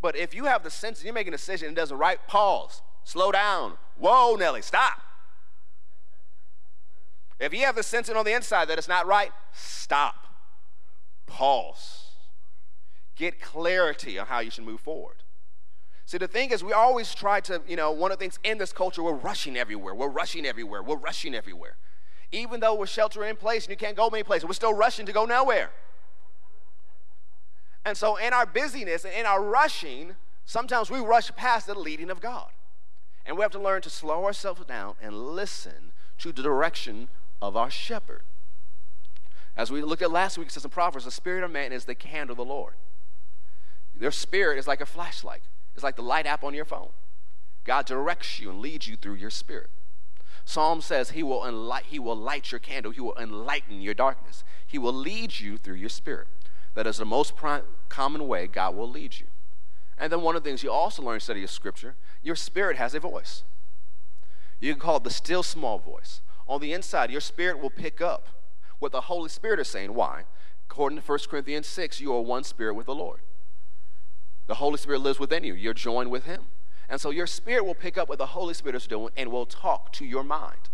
But 0.00 0.16
if 0.16 0.34
you 0.34 0.44
have 0.44 0.62
the 0.62 0.70
sense 0.70 1.00
and 1.00 1.04
you're 1.06 1.14
making 1.14 1.34
a 1.34 1.36
decision 1.36 1.68
and 1.68 1.76
it 1.76 1.80
doesn't 1.80 1.98
right, 1.98 2.24
pause, 2.28 2.80
slow 3.02 3.32
down. 3.32 3.74
Whoa, 3.98 4.36
Nelly, 4.36 4.62
stop. 4.62 5.02
If 7.40 7.52
you 7.52 7.64
have 7.64 7.74
the 7.74 7.82
sensing 7.82 8.16
on 8.16 8.24
the 8.24 8.32
inside 8.32 8.68
that 8.68 8.78
it's 8.78 8.86
not 8.86 9.04
right, 9.04 9.32
stop. 9.52 10.28
Pause. 11.26 12.10
Get 13.16 13.40
clarity 13.40 14.16
on 14.16 14.28
how 14.28 14.38
you 14.38 14.52
should 14.52 14.64
move 14.64 14.80
forward. 14.80 15.24
See, 16.06 16.18
the 16.18 16.28
thing 16.28 16.50
is, 16.50 16.62
we 16.62 16.72
always 16.72 17.12
try 17.16 17.40
to, 17.40 17.62
you 17.66 17.74
know, 17.74 17.90
one 17.90 18.12
of 18.12 18.18
the 18.18 18.22
things 18.22 18.38
in 18.44 18.58
this 18.58 18.72
culture, 18.72 19.02
we're 19.02 19.12
rushing 19.12 19.56
everywhere. 19.56 19.92
We're 19.92 20.08
rushing 20.08 20.46
everywhere. 20.46 20.84
We're 20.84 20.96
rushing 20.96 21.34
everywhere. 21.34 21.76
Even 22.32 22.60
though 22.60 22.74
we're 22.74 22.86
sheltering 22.86 23.30
in 23.30 23.36
place 23.36 23.64
and 23.64 23.70
you 23.70 23.76
can't 23.76 23.96
go 23.96 24.08
many 24.10 24.22
places, 24.22 24.46
we're 24.46 24.54
still 24.54 24.74
rushing 24.74 25.06
to 25.06 25.12
go 25.12 25.26
nowhere. 25.26 25.70
And 27.84 27.96
so, 27.96 28.16
in 28.16 28.32
our 28.32 28.46
busyness 28.46 29.04
and 29.04 29.12
in 29.12 29.26
our 29.26 29.42
rushing, 29.42 30.14
sometimes 30.44 30.90
we 30.90 31.00
rush 31.00 31.30
past 31.36 31.66
the 31.66 31.78
leading 31.78 32.10
of 32.10 32.20
God. 32.20 32.48
And 33.26 33.36
we 33.36 33.42
have 33.42 33.52
to 33.52 33.58
learn 33.58 33.82
to 33.82 33.90
slow 33.90 34.24
ourselves 34.24 34.64
down 34.64 34.94
and 35.00 35.14
listen 35.14 35.92
to 36.18 36.32
the 36.32 36.42
direction 36.42 37.08
of 37.40 37.56
our 37.56 37.70
shepherd. 37.70 38.22
As 39.56 39.70
we 39.70 39.82
looked 39.82 40.02
at 40.02 40.10
last 40.10 40.38
week, 40.38 40.48
it 40.48 40.52
says 40.52 40.64
in 40.64 40.70
Proverbs, 40.70 41.04
the 41.04 41.10
spirit 41.10 41.44
of 41.44 41.50
man 41.50 41.72
is 41.72 41.84
the 41.84 41.94
candle 41.94 42.32
of 42.32 42.38
the 42.38 42.44
Lord. 42.44 42.74
Their 43.94 44.10
spirit 44.10 44.58
is 44.58 44.66
like 44.66 44.80
a 44.80 44.86
flashlight. 44.86 45.42
It's 45.74 45.84
like 45.84 45.96
the 45.96 46.02
light 46.02 46.26
app 46.26 46.42
on 46.42 46.54
your 46.54 46.64
phone. 46.64 46.88
God 47.64 47.86
directs 47.86 48.40
you 48.40 48.50
and 48.50 48.60
leads 48.60 48.88
you 48.88 48.96
through 48.96 49.14
your 49.14 49.30
spirit. 49.30 49.70
Psalm 50.44 50.80
says 50.80 51.10
he 51.10 51.22
will, 51.22 51.40
enlight, 51.40 51.84
he 51.84 51.98
will 51.98 52.16
light 52.16 52.50
your 52.50 52.58
candle. 52.58 52.92
He 52.92 53.00
will 53.00 53.16
enlighten 53.18 53.80
your 53.80 53.94
darkness. 53.94 54.44
He 54.66 54.78
will 54.78 54.92
lead 54.92 55.38
you 55.38 55.56
through 55.56 55.76
your 55.76 55.88
spirit. 55.88 56.26
That 56.74 56.86
is 56.86 56.96
the 56.96 57.04
most 57.04 57.36
prime, 57.36 57.62
common 57.88 58.26
way 58.26 58.46
God 58.46 58.74
will 58.74 58.88
lead 58.88 59.18
you. 59.20 59.26
And 59.98 60.12
then 60.12 60.22
one 60.22 60.36
of 60.36 60.42
the 60.42 60.48
things 60.48 60.62
you 60.62 60.70
also 60.70 61.02
learn 61.02 61.20
study 61.20 61.44
of 61.44 61.50
Scripture, 61.50 61.94
your 62.22 62.34
spirit 62.34 62.76
has 62.76 62.94
a 62.94 63.00
voice. 63.00 63.44
You 64.60 64.72
can 64.72 64.80
call 64.80 64.96
it 64.96 65.04
the 65.04 65.10
still 65.10 65.42
small 65.42 65.78
voice 65.78 66.22
on 66.52 66.60
the 66.60 66.72
inside, 66.72 67.10
your 67.10 67.20
spirit 67.20 67.60
will 67.60 67.70
pick 67.70 68.00
up 68.00 68.28
what 68.78 68.92
the 68.92 69.02
Holy 69.02 69.28
Spirit 69.28 69.60
is 69.60 69.68
saying. 69.68 69.94
Why? 69.94 70.24
According 70.68 71.00
to 71.00 71.04
1 71.04 71.18
Corinthians 71.30 71.66
6, 71.66 72.00
you 72.00 72.14
are 72.14 72.20
one 72.20 72.44
spirit 72.44 72.74
with 72.74 72.86
the 72.86 72.94
Lord. 72.94 73.20
The 74.48 74.56
Holy 74.56 74.76
Spirit 74.76 75.00
lives 75.00 75.18
within 75.18 75.44
you, 75.44 75.54
you're 75.54 75.74
joined 75.74 76.10
with 76.10 76.24
Him. 76.24 76.42
And 76.88 77.00
so 77.00 77.10
your 77.10 77.26
spirit 77.26 77.64
will 77.64 77.74
pick 77.74 77.96
up 77.96 78.08
what 78.08 78.18
the 78.18 78.26
Holy 78.26 78.54
Spirit 78.54 78.76
is 78.76 78.86
doing 78.86 79.12
and 79.16 79.30
will 79.30 79.46
talk 79.46 79.92
to 79.94 80.04
your 80.04 80.22
mind. 80.22 80.68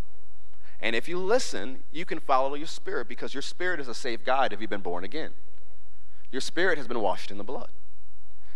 And 0.80 0.94
if 0.94 1.08
you 1.08 1.18
listen, 1.18 1.82
you 1.92 2.04
can 2.04 2.20
follow 2.20 2.54
your 2.54 2.66
spirit 2.66 3.08
because 3.08 3.34
your 3.34 3.42
spirit 3.42 3.80
is 3.80 3.88
a 3.88 3.94
safe 3.94 4.24
guide 4.24 4.52
if 4.52 4.60
you've 4.60 4.70
been 4.70 4.80
born 4.80 5.04
again. 5.04 5.32
Your 6.30 6.40
spirit 6.40 6.78
has 6.78 6.86
been 6.86 7.00
washed 7.00 7.30
in 7.30 7.38
the 7.38 7.44
blood. 7.44 7.70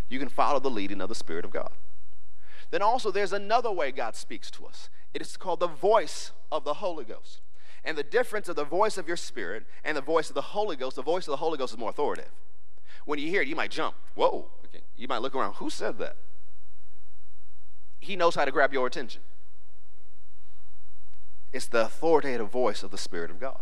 You 0.08 0.18
can 0.18 0.28
follow 0.28 0.60
the 0.60 0.70
leading 0.70 1.00
of 1.00 1.08
the 1.08 1.14
Spirit 1.14 1.44
of 1.44 1.50
God. 1.50 1.70
Then 2.70 2.82
also, 2.82 3.10
there's 3.10 3.32
another 3.32 3.72
way 3.72 3.92
God 3.92 4.14
speaks 4.14 4.50
to 4.52 4.66
us. 4.66 4.88
It 5.14 5.22
is 5.22 5.36
called 5.36 5.60
the 5.60 5.66
voice 5.66 6.32
of 6.50 6.64
the 6.64 6.74
Holy 6.74 7.04
Ghost. 7.04 7.40
And 7.84 7.98
the 7.98 8.02
difference 8.02 8.48
of 8.48 8.56
the 8.56 8.64
voice 8.64 8.96
of 8.96 9.08
your 9.08 9.16
spirit 9.16 9.64
and 9.84 9.96
the 9.96 10.02
voice 10.02 10.28
of 10.28 10.34
the 10.34 10.42
Holy 10.42 10.76
Ghost, 10.76 10.96
the 10.96 11.02
voice 11.02 11.26
of 11.26 11.32
the 11.32 11.38
Holy 11.38 11.58
Ghost 11.58 11.72
is 11.72 11.78
more 11.78 11.90
authoritative. 11.90 12.30
When 13.04 13.18
you 13.18 13.28
hear 13.28 13.42
it, 13.42 13.48
you 13.48 13.56
might 13.56 13.70
jump. 13.70 13.96
Whoa. 14.14 14.50
Okay. 14.66 14.84
You 14.96 15.08
might 15.08 15.22
look 15.22 15.34
around. 15.34 15.54
Who 15.54 15.68
said 15.68 15.98
that? 15.98 16.16
He 18.02 18.16
knows 18.16 18.34
how 18.34 18.44
to 18.44 18.50
grab 18.50 18.72
your 18.72 18.88
attention. 18.88 19.22
It's 21.52 21.68
the 21.68 21.82
authoritative 21.82 22.50
voice 22.50 22.82
of 22.82 22.90
the 22.90 22.98
Spirit 22.98 23.30
of 23.30 23.38
God. 23.38 23.60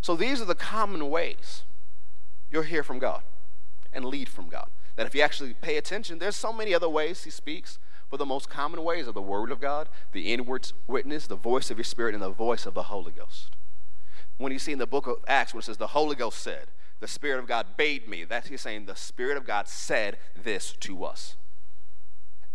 So 0.00 0.14
these 0.14 0.40
are 0.40 0.44
the 0.44 0.54
common 0.54 1.10
ways 1.10 1.64
you'll 2.48 2.62
hear 2.62 2.84
from 2.84 3.00
God 3.00 3.22
and 3.92 4.04
lead 4.04 4.28
from 4.28 4.48
God. 4.48 4.68
That 4.94 5.06
if 5.06 5.16
you 5.16 5.20
actually 5.20 5.52
pay 5.54 5.76
attention, 5.76 6.20
there's 6.20 6.36
so 6.36 6.52
many 6.52 6.74
other 6.74 6.88
ways 6.88 7.24
He 7.24 7.30
speaks, 7.30 7.80
but 8.08 8.18
the 8.18 8.24
most 8.24 8.48
common 8.48 8.84
ways 8.84 9.08
are 9.08 9.12
the 9.12 9.20
Word 9.20 9.50
of 9.50 9.60
God, 9.60 9.88
the 10.12 10.32
inward 10.32 10.70
witness, 10.86 11.26
the 11.26 11.34
voice 11.34 11.68
of 11.68 11.76
your 11.76 11.84
Spirit, 11.84 12.14
and 12.14 12.22
the 12.22 12.30
voice 12.30 12.66
of 12.66 12.74
the 12.74 12.84
Holy 12.84 13.10
Ghost. 13.10 13.50
When 14.38 14.52
you 14.52 14.60
see 14.60 14.72
in 14.72 14.78
the 14.78 14.86
book 14.86 15.08
of 15.08 15.16
Acts 15.26 15.52
where 15.52 15.58
it 15.58 15.64
says 15.64 15.78
the 15.78 15.88
Holy 15.88 16.14
Ghost 16.14 16.38
said, 16.38 16.66
The 17.00 17.08
Spirit 17.08 17.40
of 17.40 17.48
God 17.48 17.76
bade 17.76 18.06
me. 18.06 18.22
That's 18.22 18.46
he's 18.46 18.60
saying 18.60 18.86
the 18.86 18.94
Spirit 18.94 19.36
of 19.36 19.44
God 19.44 19.66
said 19.66 20.18
this 20.40 20.72
to 20.80 21.04
us. 21.04 21.34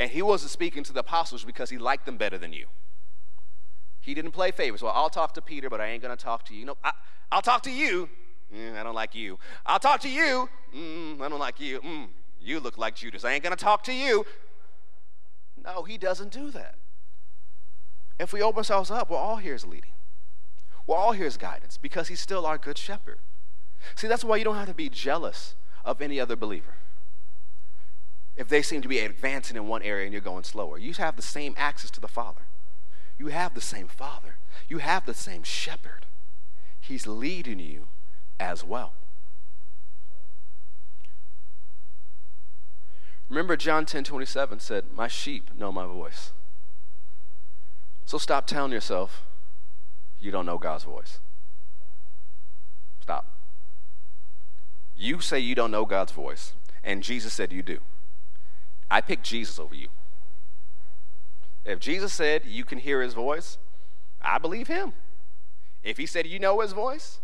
And 0.01 0.09
he 0.09 0.23
wasn't 0.23 0.49
speaking 0.49 0.81
to 0.85 0.93
the 0.93 1.01
apostles 1.01 1.43
because 1.43 1.69
he 1.69 1.77
liked 1.77 2.07
them 2.07 2.17
better 2.17 2.35
than 2.35 2.53
you. 2.53 2.65
He 3.99 4.15
didn't 4.15 4.31
play 4.31 4.49
favorites. 4.49 4.81
Well, 4.81 4.93
I'll 4.95 5.11
talk 5.11 5.35
to 5.35 5.43
Peter, 5.43 5.69
but 5.69 5.79
I 5.79 5.89
ain't 5.89 6.01
going 6.01 6.17
to 6.17 6.21
talk 6.21 6.43
to 6.45 6.55
you. 6.55 6.65
No, 6.65 6.77
I, 6.83 6.91
will 7.31 7.43
talk 7.43 7.61
to 7.61 7.71
you. 7.71 8.09
Mm, 8.51 8.79
I 8.79 8.81
don't 8.81 8.95
like 8.95 9.13
you. 9.13 9.37
I'll 9.63 9.77
talk 9.77 9.99
to 9.99 10.09
you. 10.09 10.49
Mm, 10.75 11.21
I 11.21 11.29
don't 11.29 11.39
like 11.39 11.59
you. 11.59 11.81
Mm, 11.81 12.07
you 12.41 12.59
look 12.59 12.79
like 12.79 12.95
Judas. 12.95 13.23
I 13.23 13.33
ain't 13.33 13.43
going 13.43 13.55
to 13.55 13.63
talk 13.63 13.83
to 13.83 13.93
you. 13.93 14.25
No, 15.63 15.83
he 15.83 15.99
doesn't 15.99 16.31
do 16.31 16.49
that. 16.49 16.73
If 18.19 18.33
we 18.33 18.41
open 18.41 18.57
ourselves 18.57 18.89
up, 18.89 19.11
we're 19.11 19.17
all 19.17 19.35
here 19.35 19.53
as 19.53 19.67
leading. 19.67 19.91
We're 20.87 20.97
all 20.97 21.11
here 21.11 21.27
as 21.27 21.37
guidance 21.37 21.77
because 21.77 22.07
he's 22.07 22.19
still 22.19 22.47
our 22.47 22.57
good 22.57 22.79
shepherd. 22.79 23.19
See, 23.93 24.07
that's 24.07 24.23
why 24.23 24.37
you 24.37 24.45
don't 24.45 24.55
have 24.55 24.67
to 24.67 24.73
be 24.73 24.89
jealous 24.89 25.53
of 25.85 26.01
any 26.01 26.19
other 26.19 26.35
believer. 26.35 26.73
If 28.37 28.47
they 28.47 28.61
seem 28.61 28.81
to 28.81 28.87
be 28.87 28.99
advancing 28.99 29.57
in 29.57 29.67
one 29.67 29.83
area 29.83 30.05
and 30.05 30.13
you're 30.13 30.21
going 30.21 30.43
slower, 30.43 30.77
you 30.77 30.93
have 30.93 31.15
the 31.15 31.21
same 31.21 31.53
access 31.57 31.91
to 31.91 32.01
the 32.01 32.07
Father. 32.07 32.41
You 33.19 33.27
have 33.27 33.53
the 33.53 33.61
same 33.61 33.87
Father. 33.87 34.37
You 34.67 34.79
have 34.79 35.05
the 35.05 35.13
same 35.13 35.43
shepherd. 35.43 36.05
He's 36.79 37.05
leading 37.05 37.59
you 37.59 37.87
as 38.39 38.63
well. 38.63 38.93
Remember, 43.29 43.55
John 43.55 43.85
10 43.85 44.03
27 44.03 44.59
said, 44.59 44.85
My 44.93 45.07
sheep 45.07 45.51
know 45.57 45.71
my 45.71 45.85
voice. 45.85 46.31
So 48.05 48.17
stop 48.17 48.45
telling 48.45 48.73
yourself 48.73 49.23
you 50.19 50.31
don't 50.31 50.45
know 50.45 50.57
God's 50.57 50.83
voice. 50.83 51.19
Stop. 52.99 53.31
You 54.97 55.21
say 55.21 55.39
you 55.39 55.55
don't 55.55 55.71
know 55.71 55.85
God's 55.85 56.11
voice, 56.11 56.53
and 56.83 57.03
Jesus 57.03 57.33
said 57.33 57.53
you 57.53 57.63
do. 57.63 57.79
I 58.91 58.99
pick 58.99 59.23
Jesus 59.23 59.57
over 59.57 59.73
you. 59.73 59.87
If 61.63 61.79
Jesus 61.79 62.11
said 62.11 62.43
you 62.45 62.65
can 62.65 62.77
hear 62.77 63.01
his 63.01 63.13
voice, 63.13 63.57
I 64.21 64.37
believe 64.37 64.67
him. 64.67 64.91
If 65.81 65.97
he 65.97 66.05
said 66.05 66.27
you 66.27 66.39
know 66.39 66.59
his 66.59 66.73
voice, 66.73 67.21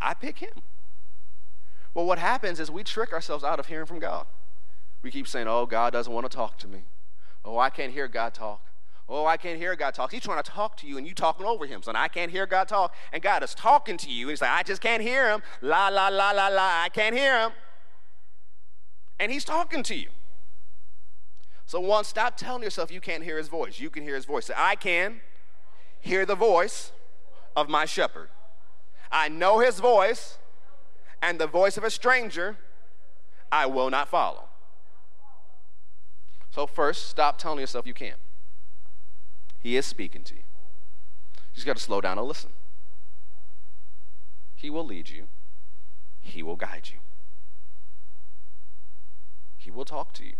I 0.00 0.14
pick 0.14 0.38
him. 0.38 0.62
Well, 1.92 2.06
what 2.06 2.18
happens 2.18 2.58
is 2.60 2.70
we 2.70 2.82
trick 2.82 3.12
ourselves 3.12 3.44
out 3.44 3.60
of 3.60 3.66
hearing 3.66 3.84
from 3.84 3.98
God. 3.98 4.26
We 5.02 5.10
keep 5.10 5.28
saying, 5.28 5.46
oh, 5.48 5.66
God 5.66 5.92
doesn't 5.92 6.12
want 6.12 6.28
to 6.28 6.34
talk 6.34 6.56
to 6.58 6.66
me. 6.66 6.84
Oh, 7.44 7.58
I 7.58 7.68
can't 7.68 7.92
hear 7.92 8.08
God 8.08 8.32
talk. 8.32 8.62
Oh, 9.08 9.26
I 9.26 9.36
can't 9.36 9.58
hear 9.58 9.76
God 9.76 9.94
talk. 9.94 10.12
He's 10.12 10.22
trying 10.22 10.42
to 10.42 10.50
talk 10.50 10.78
to 10.78 10.86
you 10.86 10.96
and 10.96 11.06
you 11.06 11.14
talking 11.14 11.44
over 11.44 11.66
him. 11.66 11.82
So 11.82 11.92
I 11.94 12.08
can't 12.08 12.30
hear 12.30 12.46
God 12.46 12.68
talk. 12.68 12.94
And 13.12 13.22
God 13.22 13.42
is 13.42 13.54
talking 13.54 13.98
to 13.98 14.10
you. 14.10 14.26
And 14.26 14.30
he's 14.30 14.40
like, 14.40 14.50
I 14.50 14.62
just 14.62 14.80
can't 14.80 15.02
hear 15.02 15.30
him. 15.30 15.42
La, 15.60 15.88
la, 15.88 16.08
la, 16.08 16.30
la, 16.30 16.48
la. 16.48 16.82
I 16.82 16.88
can't 16.88 17.14
hear 17.14 17.38
him. 17.38 17.52
And 19.20 19.30
he's 19.30 19.44
talking 19.44 19.82
to 19.84 19.94
you. 19.94 20.08
So, 21.66 21.80
one, 21.80 22.04
stop 22.04 22.36
telling 22.36 22.62
yourself 22.62 22.92
you 22.92 23.00
can't 23.00 23.24
hear 23.24 23.38
his 23.38 23.48
voice. 23.48 23.80
You 23.80 23.90
can 23.90 24.04
hear 24.04 24.14
his 24.14 24.24
voice. 24.24 24.46
Say, 24.46 24.54
I 24.56 24.76
can 24.76 25.20
hear 26.00 26.24
the 26.24 26.36
voice 26.36 26.92
of 27.56 27.68
my 27.68 27.84
shepherd. 27.84 28.28
I 29.10 29.28
know 29.28 29.58
his 29.58 29.80
voice, 29.80 30.38
and 31.20 31.40
the 31.40 31.48
voice 31.48 31.76
of 31.76 31.82
a 31.82 31.90
stranger 31.90 32.56
I 33.50 33.66
will 33.66 33.90
not 33.90 34.08
follow. 34.08 34.44
So, 36.52 36.66
first, 36.66 37.08
stop 37.08 37.36
telling 37.36 37.58
yourself 37.58 37.86
you 37.86 37.94
can't. 37.94 38.20
He 39.60 39.76
is 39.76 39.86
speaking 39.86 40.22
to 40.22 40.34
you. 40.34 40.40
You 40.40 41.54
just 41.54 41.66
got 41.66 41.76
to 41.76 41.82
slow 41.82 42.00
down 42.00 42.16
and 42.18 42.28
listen. 42.28 42.50
He 44.54 44.70
will 44.70 44.86
lead 44.86 45.08
you, 45.08 45.24
He 46.22 46.42
will 46.42 46.56
guide 46.56 46.90
you, 46.92 47.00
He 49.58 49.70
will 49.70 49.84
talk 49.84 50.12
to 50.14 50.24
you. 50.24 50.34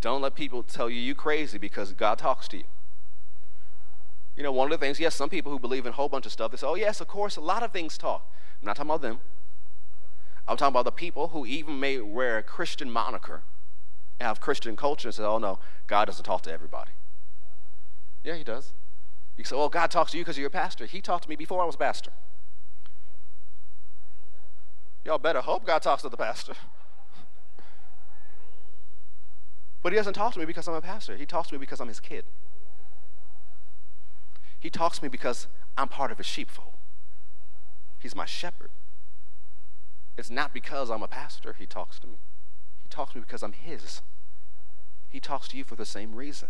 Don't 0.00 0.20
let 0.20 0.34
people 0.34 0.62
tell 0.62 0.90
you 0.90 1.00
you 1.00 1.14
crazy 1.14 1.58
because 1.58 1.92
God 1.92 2.18
talks 2.18 2.48
to 2.48 2.58
you. 2.58 2.64
You 4.36 4.42
know, 4.42 4.52
one 4.52 4.70
of 4.70 4.78
the 4.78 4.84
things, 4.84 5.00
yes, 5.00 5.14
some 5.14 5.30
people 5.30 5.50
who 5.50 5.58
believe 5.58 5.86
in 5.86 5.92
a 5.92 5.96
whole 5.96 6.10
bunch 6.10 6.26
of 6.26 6.32
stuff, 6.32 6.50
they 6.50 6.58
say, 6.58 6.66
oh, 6.66 6.74
yes, 6.74 7.00
of 7.00 7.08
course, 7.08 7.36
a 7.36 7.40
lot 7.40 7.62
of 7.62 7.72
things 7.72 7.96
talk. 7.96 8.30
I'm 8.60 8.66
not 8.66 8.76
talking 8.76 8.90
about 8.90 9.02
them. 9.02 9.20
I'm 10.46 10.56
talking 10.56 10.72
about 10.72 10.84
the 10.84 10.92
people 10.92 11.28
who 11.28 11.46
even 11.46 11.80
may 11.80 11.98
wear 11.98 12.38
a 12.38 12.42
Christian 12.42 12.90
moniker 12.90 13.42
and 14.20 14.26
have 14.26 14.40
Christian 14.40 14.76
culture 14.76 15.08
and 15.08 15.14
say, 15.14 15.22
oh, 15.22 15.38
no, 15.38 15.58
God 15.86 16.04
doesn't 16.04 16.24
talk 16.24 16.42
to 16.42 16.52
everybody. 16.52 16.90
Yeah, 18.22 18.34
he 18.34 18.44
does. 18.44 18.72
You 19.36 19.44
say, 19.44 19.56
well, 19.56 19.68
God 19.68 19.90
talks 19.90 20.12
to 20.12 20.18
you 20.18 20.24
because 20.24 20.36
you're 20.36 20.48
a 20.48 20.50
pastor. 20.50 20.86
He 20.86 21.00
talked 21.00 21.24
to 21.24 21.30
me 21.30 21.36
before 21.36 21.62
I 21.62 21.64
was 21.64 21.74
a 21.74 21.78
pastor. 21.78 22.10
Y'all 25.04 25.18
better 25.18 25.40
hope 25.40 25.64
God 25.64 25.82
talks 25.82 26.02
to 26.02 26.08
the 26.08 26.16
pastor. 26.16 26.54
But 29.86 29.92
he 29.92 29.96
doesn't 29.96 30.14
talk 30.14 30.32
to 30.32 30.40
me 30.40 30.44
because 30.44 30.66
I'm 30.66 30.74
a 30.74 30.80
pastor. 30.80 31.16
He 31.16 31.24
talks 31.24 31.46
to 31.46 31.54
me 31.54 31.60
because 31.60 31.78
I'm 31.78 31.86
his 31.86 32.00
kid. 32.00 32.24
He 34.58 34.68
talks 34.68 34.98
to 34.98 35.04
me 35.04 35.08
because 35.08 35.46
I'm 35.78 35.86
part 35.86 36.10
of 36.10 36.18
his 36.18 36.26
sheepfold. 36.26 36.72
He's 38.00 38.12
my 38.12 38.24
shepherd. 38.24 38.70
It's 40.18 40.28
not 40.28 40.52
because 40.52 40.90
I'm 40.90 41.04
a 41.04 41.06
pastor 41.06 41.54
he 41.56 41.66
talks 41.66 42.00
to 42.00 42.08
me. 42.08 42.16
He 42.82 42.88
talks 42.90 43.12
to 43.12 43.18
me 43.18 43.24
because 43.24 43.44
I'm 43.44 43.52
his. 43.52 44.02
He 45.08 45.20
talks 45.20 45.46
to 45.46 45.56
you 45.56 45.62
for 45.62 45.76
the 45.76 45.86
same 45.86 46.16
reason. 46.16 46.48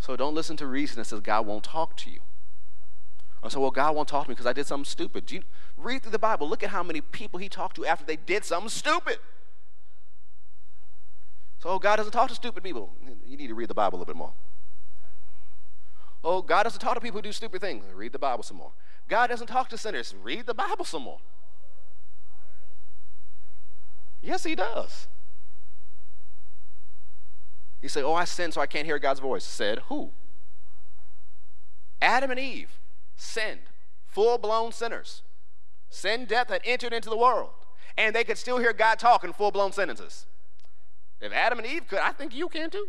So 0.00 0.16
don't 0.16 0.34
listen 0.34 0.56
to 0.56 0.66
reason 0.66 0.96
that 0.96 1.04
says 1.04 1.20
God 1.20 1.44
won't 1.44 1.64
talk 1.64 1.94
to 1.98 2.10
you. 2.10 2.20
I 3.42 3.48
said, 3.48 3.60
well, 3.60 3.70
God 3.70 3.94
won't 3.94 4.08
talk 4.08 4.24
to 4.24 4.30
me 4.30 4.34
because 4.34 4.46
I 4.46 4.54
did 4.54 4.66
something 4.66 4.86
stupid. 4.86 5.30
You, 5.30 5.42
read 5.76 6.04
through 6.04 6.12
the 6.12 6.18
Bible. 6.18 6.48
Look 6.48 6.62
at 6.62 6.70
how 6.70 6.82
many 6.82 7.02
people 7.02 7.38
he 7.38 7.50
talked 7.50 7.76
to 7.76 7.84
after 7.84 8.06
they 8.06 8.16
did 8.16 8.46
something 8.46 8.70
stupid. 8.70 9.18
So 11.62 11.68
oh, 11.70 11.78
God 11.78 11.94
doesn't 11.94 12.10
talk 12.10 12.28
to 12.28 12.34
stupid 12.34 12.64
people. 12.64 12.92
You 13.24 13.36
need 13.36 13.46
to 13.46 13.54
read 13.54 13.68
the 13.68 13.74
Bible 13.74 13.96
a 13.96 14.00
little 14.00 14.12
bit 14.12 14.18
more. 14.18 14.32
Oh, 16.24 16.42
God 16.42 16.64
doesn't 16.64 16.80
talk 16.80 16.94
to 16.94 17.00
people 17.00 17.18
who 17.18 17.22
do 17.22 17.30
stupid 17.30 17.60
things. 17.60 17.84
Read 17.94 18.10
the 18.10 18.18
Bible 18.18 18.42
some 18.42 18.56
more. 18.56 18.72
God 19.08 19.28
doesn't 19.28 19.46
talk 19.46 19.68
to 19.68 19.78
sinners. 19.78 20.12
Read 20.20 20.46
the 20.46 20.54
Bible 20.54 20.84
some 20.84 21.02
more. 21.02 21.20
Yes, 24.20 24.42
he 24.42 24.56
does. 24.56 25.06
You 27.80 27.88
say, 27.88 28.02
Oh, 28.02 28.14
I 28.14 28.24
sinned, 28.24 28.54
so 28.54 28.60
I 28.60 28.66
can't 28.66 28.86
hear 28.86 28.98
God's 28.98 29.20
voice. 29.20 29.44
Said 29.44 29.82
who? 29.88 30.10
Adam 32.00 32.32
and 32.32 32.40
Eve 32.40 32.80
sinned, 33.14 33.60
full 34.08 34.36
blown 34.36 34.72
sinners. 34.72 35.22
Sin, 35.90 36.24
death 36.24 36.48
had 36.48 36.62
entered 36.64 36.92
into 36.92 37.08
the 37.08 37.16
world, 37.16 37.50
and 37.96 38.16
they 38.16 38.24
could 38.24 38.38
still 38.38 38.58
hear 38.58 38.72
God 38.72 38.98
talk 38.98 39.22
in 39.22 39.32
full 39.32 39.52
blown 39.52 39.70
sentences. 39.70 40.26
If 41.22 41.32
Adam 41.32 41.58
and 41.58 41.66
Eve 41.66 41.86
could, 41.88 42.00
I 42.00 42.10
think 42.10 42.34
you 42.34 42.48
can 42.48 42.68
too. 42.68 42.88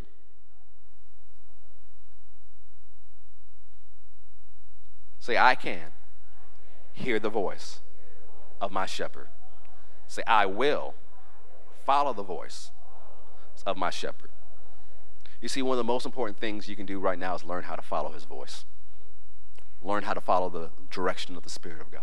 Say, 5.20 5.38
I 5.38 5.54
can 5.54 5.92
hear 6.92 7.18
the 7.18 7.30
voice 7.30 7.80
of 8.60 8.72
my 8.72 8.86
shepherd. 8.86 9.28
Say, 10.08 10.22
I 10.26 10.46
will 10.46 10.94
follow 11.86 12.12
the 12.12 12.24
voice 12.24 12.72
of 13.64 13.76
my 13.76 13.90
shepherd. 13.90 14.30
You 15.40 15.48
see, 15.48 15.62
one 15.62 15.74
of 15.74 15.78
the 15.78 15.84
most 15.84 16.04
important 16.04 16.38
things 16.38 16.68
you 16.68 16.76
can 16.76 16.86
do 16.86 16.98
right 16.98 17.18
now 17.18 17.34
is 17.36 17.44
learn 17.44 17.64
how 17.64 17.76
to 17.76 17.82
follow 17.82 18.10
his 18.10 18.24
voice. 18.24 18.64
Learn 19.82 20.02
how 20.02 20.14
to 20.14 20.20
follow 20.20 20.48
the 20.48 20.70
direction 20.90 21.36
of 21.36 21.42
the 21.42 21.50
Spirit 21.50 21.80
of 21.80 21.90
God. 21.90 22.02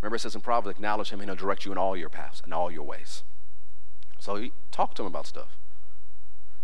Remember, 0.00 0.16
it 0.16 0.20
says 0.20 0.34
in 0.34 0.40
Proverbs, 0.40 0.76
acknowledge 0.76 1.10
him 1.10 1.20
and 1.20 1.28
he'll 1.28 1.36
direct 1.36 1.64
you 1.64 1.72
in 1.72 1.78
all 1.78 1.96
your 1.96 2.08
paths, 2.08 2.42
in 2.46 2.52
all 2.52 2.70
your 2.70 2.82
ways. 2.82 3.24
So 4.24 4.42
talk 4.70 4.94
to 4.94 5.02
him 5.02 5.08
about 5.08 5.26
stuff. 5.26 5.58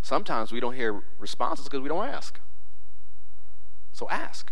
Sometimes 0.00 0.50
we 0.50 0.60
don't 0.60 0.74
hear 0.74 1.02
responses 1.18 1.66
because 1.66 1.80
we 1.80 1.90
don't 1.90 2.06
ask. 2.06 2.40
So 3.92 4.08
ask. 4.08 4.50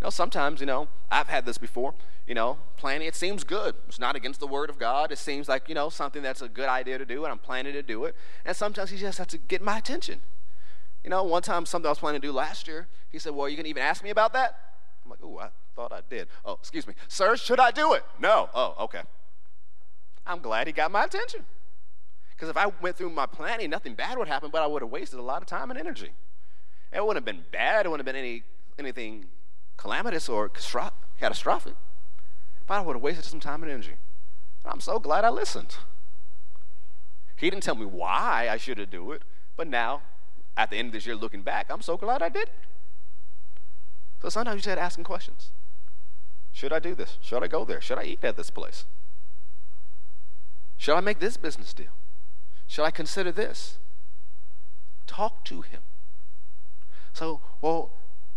You 0.00 0.06
know, 0.06 0.10
sometimes, 0.10 0.60
you 0.60 0.66
know, 0.66 0.88
I've 1.10 1.28
had 1.28 1.44
this 1.44 1.58
before 1.58 1.92
you 2.26 2.34
know, 2.34 2.56
planning, 2.78 3.06
it 3.06 3.14
seems 3.14 3.44
good. 3.44 3.74
It's 3.88 3.98
not 3.98 4.14
against 4.14 4.38
the 4.38 4.46
word 4.46 4.70
of 4.70 4.78
God. 4.78 5.10
It 5.10 5.18
seems 5.18 5.48
like, 5.48 5.68
you 5.68 5.74
know, 5.74 5.90
something 5.90 6.22
that's 6.22 6.42
a 6.42 6.48
good 6.48 6.68
idea 6.68 6.98
to 6.98 7.06
do, 7.06 7.24
and 7.24 7.32
I'm 7.32 7.38
planning 7.38 7.72
to 7.72 7.82
do 7.82 8.04
it. 8.04 8.14
And 8.44 8.54
sometimes 8.54 8.90
he 8.90 8.98
just 8.98 9.18
has 9.18 9.26
to 9.28 9.38
get 9.38 9.62
my 9.62 9.78
attention. 9.78 10.20
You 11.02 11.10
know, 11.10 11.24
one 11.24 11.42
time, 11.42 11.64
something 11.64 11.86
I 11.86 11.90
was 11.90 11.98
planning 11.98 12.20
to 12.20 12.26
do 12.26 12.32
last 12.32 12.68
year, 12.68 12.86
he 13.10 13.18
said, 13.18 13.34
Well, 13.34 13.48
you 13.48 13.56
can 13.56 13.66
even 13.66 13.82
ask 13.82 14.02
me 14.04 14.10
about 14.10 14.34
that? 14.34 14.58
I'm 15.04 15.10
like, 15.10 15.20
Oh, 15.22 15.38
I 15.38 15.48
thought 15.74 15.92
I 15.92 16.00
did. 16.08 16.28
Oh, 16.44 16.54
excuse 16.54 16.86
me. 16.86 16.94
Sir, 17.08 17.36
should 17.36 17.60
I 17.60 17.70
do 17.70 17.94
it? 17.94 18.04
No. 18.18 18.50
Oh, 18.54 18.74
okay. 18.80 19.02
I'm 20.28 20.40
glad 20.40 20.66
he 20.66 20.72
got 20.72 20.92
my 20.92 21.04
attention. 21.04 21.46
Because 22.30 22.50
if 22.50 22.56
I 22.56 22.66
went 22.66 22.96
through 22.96 23.10
my 23.10 23.26
planning, 23.26 23.70
nothing 23.70 23.94
bad 23.94 24.18
would 24.18 24.28
happen, 24.28 24.50
but 24.52 24.62
I 24.62 24.66
would 24.66 24.82
have 24.82 24.90
wasted 24.90 25.18
a 25.18 25.22
lot 25.22 25.42
of 25.42 25.48
time 25.48 25.70
and 25.70 25.80
energy. 25.80 26.12
It 26.92 27.04
wouldn't 27.04 27.16
have 27.16 27.24
been 27.24 27.44
bad. 27.50 27.84
It 27.84 27.88
wouldn't 27.88 28.06
have 28.06 28.14
been 28.14 28.22
any, 28.22 28.44
anything 28.78 29.24
calamitous 29.76 30.28
or 30.28 30.48
catastrophic. 31.18 31.74
But 32.66 32.74
I 32.74 32.80
would 32.82 32.94
have 32.94 33.02
wasted 33.02 33.24
some 33.24 33.40
time 33.40 33.62
and 33.62 33.72
energy. 33.72 33.96
And 34.62 34.72
I'm 34.72 34.80
so 34.80 34.98
glad 35.00 35.24
I 35.24 35.30
listened. 35.30 35.76
He 37.36 37.48
didn't 37.50 37.62
tell 37.62 37.74
me 37.74 37.86
why 37.86 38.48
I 38.50 38.56
should 38.56 38.78
have 38.78 38.90
do 38.90 39.12
it, 39.12 39.22
but 39.56 39.66
now, 39.66 40.02
at 40.56 40.70
the 40.70 40.76
end 40.76 40.88
of 40.88 40.92
this 40.92 41.06
year, 41.06 41.16
looking 41.16 41.42
back, 41.42 41.66
I'm 41.70 41.82
so 41.82 41.96
glad 41.96 42.20
I 42.20 42.28
did. 42.28 42.50
So 44.20 44.28
sometimes 44.28 44.56
you 44.56 44.58
just 44.60 44.68
had 44.68 44.78
asking 44.78 45.04
questions. 45.04 45.50
Should 46.52 46.72
I 46.72 46.80
do 46.80 46.94
this? 46.94 47.18
Should 47.20 47.42
I 47.42 47.46
go 47.46 47.64
there? 47.64 47.80
Should 47.80 47.98
I 47.98 48.04
eat 48.04 48.18
at 48.24 48.36
this 48.36 48.50
place? 48.50 48.84
Should 50.78 50.94
I 50.94 51.00
make 51.00 51.18
this 51.18 51.36
business 51.36 51.74
deal? 51.74 51.92
Shall 52.66 52.84
I 52.84 52.90
consider 52.90 53.32
this? 53.32 53.78
Talk 55.06 55.44
to 55.46 55.62
him. 55.62 55.80
So, 57.12 57.40
well, 57.60 57.90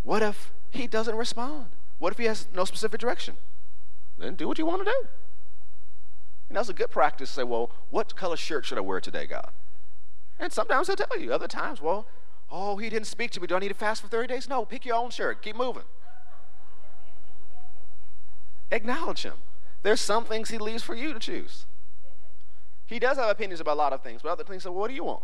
what 0.03 0.23
if 0.23 0.51
he 0.71 0.87
doesn't 0.87 1.15
respond? 1.15 1.67
What 1.99 2.11
if 2.11 2.17
he 2.17 2.25
has 2.25 2.47
no 2.53 2.65
specific 2.65 2.99
direction? 2.99 3.37
Then 4.17 4.35
do 4.35 4.47
what 4.47 4.57
you 4.57 4.65
want 4.65 4.83
to 4.83 4.85
do. 4.85 5.07
And 6.49 6.57
that's 6.57 6.69
a 6.69 6.73
good 6.73 6.89
practice 6.89 7.29
to 7.29 7.35
say, 7.35 7.43
well, 7.43 7.69
what 7.91 8.15
color 8.15 8.35
shirt 8.35 8.65
should 8.65 8.77
I 8.77 8.81
wear 8.81 8.99
today, 8.99 9.27
God? 9.27 9.51
And 10.39 10.51
sometimes 10.51 10.87
he'll 10.87 10.95
tell 10.95 11.19
you. 11.19 11.31
Other 11.31 11.47
times, 11.47 11.79
well, 11.79 12.07
oh, 12.49 12.77
he 12.77 12.89
didn't 12.89 13.07
speak 13.07 13.31
to 13.31 13.39
me. 13.39 13.47
Do 13.47 13.55
I 13.55 13.59
need 13.59 13.69
to 13.69 13.73
fast 13.73 14.01
for 14.01 14.07
30 14.07 14.33
days? 14.33 14.49
No, 14.49 14.65
pick 14.65 14.85
your 14.85 14.95
own 14.95 15.11
shirt. 15.11 15.41
Keep 15.41 15.55
moving. 15.55 15.83
Acknowledge 18.71 19.23
him. 19.23 19.35
There's 19.83 20.01
some 20.01 20.25
things 20.25 20.49
he 20.49 20.57
leaves 20.57 20.83
for 20.83 20.95
you 20.95 21.13
to 21.13 21.19
choose. 21.19 21.65
He 22.91 22.99
does 22.99 23.17
have 23.17 23.29
opinions 23.29 23.61
about 23.61 23.75
a 23.75 23.79
lot 23.79 23.93
of 23.93 24.03
things, 24.03 24.21
but 24.21 24.33
other 24.33 24.43
things 24.43 24.65
well, 24.65 24.73
what 24.73 24.89
do 24.89 24.93
you 24.93 25.05
want? 25.05 25.23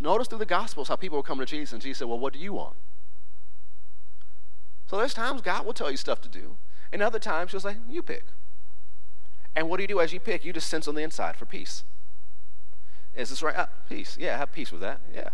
Notice 0.00 0.26
through 0.26 0.38
the 0.38 0.46
Gospels 0.46 0.88
how 0.88 0.96
people 0.96 1.18
will 1.18 1.22
come 1.22 1.38
to 1.38 1.44
Jesus 1.44 1.74
and 1.74 1.82
Jesus 1.82 1.98
said, 1.98 2.08
well, 2.08 2.18
what 2.18 2.32
do 2.32 2.38
you 2.38 2.54
want? 2.54 2.76
So 4.86 4.96
there's 4.96 5.12
times 5.12 5.42
God 5.42 5.66
will 5.66 5.74
tell 5.74 5.90
you 5.90 5.98
stuff 5.98 6.22
to 6.22 6.30
do, 6.30 6.56
and 6.90 7.02
other 7.02 7.18
times 7.18 7.50
he'll 7.50 7.60
say, 7.60 7.76
you 7.90 8.02
pick. 8.02 8.24
And 9.54 9.68
what 9.68 9.76
do 9.76 9.82
you 9.82 9.88
do 9.88 10.00
as 10.00 10.14
you 10.14 10.18
pick? 10.18 10.42
You 10.42 10.54
just 10.54 10.68
sense 10.68 10.88
on 10.88 10.94
the 10.94 11.02
inside 11.02 11.36
for 11.36 11.44
peace. 11.44 11.84
Is 13.14 13.28
this 13.28 13.42
right? 13.42 13.54
Uh, 13.54 13.66
peace. 13.86 14.16
Yeah, 14.18 14.38
have 14.38 14.50
peace 14.50 14.72
with 14.72 14.80
that. 14.80 15.00
Yeah. 15.14 15.28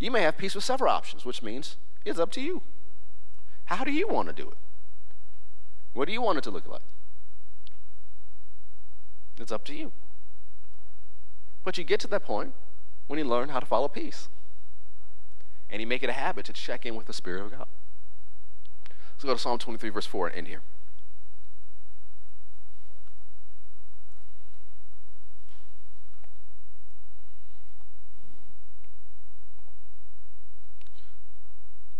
You 0.00 0.10
may 0.10 0.22
have 0.22 0.36
peace 0.36 0.56
with 0.56 0.64
several 0.64 0.90
options, 0.90 1.24
which 1.24 1.40
means 1.40 1.76
it's 2.04 2.18
up 2.18 2.32
to 2.32 2.40
you. 2.40 2.62
How 3.66 3.84
do 3.84 3.92
you 3.92 4.08
want 4.08 4.26
to 4.26 4.34
do 4.34 4.48
it? 4.48 4.56
What 5.92 6.08
do 6.08 6.12
you 6.12 6.20
want 6.20 6.38
it 6.38 6.44
to 6.44 6.50
look 6.50 6.66
like? 6.66 6.82
It's 9.38 9.52
up 9.52 9.64
to 9.66 9.72
you. 9.72 9.92
But 11.64 11.76
you 11.76 11.84
get 11.84 12.00
to 12.00 12.08
that 12.08 12.24
point 12.24 12.54
when 13.06 13.18
you 13.18 13.24
learn 13.24 13.48
how 13.50 13.60
to 13.60 13.66
follow 13.66 13.88
peace. 13.88 14.28
And 15.70 15.80
you 15.80 15.86
make 15.86 16.02
it 16.02 16.08
a 16.08 16.14
habit 16.14 16.46
to 16.46 16.52
check 16.52 16.86
in 16.86 16.94
with 16.94 17.06
the 17.06 17.12
Spirit 17.12 17.44
of 17.44 17.50
God. 17.50 17.66
Let's 19.14 19.24
go 19.24 19.32
to 19.32 19.38
Psalm 19.38 19.58
23, 19.58 19.90
verse 19.90 20.06
4, 20.06 20.28
and 20.28 20.36
end 20.36 20.48
here. 20.48 20.62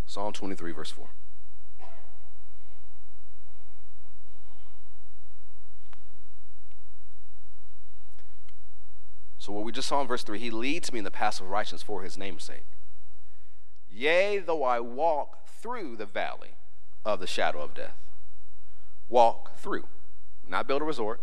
Psalm 0.07 0.33
23, 0.33 0.73
verse 0.73 0.91
4. 0.91 1.09
So, 9.49 9.55
what 9.55 9.65
we 9.65 9.73
just 9.73 9.89
saw 9.89 10.03
in 10.03 10.07
verse 10.07 10.23
3 10.25 10.39
He 10.39 10.51
leads 10.51 10.93
me 10.93 10.99
in 10.99 11.07
the 11.07 11.11
path 11.11 11.41
of 11.41 11.49
righteousness 11.49 11.83
for 11.83 12.03
His 12.03 12.19
name's 12.19 12.45
sake. 12.45 12.67
Yea, 13.91 14.41
though 14.41 14.63
I 14.63 14.79
walk 14.79 15.47
through 15.47 15.97
the 15.97 16.05
valley 16.05 16.57
of 17.03 17.19
the 17.19 17.27
shadow 17.27 17.63
of 17.63 17.73
death. 17.73 17.97
Walk 19.09 19.57
through, 19.57 19.87
not 20.47 20.69
build 20.69 20.83
a 20.83 20.85
resort. 20.85 21.23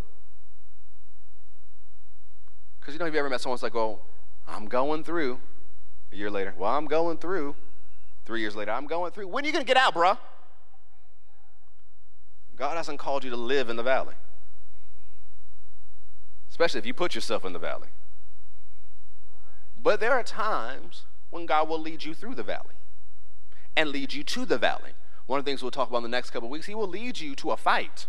Because 2.80 2.96
you 2.96 3.00
know, 3.00 3.06
if 3.06 3.14
you 3.14 3.20
ever 3.20 3.30
met 3.30 3.42
someone 3.42 3.58
that's 3.58 3.62
like, 3.62 3.76
well, 3.76 4.02
I'm 4.48 4.66
going 4.66 5.04
through. 5.04 5.40
A 6.12 6.16
year 6.16 6.32
later, 6.32 6.56
well, 6.58 6.72
I'm 6.72 6.88
going 6.88 7.20
through. 7.20 7.54
Three 8.26 8.42
years 8.42 8.56
later, 8.56 8.72
I'm 8.72 8.88
going 8.88 9.12
through. 9.12 9.28
When 9.28 9.44
are 9.44 9.48
you 9.48 9.54
going 9.54 9.64
to 9.64 9.68
get 9.68 9.78
out, 9.78 9.94
bruh? 9.94 10.18
God 12.56 12.76
hasn't 12.76 12.98
called 12.98 13.24
you 13.24 13.30
to 13.30 13.38
live 13.38 13.70
in 13.70 13.76
the 13.76 13.84
valley, 13.84 14.16
especially 16.50 16.80
if 16.80 16.88
you 16.88 16.94
put 16.96 17.14
yourself 17.14 17.46
in 17.46 17.54
the 17.54 17.60
valley. 17.60 17.90
But 19.86 20.00
there 20.00 20.14
are 20.14 20.24
times 20.24 21.04
when 21.30 21.46
God 21.46 21.70
will 21.70 21.80
lead 21.80 22.04
you 22.04 22.16
through 22.16 22.34
the 22.34 22.42
valley 22.42 22.74
and 23.78 23.92
lead 23.92 24.14
you 24.14 24.24
to 24.24 24.44
the 24.44 24.58
valley. 24.58 24.94
One 25.28 25.38
of 25.38 25.46
the 25.46 25.52
things 25.52 25.62
we'll 25.62 25.70
talk 25.70 25.90
about 25.90 25.98
in 25.98 26.04
the 26.04 26.10
next 26.10 26.32
couple 26.32 26.50
weeks, 26.50 26.66
He 26.66 26.74
will 26.74 26.88
lead 26.88 27.20
you 27.20 27.36
to 27.36 27.52
a 27.52 27.58
fight. 27.58 28.08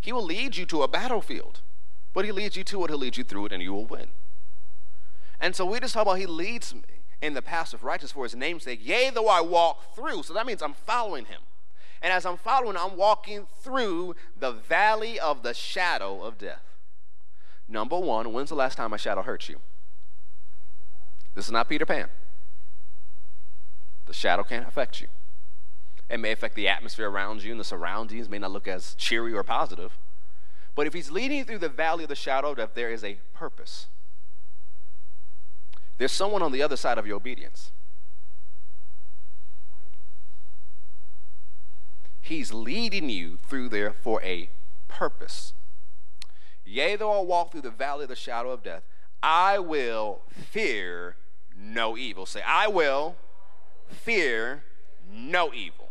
He 0.00 0.12
will 0.12 0.24
lead 0.24 0.56
you 0.56 0.66
to 0.66 0.82
a 0.82 0.88
battlefield, 0.88 1.60
but 2.12 2.24
He 2.24 2.32
leads 2.32 2.56
you 2.56 2.64
to 2.64 2.84
it, 2.84 2.90
He'll 2.90 2.98
lead 2.98 3.16
you 3.16 3.22
through 3.22 3.46
it, 3.46 3.52
and 3.52 3.62
you 3.62 3.72
will 3.72 3.86
win. 3.86 4.08
And 5.40 5.54
so 5.54 5.64
we 5.64 5.78
just 5.78 5.94
talk 5.94 6.02
about 6.02 6.18
He 6.18 6.26
leads 6.26 6.74
me 6.74 6.82
in 7.22 7.34
the 7.34 7.42
path 7.42 7.72
of 7.72 7.84
righteousness 7.84 8.10
for 8.10 8.24
his 8.24 8.34
name's 8.34 8.64
sake. 8.64 8.80
Yea, 8.82 9.10
though 9.10 9.28
I 9.28 9.40
walk 9.40 9.94
through. 9.94 10.24
So 10.24 10.34
that 10.34 10.44
means 10.44 10.60
I'm 10.60 10.74
following 10.74 11.26
him. 11.26 11.42
And 12.02 12.12
as 12.12 12.26
I'm 12.26 12.36
following, 12.36 12.76
I'm 12.76 12.96
walking 12.96 13.46
through 13.60 14.16
the 14.36 14.50
valley 14.50 15.20
of 15.20 15.44
the 15.44 15.54
shadow 15.54 16.20
of 16.20 16.36
death. 16.36 16.62
Number 17.68 17.98
one, 17.98 18.32
when's 18.32 18.48
the 18.48 18.56
last 18.56 18.76
time 18.76 18.92
a 18.92 18.98
shadow 18.98 19.22
hurt 19.22 19.48
you? 19.48 19.60
This 21.38 21.46
is 21.46 21.52
not 21.52 21.68
Peter 21.68 21.86
Pan. 21.86 22.08
The 24.06 24.12
shadow 24.12 24.42
can't 24.42 24.66
affect 24.66 25.00
you. 25.00 25.06
It 26.10 26.18
may 26.18 26.32
affect 26.32 26.56
the 26.56 26.66
atmosphere 26.66 27.08
around 27.08 27.44
you, 27.44 27.52
and 27.52 27.60
the 27.60 27.64
surroundings 27.64 28.28
may 28.28 28.40
not 28.40 28.50
look 28.50 28.66
as 28.66 28.96
cheery 28.96 29.32
or 29.32 29.44
positive. 29.44 29.96
But 30.74 30.88
if 30.88 30.94
he's 30.94 31.12
leading 31.12 31.38
you 31.38 31.44
through 31.44 31.60
the 31.60 31.68
valley 31.68 32.02
of 32.02 32.08
the 32.08 32.16
shadow 32.16 32.50
of 32.50 32.74
there 32.74 32.90
is 32.90 33.04
a 33.04 33.18
purpose. 33.34 33.86
There's 35.98 36.10
someone 36.10 36.42
on 36.42 36.50
the 36.50 36.60
other 36.60 36.76
side 36.76 36.98
of 36.98 37.06
your 37.06 37.14
obedience. 37.14 37.70
He's 42.20 42.52
leading 42.52 43.10
you 43.10 43.38
through 43.48 43.68
there 43.68 43.92
for 43.92 44.20
a 44.24 44.50
purpose. 44.88 45.52
Yea, 46.66 46.96
though 46.96 47.16
I 47.16 47.22
walk 47.22 47.52
through 47.52 47.60
the 47.60 47.70
valley 47.70 48.02
of 48.02 48.08
the 48.08 48.16
shadow 48.16 48.50
of 48.50 48.64
death, 48.64 48.82
I 49.22 49.60
will 49.60 50.22
fear 50.32 51.14
no 51.58 51.96
evil. 51.96 52.26
Say, 52.26 52.42
I 52.46 52.68
will 52.68 53.16
fear 53.90 54.62
no 55.10 55.52
evil. 55.52 55.88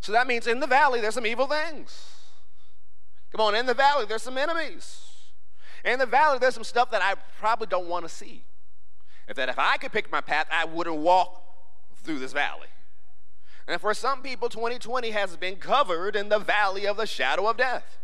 So 0.00 0.12
that 0.12 0.26
means 0.26 0.46
in 0.46 0.60
the 0.60 0.66
valley, 0.66 1.00
there's 1.00 1.14
some 1.14 1.26
evil 1.26 1.46
things. 1.46 2.14
Come 3.32 3.40
on, 3.40 3.54
in 3.54 3.66
the 3.66 3.74
valley, 3.74 4.06
there's 4.06 4.22
some 4.22 4.38
enemies. 4.38 5.00
In 5.84 5.98
the 5.98 6.06
valley, 6.06 6.38
there's 6.38 6.54
some 6.54 6.64
stuff 6.64 6.90
that 6.90 7.02
I 7.02 7.14
probably 7.38 7.66
don't 7.66 7.88
want 7.88 8.04
to 8.04 8.08
see. 8.08 8.44
If 9.28 9.36
that 9.36 9.48
if 9.48 9.58
I 9.58 9.76
could 9.76 9.92
pick 9.92 10.10
my 10.10 10.20
path, 10.20 10.46
I 10.50 10.64
wouldn't 10.64 10.96
walk 10.96 11.42
through 12.02 12.18
this 12.18 12.32
valley. 12.32 12.68
And 13.66 13.80
for 13.80 13.92
some 13.92 14.22
people, 14.22 14.48
2020 14.48 15.10
has 15.10 15.36
been 15.36 15.56
covered 15.56 16.16
in 16.16 16.30
the 16.30 16.38
valley 16.38 16.86
of 16.86 16.96
the 16.96 17.06
shadow 17.06 17.46
of 17.48 17.58
death. 17.58 17.98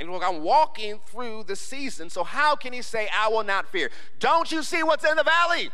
And 0.00 0.10
look, 0.10 0.24
I'm 0.24 0.42
walking 0.42 0.98
through 1.04 1.44
the 1.44 1.54
season, 1.54 2.08
so 2.08 2.24
how 2.24 2.56
can 2.56 2.72
he 2.72 2.80
say, 2.80 3.10
I 3.14 3.28
will 3.28 3.44
not 3.44 3.68
fear? 3.68 3.90
Don't 4.18 4.50
you 4.50 4.62
see 4.62 4.82
what's 4.82 5.04
in 5.04 5.14
the 5.14 5.22
valley? 5.22 5.70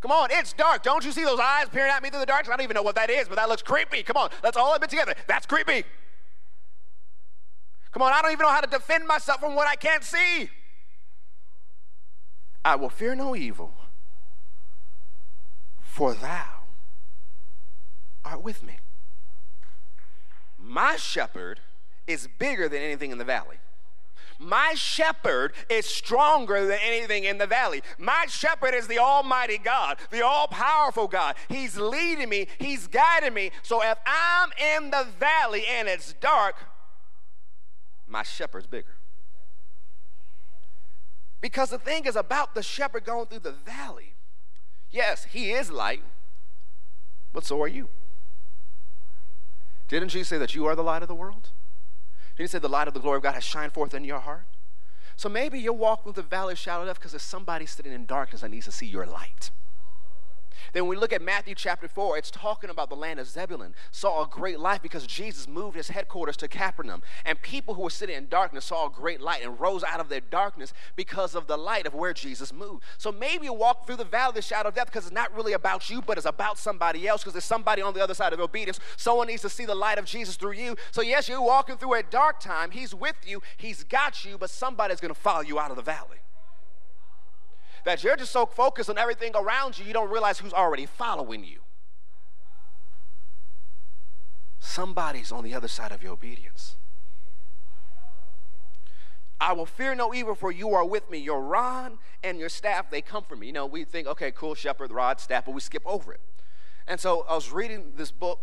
Come 0.00 0.12
on, 0.12 0.28
it's 0.30 0.52
dark. 0.52 0.84
Don't 0.84 1.04
you 1.04 1.10
see 1.10 1.24
those 1.24 1.40
eyes 1.40 1.68
peering 1.68 1.90
at 1.90 2.04
me 2.04 2.10
through 2.10 2.20
the 2.20 2.26
dark? 2.26 2.46
I 2.46 2.50
don't 2.50 2.62
even 2.62 2.76
know 2.76 2.82
what 2.82 2.94
that 2.94 3.10
is, 3.10 3.26
but 3.26 3.34
that 3.34 3.48
looks 3.48 3.62
creepy. 3.62 4.04
Come 4.04 4.16
on, 4.16 4.30
let's 4.44 4.56
all 4.56 4.74
admit 4.74 4.90
together. 4.90 5.14
That's 5.26 5.44
creepy. 5.44 5.82
Come 7.90 8.02
on, 8.02 8.12
I 8.12 8.22
don't 8.22 8.30
even 8.30 8.44
know 8.44 8.52
how 8.52 8.60
to 8.60 8.70
defend 8.70 9.08
myself 9.08 9.40
from 9.40 9.56
what 9.56 9.66
I 9.66 9.74
can't 9.74 10.04
see. 10.04 10.48
I 12.64 12.76
will 12.76 12.90
fear 12.90 13.16
no 13.16 13.34
evil, 13.34 13.74
for 15.82 16.14
thou 16.14 16.62
art 18.24 18.44
with 18.44 18.62
me. 18.62 18.78
My 20.56 20.94
shepherd 20.94 21.58
is 22.06 22.28
bigger 22.38 22.68
than 22.68 22.82
anything 22.82 23.10
in 23.10 23.18
the 23.18 23.24
valley. 23.24 23.56
My 24.40 24.72
shepherd 24.74 25.52
is 25.68 25.84
stronger 25.84 26.66
than 26.66 26.78
anything 26.82 27.24
in 27.24 27.36
the 27.36 27.46
valley. 27.46 27.82
My 27.98 28.24
shepherd 28.26 28.74
is 28.74 28.86
the 28.86 28.98
Almighty 28.98 29.58
God, 29.58 29.98
the 30.10 30.24
all 30.24 30.48
powerful 30.48 31.08
God. 31.08 31.34
He's 31.48 31.76
leading 31.76 32.30
me, 32.30 32.46
He's 32.58 32.86
guiding 32.86 33.34
me. 33.34 33.50
So 33.62 33.82
if 33.82 33.98
I'm 34.06 34.50
in 34.78 34.90
the 34.90 35.06
valley 35.18 35.64
and 35.70 35.88
it's 35.88 36.14
dark, 36.14 36.56
my 38.08 38.22
shepherd's 38.22 38.66
bigger. 38.66 38.96
Because 41.42 41.68
the 41.70 41.78
thing 41.78 42.06
is 42.06 42.16
about 42.16 42.54
the 42.54 42.62
shepherd 42.62 43.04
going 43.04 43.26
through 43.26 43.40
the 43.40 43.52
valley. 43.52 44.14
Yes, 44.90 45.24
he 45.24 45.52
is 45.52 45.70
light, 45.70 46.02
but 47.32 47.44
so 47.44 47.60
are 47.62 47.68
you. 47.68 47.88
Didn't 49.88 50.08
Jesus 50.08 50.28
say 50.28 50.38
that 50.38 50.54
you 50.54 50.66
are 50.66 50.74
the 50.74 50.82
light 50.82 51.02
of 51.02 51.08
the 51.08 51.14
world? 51.14 51.50
He 52.40 52.46
say 52.46 52.58
the 52.58 52.68
light 52.68 52.88
of 52.88 52.94
the 52.94 53.00
glory 53.00 53.18
of 53.18 53.22
God 53.22 53.34
has 53.34 53.44
shined 53.44 53.72
forth 53.72 53.92
in 53.92 54.04
your 54.04 54.20
heart? 54.20 54.44
So 55.16 55.28
maybe 55.28 55.58
you're 55.58 55.74
walking 55.74 56.14
through 56.14 56.22
the 56.22 56.28
valley 56.28 56.52
of 56.52 56.58
shadow 56.58 56.82
of 56.82 56.88
death 56.88 56.98
because 56.98 57.12
there's 57.12 57.22
somebody 57.22 57.66
sitting 57.66 57.92
in 57.92 58.06
darkness 58.06 58.40
that 58.40 58.50
needs 58.50 58.64
to 58.64 58.72
see 58.72 58.86
your 58.86 59.04
light. 59.04 59.50
Then 60.72 60.84
when 60.84 60.90
we 60.90 60.96
look 60.96 61.12
at 61.12 61.22
Matthew 61.22 61.54
chapter 61.54 61.88
4, 61.88 62.18
it's 62.18 62.30
talking 62.30 62.70
about 62.70 62.88
the 62.88 62.96
land 62.96 63.20
of 63.20 63.26
Zebulun 63.26 63.74
saw 63.90 64.22
a 64.22 64.26
great 64.26 64.60
light 64.60 64.82
because 64.82 65.06
Jesus 65.06 65.48
moved 65.48 65.76
his 65.76 65.88
headquarters 65.88 66.36
to 66.38 66.48
Capernaum. 66.48 67.02
And 67.24 67.40
people 67.42 67.74
who 67.74 67.82
were 67.82 67.90
sitting 67.90 68.16
in 68.16 68.28
darkness 68.28 68.66
saw 68.66 68.86
a 68.86 68.90
great 68.90 69.20
light 69.20 69.44
and 69.44 69.58
rose 69.60 69.84
out 69.84 70.00
of 70.00 70.08
their 70.08 70.20
darkness 70.20 70.72
because 70.96 71.34
of 71.34 71.46
the 71.46 71.56
light 71.56 71.86
of 71.86 71.94
where 71.94 72.12
Jesus 72.12 72.52
moved. 72.52 72.84
So 72.98 73.10
maybe 73.10 73.46
you 73.46 73.52
walk 73.52 73.86
through 73.86 73.96
the 73.96 74.04
valley 74.04 74.30
of 74.30 74.34
the 74.36 74.42
shadow 74.42 74.68
of 74.68 74.74
death 74.74 74.86
because 74.86 75.06
it's 75.06 75.14
not 75.14 75.34
really 75.34 75.52
about 75.52 75.90
you, 75.90 76.02
but 76.02 76.16
it's 76.16 76.26
about 76.26 76.58
somebody 76.58 77.06
else 77.06 77.22
because 77.22 77.34
there's 77.34 77.44
somebody 77.44 77.82
on 77.82 77.94
the 77.94 78.02
other 78.02 78.14
side 78.14 78.32
of 78.32 78.40
obedience. 78.40 78.80
Someone 78.96 79.28
needs 79.28 79.42
to 79.42 79.50
see 79.50 79.64
the 79.64 79.74
light 79.74 79.98
of 79.98 80.04
Jesus 80.04 80.36
through 80.36 80.52
you. 80.52 80.76
So, 80.90 81.02
yes, 81.02 81.28
you're 81.28 81.42
walking 81.42 81.76
through 81.76 81.94
a 81.94 82.02
dark 82.02 82.40
time. 82.40 82.70
He's 82.70 82.94
with 82.94 83.16
you, 83.26 83.42
He's 83.56 83.84
got 83.84 84.24
you, 84.24 84.38
but 84.38 84.50
somebody's 84.50 85.00
going 85.00 85.14
to 85.14 85.20
follow 85.20 85.40
you 85.40 85.58
out 85.58 85.70
of 85.70 85.76
the 85.76 85.82
valley 85.82 86.18
that 87.84 88.02
you're 88.04 88.16
just 88.16 88.32
so 88.32 88.46
focused 88.46 88.90
on 88.90 88.98
everything 88.98 89.32
around 89.34 89.78
you, 89.78 89.84
you 89.84 89.92
don't 89.92 90.10
realize 90.10 90.38
who's 90.38 90.52
already 90.52 90.86
following 90.86 91.44
you. 91.44 91.60
Somebody's 94.58 95.32
on 95.32 95.42
the 95.42 95.54
other 95.54 95.68
side 95.68 95.90
of 95.92 96.02
your 96.02 96.12
obedience. 96.12 96.76
I 99.40 99.54
will 99.54 99.66
fear 99.66 99.94
no 99.94 100.12
evil, 100.12 100.34
for 100.34 100.52
you 100.52 100.74
are 100.74 100.84
with 100.84 101.10
me. 101.10 101.16
Your 101.16 101.40
rod 101.40 101.96
and 102.22 102.38
your 102.38 102.50
staff, 102.50 102.90
they 102.90 103.00
comfort 103.00 103.38
me. 103.38 103.46
You 103.46 103.54
know, 103.54 103.64
we 103.64 103.84
think, 103.84 104.06
okay, 104.06 104.30
cool, 104.30 104.54
shepherd, 104.54 104.92
rod, 104.92 105.18
staff, 105.18 105.46
but 105.46 105.52
we 105.52 105.60
skip 105.62 105.82
over 105.86 106.12
it. 106.12 106.20
And 106.86 107.00
so 107.00 107.24
I 107.28 107.34
was 107.34 107.50
reading 107.50 107.92
this 107.96 108.10
book, 108.10 108.40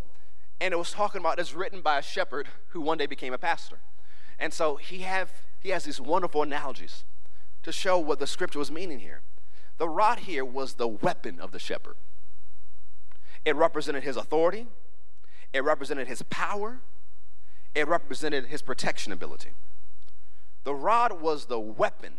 and 0.60 0.74
it 0.74 0.76
was 0.76 0.90
talking 0.90 1.20
about 1.20 1.38
it's 1.38 1.54
written 1.54 1.82
by 1.82 1.98
a 1.98 2.02
shepherd 2.02 2.48
who 2.70 2.80
one 2.80 2.98
day 2.98 3.06
became 3.06 3.32
a 3.32 3.38
pastor. 3.38 3.78
And 4.40 4.52
so 4.52 4.76
he 4.76 4.98
have 5.00 5.30
he 5.60 5.70
has 5.70 5.84
these 5.84 6.00
wonderful 6.00 6.42
analogies 6.42 7.04
to 7.68 7.72
show 7.72 7.98
what 7.98 8.18
the 8.18 8.26
scripture 8.26 8.58
was 8.58 8.70
meaning 8.70 9.00
here. 9.00 9.20
The 9.76 9.88
rod 9.88 10.20
here 10.20 10.44
was 10.44 10.74
the 10.74 10.88
weapon 10.88 11.38
of 11.38 11.52
the 11.52 11.58
shepherd. 11.58 11.96
It 13.44 13.54
represented 13.54 14.04
his 14.04 14.16
authority, 14.16 14.66
it 15.52 15.62
represented 15.62 16.08
his 16.08 16.22
power, 16.22 16.78
it 17.74 17.86
represented 17.86 18.46
his 18.46 18.62
protection 18.62 19.12
ability. 19.12 19.50
The 20.64 20.74
rod 20.74 21.20
was 21.20 21.46
the 21.46 21.60
weapon 21.60 22.14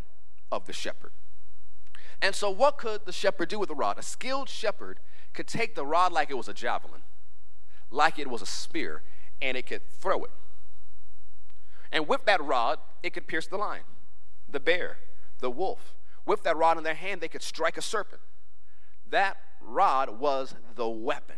of 0.52 0.68
the 0.68 0.74
shepherd. 0.74 1.12
And 2.22 2.36
so, 2.36 2.52
what 2.52 2.78
could 2.78 3.06
the 3.06 3.12
shepherd 3.12 3.50
do 3.50 3.58
with 3.58 3.70
the 3.70 3.76
rod? 3.76 3.98
A 3.98 4.04
skilled 4.04 4.50
shepherd 4.50 5.00
could 5.34 5.48
take 5.48 5.74
the 5.74 5.86
rod 5.86 6.12
like 6.12 6.30
it 6.30 6.38
was 6.38 6.48
a 6.48 6.54
javelin, 6.54 7.02
like 7.90 8.20
it 8.20 8.28
was 8.28 8.44
a 8.44 8.46
spear, 8.46 9.02
and 9.42 9.58
it 9.58 9.66
could 9.66 9.82
throw 10.00 10.24
it. 10.24 10.32
And 11.92 12.08
with 12.08 12.26
that 12.26 12.44
rod, 12.44 12.78
it 13.02 13.14
could 13.14 13.26
pierce 13.26 13.48
the 13.48 13.58
lion, 13.58 13.84
the 14.48 14.60
bear, 14.60 14.98
the 15.40 15.50
wolf, 15.50 15.96
with 16.26 16.44
that 16.44 16.58
rod 16.58 16.78
in 16.78 16.84
their 16.84 16.96
hand, 16.96 17.22
they 17.22 17.28
could 17.28 17.42
strike 17.42 17.78
a 17.78 17.82
serpent. 17.82 18.22
That 19.10 19.38
rod 19.62 20.20
was 20.20 20.56
the 20.76 20.88
weapon 20.88 21.38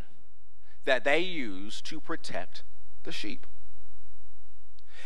that 0.85 1.03
they 1.03 1.19
used 1.19 1.85
to 1.85 1.99
protect 1.99 2.63
the 3.03 3.11
sheep. 3.11 3.45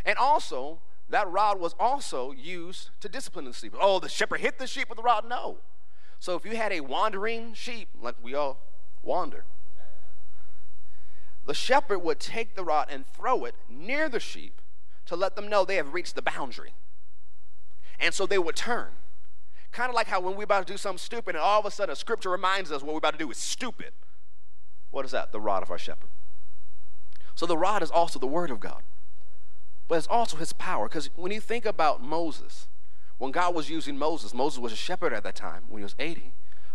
And 0.06 0.18
also, 0.18 0.80
that 1.10 1.30
rod 1.30 1.60
was 1.60 1.76
also 1.80 2.32
used 2.32 2.90
to 3.02 3.10
discipline 3.10 3.46
the 3.46 3.54
sheep. 3.54 3.74
Oh, 3.80 4.00
the 4.00 4.10
shepherd 4.10 4.40
hit 4.40 4.58
the 4.58 4.68
sheep 4.68 4.90
with 4.90 4.98
the 4.98 5.04
rod? 5.04 5.28
No. 5.28 5.58
So 6.20 6.36
if 6.36 6.46
you 6.46 6.56
had 6.56 6.72
a 6.72 6.82
wandering 6.82 7.54
sheep, 7.54 7.90
like 8.02 8.16
we 8.22 8.34
all 8.34 8.60
wander, 9.04 9.46
the 11.46 11.54
shepherd 11.54 12.00
would 12.00 12.20
take 12.20 12.56
the 12.56 12.64
rod 12.64 12.88
and 12.90 13.06
throw 13.06 13.46
it 13.46 13.56
near 13.70 14.10
the 14.10 14.20
sheep 14.20 14.62
to 15.06 15.16
let 15.16 15.36
them 15.36 15.48
know 15.48 15.64
they 15.64 15.76
have 15.76 15.94
reached 15.94 16.16
the 16.16 16.22
boundary. 16.22 16.74
And 18.00 18.14
so 18.14 18.26
they 18.26 18.38
would 18.38 18.56
turn. 18.56 18.88
Kind 19.72 19.90
of 19.90 19.96
like 19.96 20.08
how 20.08 20.22
when 20.22 20.36
we're 20.36 20.44
about 20.44 20.66
to 20.66 20.74
do 20.74 20.78
something 20.78 20.98
stupid 20.98 21.36
and 21.36 21.44
all 21.44 21.60
of 21.60 21.66
a 21.66 21.72
sudden 21.72 21.92
a 21.92 21.96
scripture 21.96 22.30
reminds 22.30 22.72
us 22.72 22.82
what 22.82 22.94
we're 22.94 23.00
about 23.00 23.14
to 23.14 23.20
do 23.20 23.30
is 23.30 23.38
stupid. 23.38 23.92
What 24.92 25.04
is 25.04 25.12
that? 25.12 25.34
The 25.34 25.40
rod 25.42 25.64
of 25.64 25.70
our 25.70 25.78
shepherd. 25.78 26.10
So 27.36 27.46
the 27.46 27.58
rod 27.58 27.84
is 27.84 27.92
also 27.92 28.18
the 28.18 28.28
word 28.28 28.50
of 28.50 28.62
God, 28.62 28.84
but 29.90 29.96
it's 29.96 30.08
also 30.08 30.38
his 30.38 30.54
power. 30.54 30.88
Because 30.88 31.10
when 31.18 31.34
you 31.34 31.42
think 31.42 31.66
about 31.66 32.02
Moses, 32.02 32.68
when 33.18 33.32
God 33.32 33.54
was 33.54 33.70
using 33.70 33.98
Moses, 33.98 34.34
Moses 34.34 34.60
was 34.60 34.72
a 34.72 34.78
shepherd 34.78 35.12
at 35.12 35.24
that 35.24 35.36
time 35.36 35.64
when 35.68 35.80
he 35.80 35.84
was 35.84 35.96
80. 36.00 36.32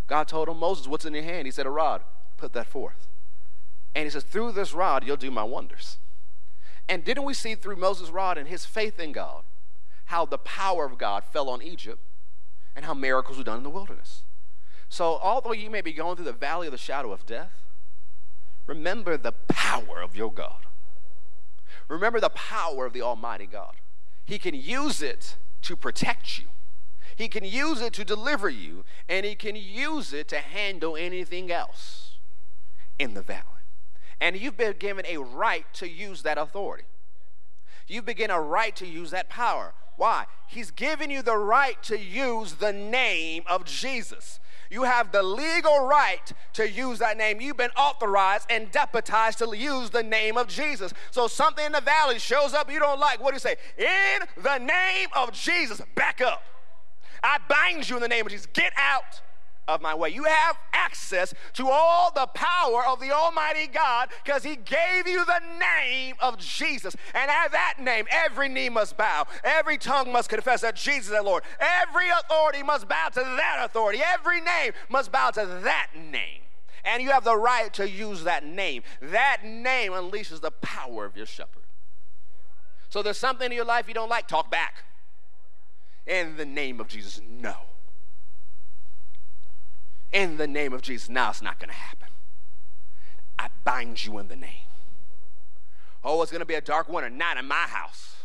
God 0.06 0.28
told 0.28 0.48
him, 0.48 0.58
Moses, 0.58 0.86
what's 0.86 1.06
in 1.06 1.14
your 1.14 1.22
hand? 1.22 1.46
He 1.46 1.50
said, 1.50 1.64
a 1.64 1.70
rod. 1.70 2.02
Put 2.36 2.52
that 2.52 2.66
forth. 2.66 3.06
And 3.94 4.04
he 4.04 4.10
says, 4.10 4.24
through 4.24 4.52
this 4.52 4.74
rod, 4.74 5.06
you'll 5.06 5.16
do 5.16 5.30
my 5.30 5.44
wonders. 5.44 5.96
And 6.88 7.04
didn't 7.04 7.24
we 7.24 7.32
see 7.32 7.54
through 7.54 7.76
Moses' 7.76 8.10
rod 8.10 8.36
and 8.36 8.48
his 8.48 8.66
faith 8.66 9.00
in 9.00 9.12
God 9.12 9.44
how 10.10 10.24
the 10.26 10.38
power 10.38 10.84
of 10.84 10.98
God 10.98 11.22
fell 11.22 11.48
on 11.48 11.62
Egypt 11.62 12.00
and 12.74 12.84
how 12.84 12.92
miracles 12.92 13.38
were 13.38 13.44
done 13.44 13.58
in 13.58 13.62
the 13.62 13.70
wilderness. 13.70 14.22
So, 14.88 15.20
although 15.22 15.52
you 15.52 15.70
may 15.70 15.82
be 15.82 15.92
going 15.92 16.16
through 16.16 16.24
the 16.24 16.32
valley 16.32 16.66
of 16.66 16.72
the 16.72 16.78
shadow 16.78 17.12
of 17.12 17.24
death, 17.26 17.52
remember 18.66 19.16
the 19.16 19.30
power 19.46 20.02
of 20.02 20.16
your 20.16 20.32
God. 20.32 20.66
Remember 21.86 22.18
the 22.18 22.30
power 22.30 22.86
of 22.86 22.92
the 22.92 23.02
Almighty 23.02 23.46
God. 23.46 23.76
He 24.24 24.36
can 24.36 24.52
use 24.52 25.00
it 25.00 25.36
to 25.62 25.76
protect 25.76 26.40
you, 26.40 26.46
He 27.14 27.28
can 27.28 27.44
use 27.44 27.80
it 27.80 27.92
to 27.92 28.04
deliver 28.04 28.48
you, 28.48 28.84
and 29.08 29.24
He 29.24 29.36
can 29.36 29.54
use 29.54 30.12
it 30.12 30.26
to 30.28 30.38
handle 30.38 30.96
anything 30.96 31.52
else 31.52 32.16
in 32.98 33.14
the 33.14 33.22
valley. 33.22 33.44
And 34.20 34.36
you've 34.36 34.56
been 34.56 34.74
given 34.76 35.06
a 35.06 35.18
right 35.18 35.66
to 35.74 35.88
use 35.88 36.22
that 36.22 36.36
authority. 36.36 36.84
You've 37.86 38.06
been 38.06 38.16
given 38.16 38.32
a 38.32 38.40
right 38.40 38.74
to 38.74 38.86
use 38.86 39.12
that 39.12 39.28
power. 39.28 39.72
Why? 40.00 40.24
He's 40.46 40.70
given 40.70 41.10
you 41.10 41.20
the 41.20 41.36
right 41.36 41.76
to 41.82 41.98
use 41.98 42.54
the 42.54 42.72
name 42.72 43.42
of 43.46 43.66
Jesus. 43.66 44.40
You 44.70 44.84
have 44.84 45.12
the 45.12 45.22
legal 45.22 45.84
right 45.84 46.32
to 46.54 46.66
use 46.66 47.00
that 47.00 47.18
name. 47.18 47.38
You've 47.38 47.58
been 47.58 47.76
authorized 47.76 48.46
and 48.48 48.72
deputized 48.72 49.40
to 49.40 49.54
use 49.54 49.90
the 49.90 50.02
name 50.02 50.38
of 50.38 50.48
Jesus. 50.48 50.94
So 51.10 51.28
something 51.28 51.66
in 51.66 51.72
the 51.72 51.82
valley 51.82 52.18
shows 52.18 52.54
up 52.54 52.72
you 52.72 52.78
don't 52.78 52.98
like. 52.98 53.20
What 53.20 53.32
do 53.32 53.34
you 53.34 53.40
say? 53.40 53.56
In 53.76 54.42
the 54.42 54.56
name 54.56 55.08
of 55.14 55.32
Jesus, 55.32 55.82
back 55.94 56.22
up. 56.22 56.44
I 57.22 57.36
bind 57.46 57.86
you 57.90 57.96
in 57.96 58.02
the 58.02 58.08
name 58.08 58.24
of 58.24 58.32
Jesus. 58.32 58.46
Get 58.54 58.72
out 58.78 59.20
of 59.74 59.80
my 59.80 59.94
way. 59.94 60.10
You 60.10 60.24
have 60.24 60.58
access 60.72 61.32
to 61.54 61.70
all 61.70 62.10
the 62.12 62.26
power 62.26 62.84
of 62.86 63.00
the 63.00 63.12
Almighty 63.12 63.66
God 63.66 64.10
because 64.24 64.42
He 64.42 64.56
gave 64.56 65.06
you 65.06 65.24
the 65.24 65.40
name 65.58 66.16
of 66.20 66.38
Jesus. 66.38 66.96
And 67.14 67.30
at 67.30 67.52
that 67.52 67.74
name, 67.80 68.06
every 68.10 68.48
knee 68.48 68.68
must 68.68 68.96
bow, 68.96 69.26
every 69.44 69.78
tongue 69.78 70.12
must 70.12 70.28
confess 70.28 70.60
that 70.62 70.76
Jesus 70.76 71.14
is 71.14 71.24
Lord. 71.24 71.44
Every 71.58 72.08
authority 72.08 72.62
must 72.62 72.88
bow 72.88 73.08
to 73.08 73.20
that 73.20 73.60
authority, 73.62 74.00
every 74.04 74.40
name 74.40 74.72
must 74.88 75.12
bow 75.12 75.30
to 75.30 75.46
that 75.64 75.88
name. 75.94 76.42
And 76.84 77.02
you 77.02 77.10
have 77.10 77.24
the 77.24 77.36
right 77.36 77.72
to 77.74 77.88
use 77.88 78.24
that 78.24 78.44
name. 78.44 78.82
That 79.02 79.44
name 79.44 79.92
unleashes 79.92 80.40
the 80.40 80.50
power 80.50 81.04
of 81.04 81.16
your 81.16 81.26
shepherd. 81.26 81.64
So 82.88 83.02
there's 83.02 83.18
something 83.18 83.46
in 83.46 83.56
your 83.56 83.66
life 83.66 83.86
you 83.86 83.94
don't 83.94 84.08
like, 84.08 84.26
talk 84.26 84.50
back. 84.50 84.84
In 86.06 86.36
the 86.36 86.46
name 86.46 86.80
of 86.80 86.88
Jesus, 86.88 87.20
no 87.28 87.54
in 90.12 90.36
the 90.36 90.46
name 90.46 90.72
of 90.72 90.82
Jesus. 90.82 91.08
Now 91.08 91.30
it's 91.30 91.42
not 91.42 91.58
going 91.58 91.70
to 91.70 91.76
happen. 91.76 92.08
I 93.38 93.48
bind 93.64 94.04
you 94.04 94.18
in 94.18 94.28
the 94.28 94.36
name. 94.36 94.66
Oh, 96.02 96.22
it's 96.22 96.30
going 96.30 96.40
to 96.40 96.46
be 96.46 96.54
a 96.54 96.60
dark 96.60 96.88
winter. 96.88 97.10
Not 97.10 97.36
in 97.36 97.46
my 97.46 97.54
house. 97.54 98.16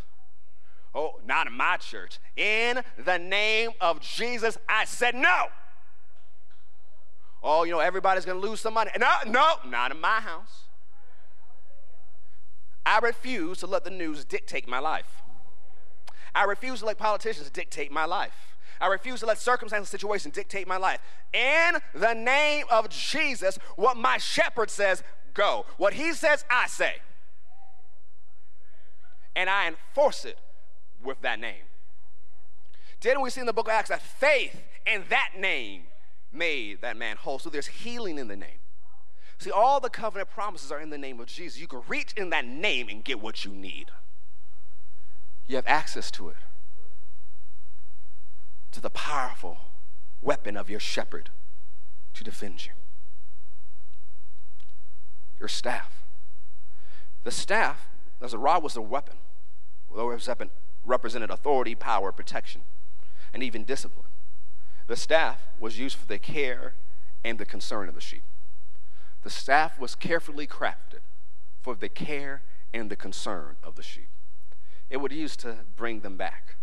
Oh, 0.93 1.19
not 1.25 1.47
in 1.47 1.53
my 1.53 1.77
church. 1.77 2.19
In 2.37 2.81
the 3.03 3.17
name 3.17 3.71
of 3.81 3.99
Jesus, 3.99 4.57
I 4.69 4.85
said 4.85 5.13
no. 5.13 5.47
Oh, 7.43 7.63
you 7.63 7.71
know, 7.71 7.79
everybody's 7.79 8.25
going 8.25 8.41
to 8.41 8.47
lose 8.47 8.61
some 8.61 8.73
money. 8.73 8.91
No, 8.97 9.11
no, 9.27 9.55
not 9.67 9.91
in 9.91 9.99
my 9.99 10.19
house. 10.19 10.63
I 12.85 12.99
refuse 12.99 13.59
to 13.59 13.67
let 13.67 13.83
the 13.83 13.89
news 13.89 14.23
dictate 14.23 14.67
my 14.67 14.79
life. 14.79 15.21
I 16.33 16.43
refuse 16.43 16.79
to 16.79 16.85
let 16.85 16.97
politicians 16.97 17.49
dictate 17.49 17.91
my 17.91 18.05
life. 18.05 18.54
I 18.79 18.87
refuse 18.87 19.21
to 19.21 19.25
let 19.25 19.37
circumstances 19.39 19.93
and 20.25 20.33
dictate 20.33 20.67
my 20.67 20.77
life. 20.77 20.99
In 21.33 21.77
the 21.93 22.13
name 22.13 22.65
of 22.69 22.89
Jesus, 22.89 23.57
what 23.75 23.97
my 23.97 24.17
shepherd 24.17 24.69
says, 24.69 25.03
go. 25.33 25.65
What 25.77 25.93
he 25.93 26.13
says, 26.13 26.45
I 26.49 26.67
say. 26.67 26.95
And 29.35 29.49
I 29.49 29.67
enforce 29.67 30.25
it 30.25 30.37
with 31.03 31.21
that 31.21 31.39
name. 31.39 31.63
Didn't 33.01 33.21
we 33.21 33.29
see 33.29 33.41
in 33.41 33.45
the 33.45 33.53
book 33.53 33.67
of 33.67 33.73
Acts 33.73 33.89
that 33.89 34.01
faith 34.01 34.63
in 34.85 35.03
that 35.09 35.31
name 35.37 35.83
made 36.31 36.81
that 36.81 36.97
man 36.97 37.17
whole? 37.17 37.39
So 37.39 37.49
there's 37.49 37.67
healing 37.67 38.17
in 38.17 38.27
the 38.27 38.35
name. 38.35 38.59
See, 39.37 39.51
all 39.51 39.79
the 39.79 39.89
covenant 39.89 40.29
promises 40.29 40.71
are 40.71 40.79
in 40.79 40.89
the 40.89 40.97
name 40.97 41.19
of 41.19 41.27
Jesus. 41.27 41.59
You 41.59 41.67
can 41.67 41.81
reach 41.87 42.13
in 42.13 42.29
that 42.29 42.45
name 42.45 42.87
and 42.87 43.03
get 43.03 43.19
what 43.19 43.43
you 43.43 43.51
need. 43.51 43.91
You 45.47 45.57
have 45.57 45.67
access 45.67 46.09
to 46.11 46.29
it 46.29 46.37
to 48.75 48.81
the 48.81 48.89
powerful 48.89 49.57
weapon 50.21 50.57
of 50.57 50.69
your 50.69 50.81
shepherd 50.81 51.29
to 52.13 52.25
defend 52.25 52.65
you 52.65 52.73
your 55.39 55.47
staff. 55.47 56.03
The 57.23 57.31
staff, 57.31 57.87
as 58.21 58.33
a 58.33 58.37
rod, 58.37 58.63
was 58.63 58.75
a 58.75 58.81
weapon. 58.81 59.15
Although 59.89 60.11
it 60.11 60.15
was 60.15 60.29
represented 60.83 61.29
authority, 61.29 61.73
power, 61.73 62.11
protection, 62.11 62.61
and 63.33 63.41
even 63.41 63.63
discipline. 63.63 64.07
The 64.87 64.97
staff 64.97 65.47
was 65.57 65.79
used 65.79 65.97
for 65.97 66.07
the 66.07 66.19
care 66.19 66.73
and 67.23 67.37
the 67.37 67.45
concern 67.45 67.87
of 67.87 67.95
the 67.95 68.01
sheep. 68.01 68.23
The 69.23 69.29
staff 69.29 69.79
was 69.79 69.95
carefully 69.95 70.47
crafted 70.47 71.01
for 71.61 71.75
the 71.75 71.89
care 71.89 72.41
and 72.73 72.89
the 72.89 72.97
concern 72.97 73.55
of 73.63 73.75
the 73.75 73.83
sheep. 73.83 74.09
It 74.89 74.97
would 74.97 75.13
use 75.13 75.37
to 75.37 75.59
bring 75.77 76.01
them 76.01 76.17
back 76.17 76.55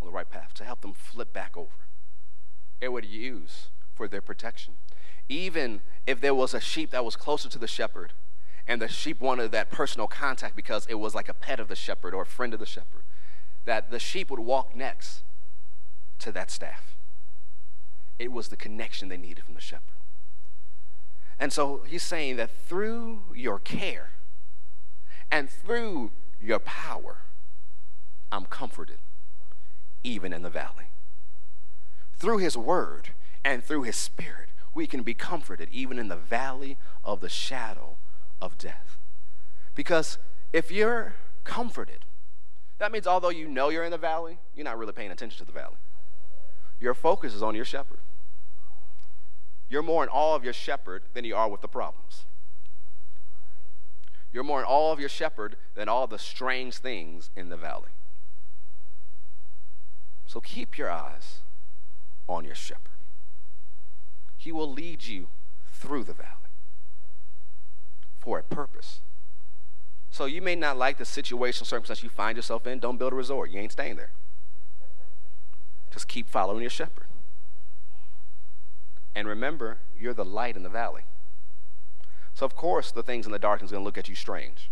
on 0.00 0.06
the 0.06 0.12
right 0.12 0.28
path, 0.30 0.54
to 0.54 0.64
help 0.64 0.80
them 0.80 0.94
flip 0.94 1.32
back 1.32 1.56
over. 1.56 1.70
It 2.80 2.92
would 2.92 3.04
use 3.04 3.68
for 3.94 4.06
their 4.08 4.20
protection. 4.20 4.74
Even 5.28 5.80
if 6.06 6.20
there 6.20 6.34
was 6.34 6.54
a 6.54 6.60
sheep 6.60 6.90
that 6.90 7.04
was 7.04 7.16
closer 7.16 7.48
to 7.48 7.58
the 7.58 7.66
shepherd, 7.66 8.12
and 8.68 8.82
the 8.82 8.88
sheep 8.88 9.20
wanted 9.20 9.52
that 9.52 9.70
personal 9.70 10.06
contact 10.06 10.56
because 10.56 10.86
it 10.88 10.96
was 10.96 11.14
like 11.14 11.28
a 11.28 11.34
pet 11.34 11.60
of 11.60 11.68
the 11.68 11.76
shepherd 11.76 12.14
or 12.14 12.22
a 12.22 12.26
friend 12.26 12.52
of 12.52 12.60
the 12.60 12.66
shepherd, 12.66 13.02
that 13.64 13.90
the 13.90 13.98
sheep 13.98 14.30
would 14.30 14.40
walk 14.40 14.74
next 14.74 15.22
to 16.18 16.32
that 16.32 16.50
staff. 16.50 16.96
It 18.18 18.32
was 18.32 18.48
the 18.48 18.56
connection 18.56 19.08
they 19.08 19.16
needed 19.16 19.44
from 19.44 19.54
the 19.54 19.60
shepherd. 19.60 19.82
And 21.38 21.52
so 21.52 21.82
he's 21.86 22.02
saying 22.02 22.36
that 22.36 22.50
through 22.50 23.20
your 23.34 23.58
care 23.58 24.10
and 25.30 25.50
through 25.50 26.12
your 26.42 26.58
power, 26.58 27.18
I'm 28.32 28.46
comforted, 28.46 28.98
even 30.06 30.32
in 30.32 30.42
the 30.42 30.50
valley. 30.50 30.86
Through 32.14 32.38
his 32.38 32.56
word 32.56 33.10
and 33.44 33.62
through 33.62 33.82
his 33.82 33.96
spirit, 33.96 34.48
we 34.74 34.86
can 34.86 35.02
be 35.02 35.14
comforted, 35.14 35.68
even 35.72 35.98
in 35.98 36.08
the 36.08 36.16
valley 36.16 36.76
of 37.04 37.20
the 37.20 37.28
shadow 37.28 37.96
of 38.40 38.56
death. 38.56 38.98
Because 39.74 40.18
if 40.52 40.70
you're 40.70 41.14
comforted, 41.44 42.04
that 42.78 42.92
means 42.92 43.06
although 43.06 43.30
you 43.30 43.48
know 43.48 43.68
you're 43.68 43.84
in 43.84 43.90
the 43.90 43.98
valley, 43.98 44.38
you're 44.54 44.64
not 44.64 44.78
really 44.78 44.92
paying 44.92 45.10
attention 45.10 45.38
to 45.38 45.44
the 45.44 45.58
valley. 45.58 45.76
Your 46.78 46.94
focus 46.94 47.34
is 47.34 47.42
on 47.42 47.54
your 47.54 47.64
shepherd. 47.64 47.98
You're 49.68 49.82
more 49.82 50.04
in 50.04 50.08
awe 50.10 50.36
of 50.36 50.44
your 50.44 50.52
shepherd 50.52 51.02
than 51.14 51.24
you 51.24 51.34
are 51.34 51.48
with 51.48 51.62
the 51.62 51.68
problems. 51.68 52.26
You're 54.32 54.44
more 54.44 54.60
in 54.60 54.66
awe 54.66 54.92
of 54.92 55.00
your 55.00 55.08
shepherd 55.08 55.56
than 55.74 55.88
all 55.88 56.06
the 56.06 56.18
strange 56.18 56.76
things 56.76 57.30
in 57.34 57.48
the 57.48 57.56
valley. 57.56 57.90
So 60.26 60.40
keep 60.40 60.76
your 60.76 60.90
eyes 60.90 61.38
on 62.28 62.44
your 62.44 62.54
shepherd. 62.54 62.82
He 64.36 64.52
will 64.52 64.70
lead 64.70 65.04
you 65.04 65.28
through 65.72 66.04
the 66.04 66.12
valley 66.12 66.30
for 68.20 68.38
a 68.38 68.42
purpose. 68.42 69.00
So 70.10 70.24
you 70.24 70.40
may 70.40 70.56
not 70.56 70.76
like 70.76 70.98
the 70.98 71.04
situation, 71.04 71.66
circumstance 71.66 72.02
you 72.02 72.08
find 72.08 72.36
yourself 72.36 72.66
in. 72.66 72.78
Don't 72.78 72.96
build 72.96 73.12
a 73.12 73.16
resort. 73.16 73.50
You 73.50 73.60
ain't 73.60 73.72
staying 73.72 73.96
there. 73.96 74.10
Just 75.92 76.08
keep 76.08 76.28
following 76.28 76.60
your 76.60 76.70
shepherd. 76.70 77.06
And 79.14 79.26
remember, 79.28 79.78
you're 79.98 80.14
the 80.14 80.24
light 80.24 80.56
in 80.56 80.62
the 80.62 80.68
valley. 80.68 81.02
So, 82.34 82.44
of 82.44 82.54
course, 82.54 82.90
the 82.90 83.02
things 83.02 83.26
in 83.26 83.32
the 83.32 83.38
darkness 83.38 83.70
are 83.70 83.74
going 83.74 83.82
to 83.82 83.86
look 83.86 83.96
at 83.96 84.08
you 84.08 84.14
strange. 84.14 84.70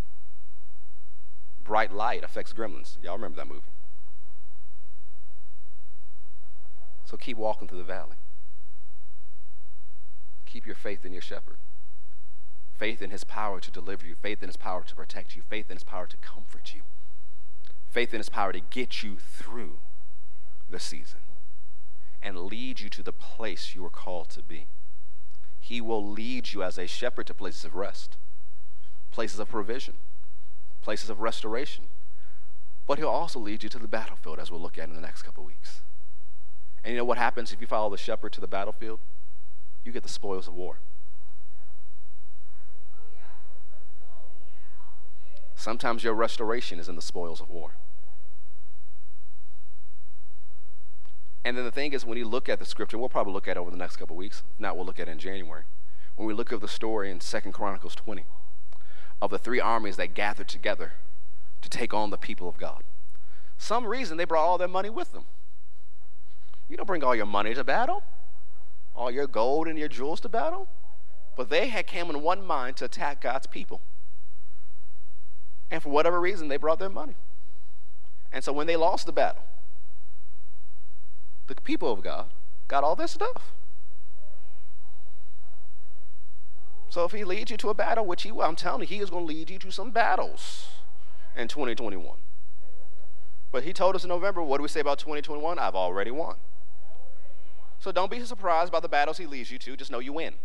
Bright 1.64 1.92
light 1.92 2.22
affects 2.22 2.52
gremlins. 2.52 2.96
Y'all 3.02 3.14
remember 3.14 3.36
that 3.36 3.48
movie? 3.48 3.62
So 7.04 7.16
keep 7.16 7.36
walking 7.36 7.68
through 7.68 7.78
the 7.78 7.84
valley. 7.84 8.16
Keep 10.46 10.66
your 10.66 10.76
faith 10.76 11.04
in 11.04 11.12
your 11.12 11.22
shepherd. 11.22 11.56
Faith 12.78 13.02
in 13.02 13.10
his 13.10 13.24
power 13.24 13.60
to 13.60 13.70
deliver 13.70 14.06
you. 14.06 14.14
Faith 14.14 14.42
in 14.42 14.48
his 14.48 14.56
power 14.56 14.82
to 14.86 14.94
protect 14.94 15.36
you. 15.36 15.42
Faith 15.42 15.70
in 15.70 15.76
his 15.76 15.84
power 15.84 16.06
to 16.06 16.16
comfort 16.18 16.72
you. 16.74 16.82
Faith 17.90 18.12
in 18.12 18.18
his 18.18 18.28
power 18.28 18.52
to 18.52 18.60
get 18.60 19.02
you 19.02 19.16
through 19.18 19.78
the 20.70 20.80
season 20.80 21.20
and 22.22 22.38
lead 22.38 22.80
you 22.80 22.88
to 22.88 23.02
the 23.02 23.12
place 23.12 23.74
you 23.74 23.84
are 23.84 23.90
called 23.90 24.30
to 24.30 24.42
be. 24.42 24.66
He 25.60 25.80
will 25.80 26.04
lead 26.04 26.52
you 26.52 26.62
as 26.62 26.78
a 26.78 26.86
shepherd 26.86 27.26
to 27.26 27.34
places 27.34 27.64
of 27.64 27.74
rest, 27.74 28.16
places 29.12 29.38
of 29.38 29.48
provision, 29.48 29.94
places 30.82 31.10
of 31.10 31.20
restoration. 31.20 31.84
But 32.86 32.98
he'll 32.98 33.08
also 33.08 33.38
lead 33.38 33.62
you 33.62 33.68
to 33.68 33.78
the 33.78 33.88
battlefield, 33.88 34.38
as 34.38 34.50
we'll 34.50 34.60
look 34.60 34.78
at 34.78 34.88
in 34.88 34.94
the 34.94 35.00
next 35.00 35.22
couple 35.22 35.44
weeks. 35.44 35.80
And 36.84 36.92
you 36.92 36.98
know 36.98 37.04
what 37.04 37.16
happens 37.16 37.52
if 37.52 37.60
you 37.60 37.66
follow 37.66 37.88
the 37.88 37.96
shepherd 37.96 38.32
to 38.34 38.40
the 38.40 38.46
battlefield? 38.46 39.00
You 39.84 39.92
get 39.92 40.02
the 40.02 40.08
spoils 40.08 40.46
of 40.46 40.54
war. 40.54 40.76
Sometimes 45.56 46.04
your 46.04 46.12
restoration 46.12 46.78
is 46.78 46.90
in 46.90 46.96
the 46.96 47.02
spoils 47.02 47.40
of 47.40 47.48
war. 47.48 47.70
And 51.42 51.56
then 51.56 51.64
the 51.64 51.70
thing 51.70 51.92
is, 51.92 52.04
when 52.04 52.18
you 52.18 52.26
look 52.26 52.48
at 52.48 52.58
the 52.58 52.64
scripture, 52.64 52.98
we'll 52.98 53.08
probably 53.08 53.32
look 53.32 53.48
at 53.48 53.56
it 53.56 53.60
over 53.60 53.70
the 53.70 53.76
next 53.76 53.96
couple 53.96 54.16
weeks. 54.16 54.42
If 54.54 54.60
not, 54.60 54.76
we'll 54.76 54.86
look 54.86 55.00
at 55.00 55.08
it 55.08 55.12
in 55.12 55.18
January. 55.18 55.64
When 56.16 56.26
we 56.26 56.34
look 56.34 56.52
at 56.52 56.60
the 56.60 56.68
story 56.68 57.10
in 57.10 57.20
Second 57.20 57.52
Chronicles 57.52 57.94
20 57.94 58.24
of 59.22 59.30
the 59.30 59.38
three 59.38 59.60
armies 59.60 59.96
that 59.96 60.14
gathered 60.14 60.48
together 60.48 60.92
to 61.62 61.70
take 61.70 61.94
on 61.94 62.10
the 62.10 62.18
people 62.18 62.48
of 62.48 62.58
God. 62.58 62.82
Some 63.56 63.86
reason 63.86 64.16
they 64.16 64.24
brought 64.24 64.44
all 64.44 64.58
their 64.58 64.68
money 64.68 64.90
with 64.90 65.12
them. 65.12 65.24
You 66.68 66.76
don't 66.76 66.86
bring 66.86 67.04
all 67.04 67.14
your 67.14 67.26
money 67.26 67.54
to 67.54 67.64
battle, 67.64 68.02
all 68.94 69.10
your 69.10 69.26
gold 69.26 69.68
and 69.68 69.78
your 69.78 69.88
jewels 69.88 70.20
to 70.20 70.28
battle. 70.28 70.68
But 71.36 71.50
they 71.50 71.68
had 71.68 71.86
came 71.86 72.10
in 72.10 72.22
one 72.22 72.44
mind 72.44 72.76
to 72.76 72.84
attack 72.84 73.20
God's 73.20 73.46
people. 73.46 73.80
And 75.70 75.82
for 75.82 75.88
whatever 75.88 76.20
reason, 76.20 76.48
they 76.48 76.56
brought 76.56 76.78
their 76.78 76.88
money. 76.88 77.16
And 78.32 78.44
so 78.44 78.52
when 78.52 78.66
they 78.66 78.76
lost 78.76 79.06
the 79.06 79.12
battle, 79.12 79.44
the 81.46 81.54
people 81.56 81.92
of 81.92 82.02
God 82.02 82.26
got 82.68 82.84
all 82.84 82.96
their 82.96 83.08
stuff. 83.08 83.52
So 86.88 87.04
if 87.04 87.12
he 87.12 87.24
leads 87.24 87.50
you 87.50 87.56
to 87.56 87.70
a 87.70 87.74
battle, 87.74 88.06
which 88.06 88.22
he 88.22 88.30
will, 88.30 88.42
I'm 88.42 88.54
telling 88.54 88.82
you, 88.82 88.86
he 88.86 89.00
is 89.00 89.10
going 89.10 89.26
to 89.26 89.32
lead 89.32 89.50
you 89.50 89.58
to 89.58 89.72
some 89.72 89.90
battles 89.90 90.68
in 91.36 91.48
2021. 91.48 92.16
But 93.50 93.64
he 93.64 93.72
told 93.72 93.96
us 93.96 94.04
in 94.04 94.08
November, 94.08 94.42
what 94.42 94.58
do 94.58 94.62
we 94.62 94.68
say 94.68 94.80
about 94.80 94.98
2021? 94.98 95.58
I've 95.58 95.74
already 95.74 96.12
won. 96.12 96.36
So 97.84 97.92
don't 97.92 98.10
be 98.10 98.24
surprised 98.24 98.72
by 98.72 98.80
the 98.80 98.88
battles 98.88 99.18
he 99.18 99.26
leads 99.26 99.50
you 99.50 99.58
to. 99.58 99.76
Just 99.76 99.90
know 99.90 99.98
you 99.98 100.14
win. 100.14 100.36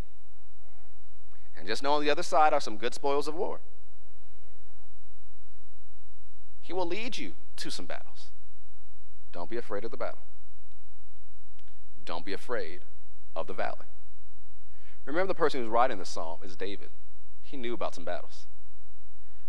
And 1.57 1.65
just 1.65 1.81
know 1.81 1.93
on 1.93 2.03
the 2.03 2.09
other 2.09 2.21
side 2.21 2.51
are 2.51 2.59
some 2.59 2.75
good 2.75 2.93
spoils 2.93 3.29
of 3.29 3.33
war. 3.33 3.61
He 6.61 6.73
will 6.73 6.85
lead 6.85 7.17
you 7.17 7.31
to 7.55 7.71
some 7.71 7.85
battles. 7.85 8.25
Don't 9.31 9.49
be 9.49 9.55
afraid 9.55 9.85
of 9.85 9.91
the 9.91 9.95
battle. 9.95 10.19
Don't 12.03 12.25
be 12.25 12.33
afraid 12.33 12.81
of 13.37 13.47
the 13.47 13.53
valley. 13.53 13.87
Remember, 15.05 15.29
the 15.29 15.33
person 15.33 15.61
who's 15.61 15.69
writing 15.69 15.97
this 15.97 16.09
psalm 16.09 16.39
is 16.43 16.57
David. 16.57 16.89
He 17.43 17.55
knew 17.55 17.73
about 17.73 17.95
some 17.95 18.03
battles. 18.03 18.47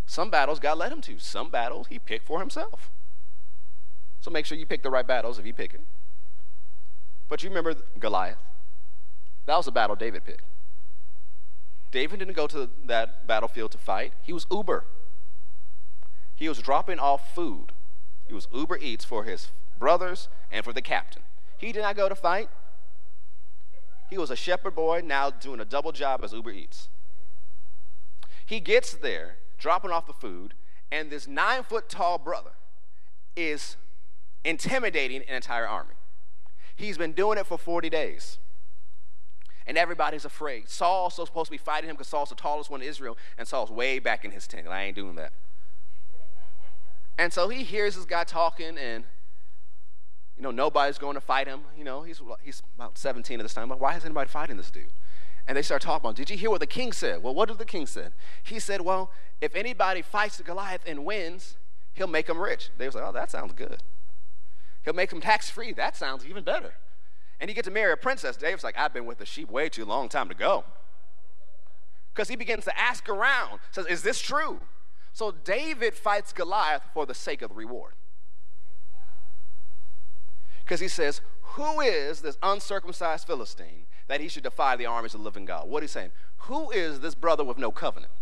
Some 0.07 0.31
battles 0.31 0.61
God 0.61 0.79
led 0.79 0.93
him 0.93 1.01
to, 1.01 1.19
some 1.19 1.51
battles 1.51 1.89
he 1.89 1.99
picked 1.99 2.29
for 2.29 2.39
himself. 2.39 2.89
So 4.21 4.31
make 4.31 4.47
sure 4.47 4.57
you 4.57 4.65
pick 4.65 4.85
the 4.85 4.91
right 4.91 5.07
battles 5.09 5.41
if 5.41 5.45
you 5.45 5.53
pick 5.53 5.75
it. 5.75 5.81
But 7.31 7.43
you 7.43 7.49
remember 7.49 7.75
Goliath? 7.99 8.37
That 9.47 9.57
was 9.57 9.67
a 9.67 9.73
battle 9.73 9.97
David 9.97 10.25
picked. 10.25 10.43
David 11.93 12.19
didn't 12.19 12.35
go 12.35 12.47
to 12.49 12.69
that 12.85 13.27
battlefield 13.27 13.71
to 13.73 13.79
fight, 13.79 14.13
he 14.21 14.33
was 14.33 14.47
Uber. 14.51 14.85
He 16.37 16.49
was 16.49 16.59
dropping 16.59 16.99
off 16.99 17.35
food. 17.35 17.73
He 18.27 18.35
was 18.35 18.49
Uber 18.53 18.79
Eats 18.79 19.05
for 19.05 19.25
his 19.25 19.51
brothers 19.79 20.29
and 20.51 20.65
for 20.65 20.73
the 20.73 20.83
captain. 20.83 21.23
He 21.59 21.73
did 21.73 21.83
not 21.83 21.97
go 21.97 22.09
to 22.09 22.15
fight. 22.15 22.49
He 24.09 24.19
was 24.19 24.31
a 24.31 24.37
shepherd 24.37 24.75
boy, 24.75 25.03
now 25.05 25.31
doing 25.31 25.61
a 25.61 25.65
double 25.65 25.93
job 25.93 26.23
as 26.25 26.33
Uber 26.33 26.51
Eats. 26.51 26.89
He 28.45 28.59
gets 28.59 28.95
there, 28.95 29.37
dropping 29.59 29.91
off 29.91 30.07
the 30.07 30.13
food, 30.13 30.55
and 30.91 31.11
this 31.11 31.29
nine 31.29 31.63
foot 31.63 31.89
tall 31.89 32.19
brother 32.19 32.53
is 33.37 33.77
intimidating 34.45 35.23
an 35.29 35.35
entire 35.37 35.69
army. 35.69 35.95
He's 36.81 36.97
been 36.97 37.13
doing 37.13 37.37
it 37.37 37.47
for 37.47 37.59
40 37.59 37.91
days. 37.91 38.39
And 39.67 39.77
everybody's 39.77 40.25
afraid. 40.25 40.69
Saul's 40.69 41.15
supposed 41.15 41.47
to 41.47 41.51
be 41.51 41.59
fighting 41.59 41.91
him 41.91 41.95
because 41.95 42.09
Saul's 42.09 42.31
the 42.31 42.35
tallest 42.35 42.71
one 42.71 42.81
in 42.81 42.89
Israel, 42.89 43.19
and 43.37 43.47
Saul's 43.47 43.71
way 43.71 43.99
back 43.99 44.25
in 44.25 44.31
his 44.31 44.47
tent. 44.47 44.67
I 44.67 44.85
ain't 44.85 44.97
doing 44.97 45.15
that. 45.17 45.33
And 47.19 47.33
so 47.35 47.51
he 47.51 47.65
hears 47.65 47.97
this 47.97 48.07
guy 48.07 48.25
talking, 48.25 48.79
and 48.79 49.05
you 50.39 50.43
know, 50.43 50.51
nobody's 50.51 50.97
going 50.97 51.15
to 51.15 51.21
fight 51.21 51.47
him. 51.47 51.61
You 51.77 51.85
know, 51.85 52.03
he's, 52.03 52.23
he's 52.43 52.63
about 52.77 52.97
17 52.97 53.39
at 53.39 53.43
this 53.43 53.53
time. 53.53 53.69
Why 53.69 53.97
is 53.97 54.07
anybody 54.07 54.29
fighting 54.29 54.57
this 54.57 54.71
dude? 54.71 54.87
And 55.47 55.59
they 55.59 55.63
start 55.63 55.83
talking 55.83 56.07
about, 56.07 56.17
did 56.17 56.31
you 56.31 56.39
hear 56.39 56.49
what 56.49 56.61
the 56.61 56.67
king 56.67 56.93
said? 56.93 57.23
Well, 57.23 57.35
what 57.35 57.49
did 57.49 57.59
the 57.59 57.67
king 57.67 57.87
said? 57.87 58.13
He 58.43 58.59
said, 58.59 58.81
well, 58.81 59.11
if 59.43 59.55
anybody 59.55 60.01
fights 60.01 60.41
Goliath 60.41 60.83
and 60.87 61.05
wins, 61.05 61.57
he'll 61.93 62.07
make 62.07 62.27
him 62.27 62.41
rich. 62.41 62.71
They 62.79 62.87
was 62.87 62.95
like, 62.95 63.05
oh, 63.05 63.13
that 63.13 63.31
sounds 63.31 63.53
good. 63.53 63.83
He'll 64.85 64.95
make 64.95 65.13
him 65.13 65.21
tax 65.21 65.51
free. 65.51 65.73
That 65.73 65.97
sounds 65.97 66.27
even 66.27 66.45
better. 66.45 66.75
And 67.41 67.49
he 67.49 67.55
gets 67.55 67.69
to 67.69 67.73
marry 67.73 67.93
a 67.93 67.97
princess. 67.97 68.37
David's 68.37 68.65
like, 68.65 68.79
I've 68.79 68.93
been 68.93 69.07
with 69.07 69.19
the 69.19 69.27
sheep 69.27 69.51
way 69.51 69.69
too 69.69 69.85
long 69.85 70.09
time 70.09 70.29
to 70.29 70.35
go. 70.35 70.65
Because 72.15 72.29
he 72.29 72.37
begins 72.37 72.65
to 72.65 72.79
ask 72.79 73.09
around, 73.09 73.61
says, 73.71 73.87
is 73.87 74.03
this 74.03 74.21
true? 74.21 74.61
So 75.13 75.33
David 75.33 75.95
fights 75.95 76.33
Goliath 76.33 76.83
for 76.93 77.07
the 77.07 77.15
sake 77.15 77.43
of 77.43 77.51
the 77.51 77.55
reward 77.55 77.95
because 80.65 80.81
he 80.81 80.89
says, 80.89 81.21
Who 81.43 81.81
is 81.81 82.21
this 82.21 82.39
uncircumcised 82.43 83.27
Philistine 83.27 83.87
that 84.11 84.21
he 84.21 84.27
should 84.27 84.43
defy 84.43 84.75
the 84.75 84.87
armies 84.87 85.15
of 85.15 85.21
the 85.21 85.25
living 85.25 85.45
God. 85.45 85.69
What 85.69 85.85
he's 85.85 85.93
saying, 85.93 86.11
who 86.39 86.73
is 86.73 86.99
this 86.99 87.15
brother 87.15 87.45
with 87.45 87.59
no 87.59 87.71
covenant? 87.71 88.13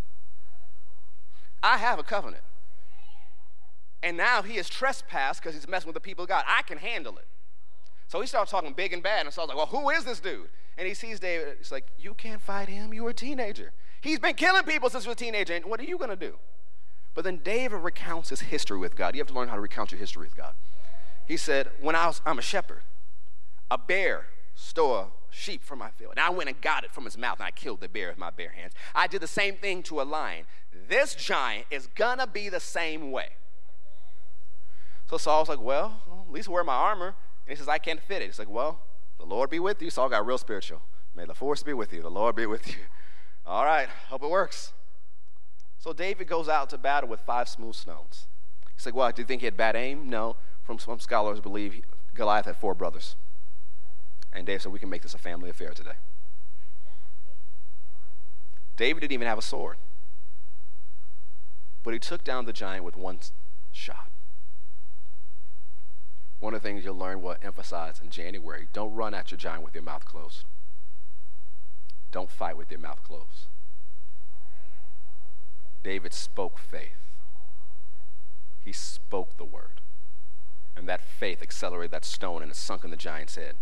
I 1.63 1.79
have 1.79 1.99
a 1.99 2.03
covenant. 2.03 2.43
And 4.03 4.17
now 4.17 4.43
he 4.43 4.57
has 4.57 4.69
trespassed 4.69 5.43
because 5.43 5.55
he's 5.55 5.69
messing 5.69 5.89
with 5.89 5.95
the 5.95 6.01
people 6.01 6.25
of 6.25 6.29
God. 6.29 6.45
I 6.47 6.63
can 6.63 6.79
handle 6.79 7.17
it. 7.19 7.27
So 8.07 8.21
he 8.21 8.27
starts 8.27 8.51
talking 8.51 8.73
big 8.73 8.93
and 8.93 9.03
bad. 9.03 9.27
And 9.27 9.35
so 9.35 9.43
I 9.43 9.45
was 9.45 9.49
like, 9.49 9.57
well, 9.57 9.67
who 9.67 9.91
is 9.91 10.05
this 10.05 10.21
dude? 10.21 10.49
And 10.79 10.87
he 10.87 10.95
sees 10.95 11.21
David. 11.21 11.57
He's 11.59 11.73
like, 11.73 11.87
you 11.99 12.15
can't 12.15 12.41
fight 12.41 12.69
him. 12.69 12.95
You 12.95 13.05
were 13.05 13.11
a 13.11 13.15
teenager. 13.15 13.73
He's 14.01 14.19
been 14.19 14.35
killing 14.35 14.63
people 14.63 14.89
since 14.89 15.05
he 15.05 15.09
was 15.09 15.17
a 15.17 15.19
teenager. 15.19 15.55
And 15.55 15.65
what 15.67 15.81
are 15.81 15.85
you 15.85 15.99
going 15.99 16.11
to 16.11 16.17
do? 16.17 16.37
But 17.15 17.25
then 17.25 17.41
David 17.43 17.79
recounts 17.79 18.29
his 18.29 18.41
history 18.41 18.79
with 18.79 18.95
God. 18.95 19.15
You 19.15 19.21
have 19.21 19.29
to 19.29 19.35
learn 19.35 19.49
how 19.49 19.57
to 19.57 19.61
recount 19.61 19.91
your 19.91 19.99
history 19.99 20.23
with 20.23 20.37
God. 20.37 20.55
He 21.27 21.37
said, 21.37 21.71
when 21.81 21.97
I 21.97 22.07
was, 22.07 22.23
I'm 22.25 22.39
a 22.39 22.43
shepherd, 22.43 22.83
a 23.71 23.77
bear 23.77 24.27
stole 24.55 25.09
sheep 25.31 25.63
from 25.63 25.81
my 25.81 25.91
field. 25.91 26.13
And 26.13 26.21
I 26.21 26.31
went 26.31 26.49
and 26.49 26.61
got 26.61 26.85
it 26.85 26.93
from 26.93 27.05
his 27.05 27.19
mouth, 27.19 27.39
and 27.39 27.47
I 27.47 27.51
killed 27.51 27.81
the 27.81 27.89
bear 27.89 28.09
with 28.09 28.19
my 28.19 28.31
bare 28.31 28.51
hands. 28.51 28.73
I 28.95 29.09
did 29.09 29.21
the 29.21 29.27
same 29.27 29.57
thing 29.57 29.83
to 29.85 30.01
a 30.01 30.05
lion. 30.05 30.47
This 30.89 31.15
giant 31.15 31.67
is 31.71 31.89
gonna 31.95 32.27
be 32.27 32.49
the 32.49 32.61
same 32.61 33.11
way. 33.11 33.31
So 35.09 35.17
Saul's 35.17 35.49
like, 35.49 35.61
Well, 35.61 36.03
at 36.27 36.33
least 36.33 36.49
wear 36.49 36.63
my 36.63 36.75
armor. 36.75 37.15
And 37.47 37.49
he 37.49 37.57
says, 37.57 37.69
I 37.69 37.79
can't 37.79 38.01
fit 38.01 38.23
it. 38.23 38.27
He's 38.27 38.39
like, 38.39 38.51
Well, 38.51 38.81
the 39.19 39.25
Lord 39.25 39.51
be 39.51 39.59
with 39.59 39.81
you. 39.83 39.91
Saul 39.91 40.09
got 40.09 40.27
real 40.27 40.39
spiritual. 40.39 40.83
May 41.17 41.25
the 41.25 41.35
force 41.35 41.63
be 41.63 41.73
with 41.73 41.93
you. 41.93 42.03
The 42.03 42.11
Lord 42.11 42.37
be 42.37 42.47
with 42.47 42.69
you. 42.69 42.75
All 43.47 43.65
right, 43.65 43.89
hope 44.09 44.23
it 44.23 44.31
works. 44.31 44.73
So 45.79 45.93
David 45.93 46.29
goes 46.29 46.49
out 46.49 46.69
to 46.71 46.79
battle 46.79 47.09
with 47.09 47.21
five 47.21 47.49
smooth 47.49 47.75
stones. 47.75 48.27
He's 48.77 48.85
like, 48.85 48.95
Well, 48.95 49.11
do 49.11 49.23
you 49.23 49.27
think 49.27 49.41
he 49.41 49.47
had 49.47 49.57
bad 49.57 49.77
aim? 49.77 50.09
No. 50.09 50.37
From 50.63 50.79
some 50.79 51.01
scholars 51.01 51.41
believe 51.41 51.81
Goliath 52.15 52.45
had 52.45 52.57
four 52.57 52.75
brothers. 52.75 53.17
And 54.33 54.47
David 54.47 54.63
said, 54.63 54.73
We 54.73 54.79
can 54.79 54.91
make 54.91 55.03
this 55.03 55.15
a 55.15 55.19
family 55.19 55.49
affair 55.49 55.71
today. 55.71 55.97
David 58.77 59.01
didn't 59.01 59.13
even 59.13 59.27
have 59.27 59.39
a 59.39 59.43
sword, 59.43 59.77
but 61.83 61.93
he 61.93 61.99
took 61.99 62.23
down 62.23 62.45
the 62.45 62.53
giant 62.53 62.85
with 62.85 62.97
one 62.97 63.19
shot. 63.73 64.09
One 66.41 66.55
of 66.55 66.63
the 66.63 66.69
things 66.69 66.85
you'll 66.85 66.97
learn 66.97 67.21
will 67.21 67.37
emphasize 67.43 68.01
in 68.03 68.11
January 68.11 68.69
don't 68.73 68.95
run 68.95 69.15
at 69.15 69.31
your 69.31 69.39
giant 69.39 69.65
with 69.65 69.75
your 69.75 69.83
mouth 69.83 70.05
closed. 70.05 70.45
Don't 72.13 72.31
fight 72.31 72.57
with 72.57 72.71
your 72.71 72.81
mouth 72.81 73.03
closed. 73.03 73.47
David 75.83 76.13
spoke 76.13 76.59
faith. 76.59 77.13
He 78.65 78.73
spoke 78.73 79.37
the 79.37 79.45
word. 79.45 79.81
And 80.77 80.89
that 80.89 81.01
faith 81.01 81.43
accelerated 81.43 81.91
that 81.91 82.05
stone 82.05 82.43
and 82.43 82.51
it 82.51 82.57
sunk 82.57 82.85
in 82.85 82.91
the 82.91 82.97
giant's 82.97 83.35
head. 83.35 83.57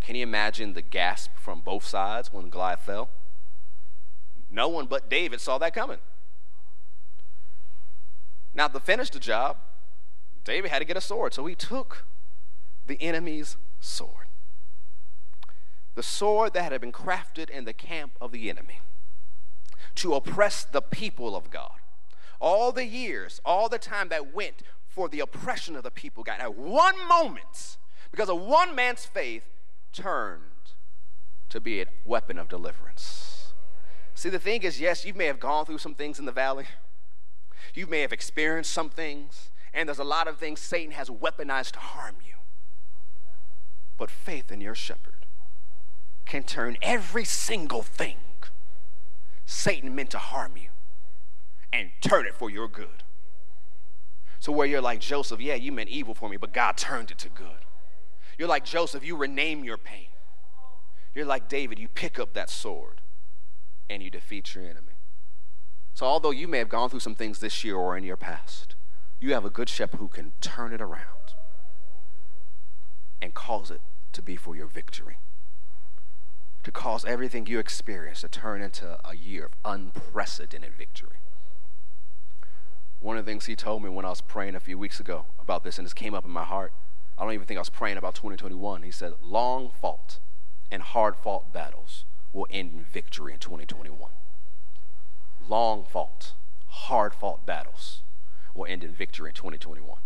Can 0.00 0.16
you 0.16 0.22
imagine 0.22 0.72
the 0.72 0.82
gasp 0.82 1.30
from 1.36 1.60
both 1.60 1.86
sides 1.86 2.32
when 2.32 2.48
Goliath 2.48 2.80
fell? 2.80 3.10
No 4.50 4.68
one 4.68 4.86
but 4.86 5.08
David 5.08 5.40
saw 5.40 5.58
that 5.58 5.74
coming. 5.74 5.98
Now, 8.54 8.66
to 8.66 8.80
finish 8.80 9.10
the 9.10 9.20
job, 9.20 9.56
David 10.44 10.70
had 10.70 10.78
to 10.78 10.84
get 10.84 10.96
a 10.96 11.00
sword, 11.00 11.34
so 11.34 11.46
he 11.46 11.54
took 11.54 12.04
the 12.86 13.00
enemy's 13.00 13.56
sword. 13.80 14.26
The 15.94 16.02
sword 16.02 16.54
that 16.54 16.72
had 16.72 16.80
been 16.80 16.92
crafted 16.92 17.50
in 17.50 17.64
the 17.64 17.72
camp 17.72 18.12
of 18.20 18.32
the 18.32 18.48
enemy 18.48 18.80
to 19.96 20.14
oppress 20.14 20.64
the 20.64 20.82
people 20.82 21.36
of 21.36 21.50
God. 21.50 21.72
All 22.40 22.72
the 22.72 22.86
years, 22.86 23.40
all 23.44 23.68
the 23.68 23.78
time 23.78 24.08
that 24.08 24.32
went 24.34 24.62
for 24.88 25.08
the 25.08 25.20
oppression 25.20 25.76
of 25.76 25.82
the 25.82 25.90
people, 25.90 26.22
God, 26.24 26.40
at 26.40 26.54
one 26.54 27.06
moment, 27.06 27.76
because 28.10 28.28
of 28.28 28.40
one 28.40 28.74
man's 28.74 29.04
faith, 29.04 29.44
turned 29.92 30.42
to 31.48 31.60
be 31.60 31.80
a 31.80 31.86
weapon 32.04 32.38
of 32.38 32.48
deliverance. 32.48 33.52
See, 34.14 34.28
the 34.28 34.38
thing 34.38 34.62
is, 34.62 34.80
yes, 34.80 35.04
you 35.04 35.14
may 35.14 35.26
have 35.26 35.40
gone 35.40 35.66
through 35.66 35.78
some 35.78 35.94
things 35.94 36.18
in 36.18 36.24
the 36.24 36.32
valley, 36.32 36.66
you 37.74 37.86
may 37.86 38.00
have 38.00 38.12
experienced 38.12 38.72
some 38.72 38.88
things, 38.88 39.50
and 39.72 39.88
there's 39.88 39.98
a 39.98 40.04
lot 40.04 40.28
of 40.28 40.38
things 40.38 40.60
Satan 40.60 40.92
has 40.92 41.08
weaponized 41.08 41.72
to 41.72 41.78
harm 41.78 42.16
you. 42.26 42.34
But 43.98 44.10
faith 44.10 44.50
in 44.50 44.60
your 44.60 44.74
shepherd 44.74 45.26
can 46.26 46.42
turn 46.42 46.76
every 46.82 47.24
single 47.24 47.82
thing 47.82 48.16
Satan 49.50 49.96
meant 49.96 50.10
to 50.10 50.18
harm 50.18 50.52
you 50.56 50.68
and 51.72 51.90
turn 52.00 52.24
it 52.24 52.34
for 52.34 52.48
your 52.48 52.68
good. 52.68 53.02
So, 54.38 54.52
where 54.52 54.66
you're 54.66 54.80
like, 54.80 55.00
Joseph, 55.00 55.40
yeah, 55.40 55.56
you 55.56 55.72
meant 55.72 55.90
evil 55.90 56.14
for 56.14 56.28
me, 56.28 56.36
but 56.36 56.52
God 56.52 56.76
turned 56.76 57.10
it 57.10 57.18
to 57.18 57.28
good. 57.28 57.66
You're 58.38 58.48
like 58.48 58.64
Joseph, 58.64 59.04
you 59.04 59.16
rename 59.16 59.64
your 59.64 59.76
pain. 59.76 60.06
You're 61.14 61.26
like 61.26 61.48
David, 61.48 61.78
you 61.78 61.88
pick 61.88 62.18
up 62.18 62.32
that 62.34 62.48
sword 62.48 63.00
and 63.90 64.02
you 64.02 64.08
defeat 64.08 64.54
your 64.54 64.64
enemy. 64.64 64.94
So, 65.94 66.06
although 66.06 66.30
you 66.30 66.46
may 66.46 66.58
have 66.58 66.68
gone 66.68 66.88
through 66.88 67.00
some 67.00 67.16
things 67.16 67.40
this 67.40 67.64
year 67.64 67.76
or 67.76 67.96
in 67.96 68.04
your 68.04 68.16
past, 68.16 68.76
you 69.20 69.34
have 69.34 69.44
a 69.44 69.50
good 69.50 69.68
shepherd 69.68 69.98
who 69.98 70.08
can 70.08 70.32
turn 70.40 70.72
it 70.72 70.80
around 70.80 71.34
and 73.20 73.34
cause 73.34 73.70
it 73.70 73.82
to 74.14 74.22
be 74.22 74.34
for 74.34 74.56
your 74.56 74.66
victory. 74.66 75.18
To 76.64 76.72
cause 76.72 77.04
everything 77.04 77.46
you 77.46 77.58
experience 77.58 78.22
to 78.22 78.28
turn 78.28 78.62
into 78.62 78.98
a 79.04 79.14
year 79.14 79.46
of 79.46 79.52
unprecedented 79.64 80.72
victory. 80.76 81.18
One 83.00 83.16
of 83.16 83.24
the 83.24 83.30
things 83.30 83.46
he 83.46 83.56
told 83.56 83.82
me 83.82 83.90
when 83.90 84.04
I 84.04 84.10
was 84.10 84.20
praying 84.20 84.54
a 84.54 84.60
few 84.60 84.78
weeks 84.78 85.00
ago 85.00 85.26
about 85.40 85.64
this, 85.64 85.78
and 85.78 85.86
this 85.86 85.94
came 85.94 86.14
up 86.14 86.24
in 86.24 86.30
my 86.30 86.44
heart, 86.44 86.72
I 87.18 87.24
don't 87.24 87.32
even 87.32 87.46
think 87.46 87.58
I 87.58 87.62
was 87.62 87.70
praying 87.70 87.98
about 87.98 88.14
2021. 88.14 88.82
He 88.82 88.90
said, 88.90 89.14
long 89.22 89.70
fought 89.80 90.18
and 90.70 90.82
hard 90.82 91.16
fought 91.16 91.52
battles 91.52 92.04
will 92.32 92.46
end 92.50 92.72
in 92.72 92.84
victory 92.84 93.32
in 93.32 93.38
2021. 93.38 94.10
Long 95.48 95.84
fought, 95.84 96.32
hard 96.68 97.14
fought 97.14 97.44
battles 97.44 98.02
will 98.54 98.66
end 98.66 98.84
in 98.84 98.92
victory 98.92 99.30
in 99.30 99.34
2021. 99.34 99.98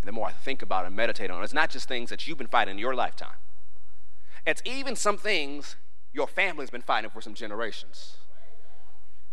And 0.00 0.08
the 0.08 0.12
more 0.12 0.26
I 0.26 0.32
think 0.32 0.62
about 0.62 0.86
and 0.86 0.94
meditate 0.94 1.30
on 1.30 1.40
it, 1.40 1.44
it's 1.44 1.52
not 1.52 1.70
just 1.70 1.88
things 1.88 2.10
that 2.10 2.26
you've 2.26 2.38
been 2.38 2.46
fighting 2.46 2.72
in 2.72 2.78
your 2.78 2.94
lifetime, 2.94 3.36
it's 4.46 4.62
even 4.64 4.96
some 4.96 5.18
things 5.18 5.76
your 6.12 6.26
family's 6.26 6.70
been 6.70 6.82
fighting 6.82 7.10
for 7.10 7.20
some 7.20 7.34
generations. 7.34 8.16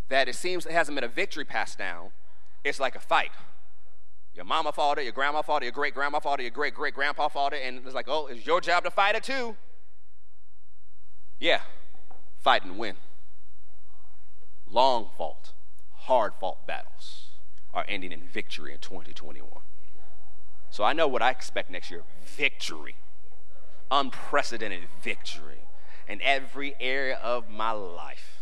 That 0.09 0.27
it 0.27 0.35
seems 0.35 0.65
it 0.65 0.71
hasn't 0.71 0.95
been 0.95 1.03
a 1.03 1.07
victory 1.09 1.45
passed 1.45 1.77
down, 1.77 2.09
it's 2.63 2.79
like 2.79 2.95
a 2.95 2.99
fight. 2.99 3.31
Your 4.33 4.45
mama 4.45 4.73
fought 4.73 4.97
it, 4.97 5.03
your 5.03 5.13
grandma 5.13 5.41
fought 5.41 5.61
it, 5.61 5.65
your 5.65 5.71
great 5.71 5.93
grandma 5.93 6.19
fought 6.19 6.39
it, 6.39 6.43
your 6.43 6.51
great 6.51 6.73
great 6.73 6.93
grandpa 6.93 7.29
fought 7.29 7.53
it, 7.53 7.61
and 7.63 7.85
it's 7.85 7.95
like, 7.95 8.07
oh, 8.09 8.27
it's 8.27 8.45
your 8.45 8.59
job 8.59 8.83
to 8.83 8.91
fight 8.91 9.15
it 9.15 9.23
too. 9.23 9.55
Yeah, 11.39 11.61
fight 12.39 12.65
and 12.65 12.77
win. 12.77 12.95
Long 14.69 15.09
fought, 15.17 15.53
hard 15.93 16.33
fought 16.39 16.67
battles 16.67 17.24
are 17.75 17.85
ending 17.87 18.11
in 18.11 18.21
victory 18.21 18.71
in 18.71 18.79
2021. 18.79 19.47
So 20.71 20.83
I 20.83 20.93
know 20.93 21.07
what 21.07 21.21
I 21.21 21.29
expect 21.29 21.69
next 21.69 21.91
year 21.91 22.01
victory, 22.25 22.95
unprecedented 23.91 24.83
victory 25.03 25.67
in 26.07 26.21
every 26.21 26.75
area 26.79 27.17
of 27.21 27.49
my 27.49 27.71
life 27.71 28.35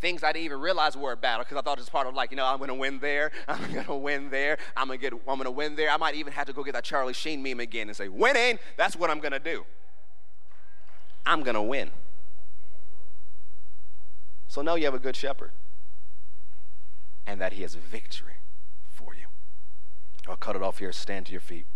things 0.00 0.22
I 0.22 0.32
didn't 0.32 0.44
even 0.44 0.60
realize 0.60 0.96
were 0.96 1.12
a 1.12 1.16
battle 1.16 1.44
because 1.44 1.56
I 1.56 1.62
thought 1.62 1.78
it 1.78 1.82
was 1.82 1.88
part 1.88 2.06
of 2.06 2.14
like, 2.14 2.30
you 2.30 2.36
know, 2.36 2.46
I'm 2.46 2.58
to 2.68 2.74
win 2.74 2.98
there, 3.00 3.30
I'm 3.46 3.84
to 3.84 3.94
win 3.94 4.30
there, 4.30 4.58
I'm 4.76 4.88
to 4.88 4.96
get, 4.96 5.12
I'm 5.26 5.42
to 5.42 5.50
win 5.50 5.76
there. 5.76 5.90
I 5.90 5.96
might 5.96 6.14
even 6.14 6.32
have 6.32 6.46
to 6.46 6.52
go 6.52 6.62
get 6.62 6.74
that 6.74 6.84
Charlie 6.84 7.12
Sheen 7.12 7.42
meme 7.42 7.60
again 7.60 7.88
and 7.88 7.96
say, 7.96 8.08
winning, 8.08 8.58
that's 8.76 8.96
what 8.96 9.10
I'm 9.10 9.20
to 9.32 9.38
do. 9.38 9.64
I'm 11.26 11.42
to 11.54 11.62
win. 11.62 11.90
So 14.46 14.62
know 14.62 14.76
you 14.76 14.86
have 14.86 14.94
a 14.94 14.98
good 14.98 15.16
shepherd 15.16 15.50
and 17.26 17.40
that 17.40 17.52
he 17.52 17.62
has 17.62 17.74
victory. 17.74 18.37
I'll 20.28 20.36
cut 20.36 20.56
it 20.56 20.62
off 20.62 20.78
here. 20.78 20.92
Stand 20.92 21.26
to 21.26 21.32
your 21.32 21.40
feet. 21.40 21.66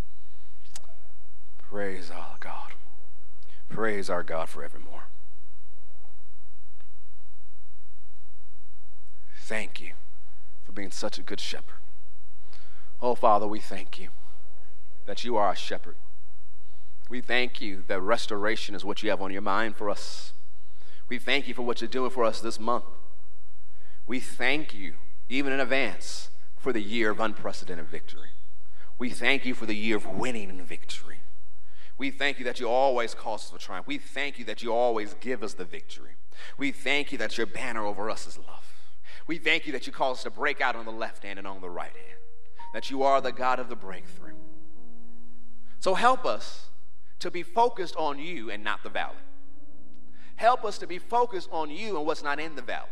Praise 1.59 2.11
our 2.11 2.37
God. 2.39 2.73
Praise 3.69 4.11
our 4.11 4.23
God 4.23 4.49
forevermore. 4.49 5.05
thank 9.53 9.83
you 9.83 9.93
for 10.65 10.73
being 10.73 10.91
such 10.91 11.19
a 11.19 11.23
good 11.23 11.39
shepherd. 11.39 11.77
Oh, 13.03 13.15
Father, 13.15 13.47
we 13.47 13.61
thank 13.61 14.01
you 14.01 14.09
that 15.05 15.25
you 15.25 15.37
are 15.37 15.51
a 15.51 15.57
shepherd. 15.57 15.97
We 17.11 17.21
thank 17.21 17.61
you 17.61 17.85
that 17.87 18.01
restoration 18.01 18.75
is 18.75 18.83
what 18.83 19.03
you 19.03 19.11
have 19.11 19.21
on 19.21 19.31
your 19.31 19.43
mind 19.43 19.77
for 19.77 19.91
us. 19.91 20.33
We 21.11 21.19
thank 21.19 21.49
you 21.49 21.53
for 21.53 21.61
what 21.63 21.83
you're 21.83 21.89
doing 21.89 22.11
for 22.11 22.25
us 22.25 22.41
this 22.41 22.59
month. 22.59 22.85
We 24.07 24.21
thank 24.21 24.73
you, 24.73 24.95
even 25.29 25.53
in 25.53 25.61
advance, 25.61 26.31
for 26.57 26.73
the 26.73 26.81
year 26.81 27.11
of 27.11 27.21
unprecedented 27.21 27.89
victory. 27.89 28.31
We 28.99 29.11
thank 29.11 29.45
you 29.45 29.55
for 29.55 29.67
the 29.67 29.75
year 29.75 29.97
of 29.97 30.07
winning 30.07 30.51
and 30.51 30.61
victory. 30.63 31.19
We 31.99 32.11
thank 32.11 32.39
you 32.39 32.45
that 32.47 32.61
you 32.61 32.69
always 32.69 33.15
cause 33.15 33.45
us 33.45 33.51
to 33.51 33.59
triumph. 33.59 33.87
We 33.87 33.99
thank 33.99 34.39
you 34.39 34.45
that 34.47 34.63
you 34.63 34.73
always 34.73 35.15
give 35.21 35.43
us 35.43 35.55
the 35.55 35.65
victory. 35.65 36.13
We 36.59 36.73
thank 36.73 37.13
you 37.13 37.19
that 37.19 37.37
your 37.37 37.47
banner 37.47 37.85
over 37.85 38.11
us 38.11 38.27
is 38.27 38.39
love. 38.39 38.65
We 39.27 39.39
thank 39.39 39.67
you 39.67 39.73
that 39.73 39.87
you 39.87 39.93
cause 39.93 40.19
us 40.19 40.23
to 40.25 40.31
break 40.31 40.61
out 40.61 40.75
on 40.75 40.85
the 40.85 40.93
left 40.93 41.23
hand 41.23 41.39
and 41.39 41.47
on 41.47 41.61
the 41.61 41.71
right 41.71 41.93
hand, 41.93 42.19
that 42.75 42.91
you 42.91 43.03
are 43.03 43.21
the 43.21 43.33
God 43.33 43.59
of 43.59 43.69
the 43.69 43.77
breakthrough. 43.77 44.35
So 45.79 45.95
help 45.95 46.25
us 46.25 46.67
to 47.21 47.31
be 47.31 47.43
focused 47.43 47.95
on 47.97 48.19
you 48.19 48.51
and 48.51 48.65
not 48.65 48.83
the 48.83 48.89
valley. 48.89 49.15
Help 50.37 50.65
us 50.65 50.79
to 50.79 50.87
be 50.87 50.99
focused 50.99 51.49
on 51.53 51.71
you 51.71 51.97
and 51.99 52.07
what's 52.07 52.23
not 52.23 52.41
in 52.41 52.57
the 52.57 52.63
valley. 52.63 52.89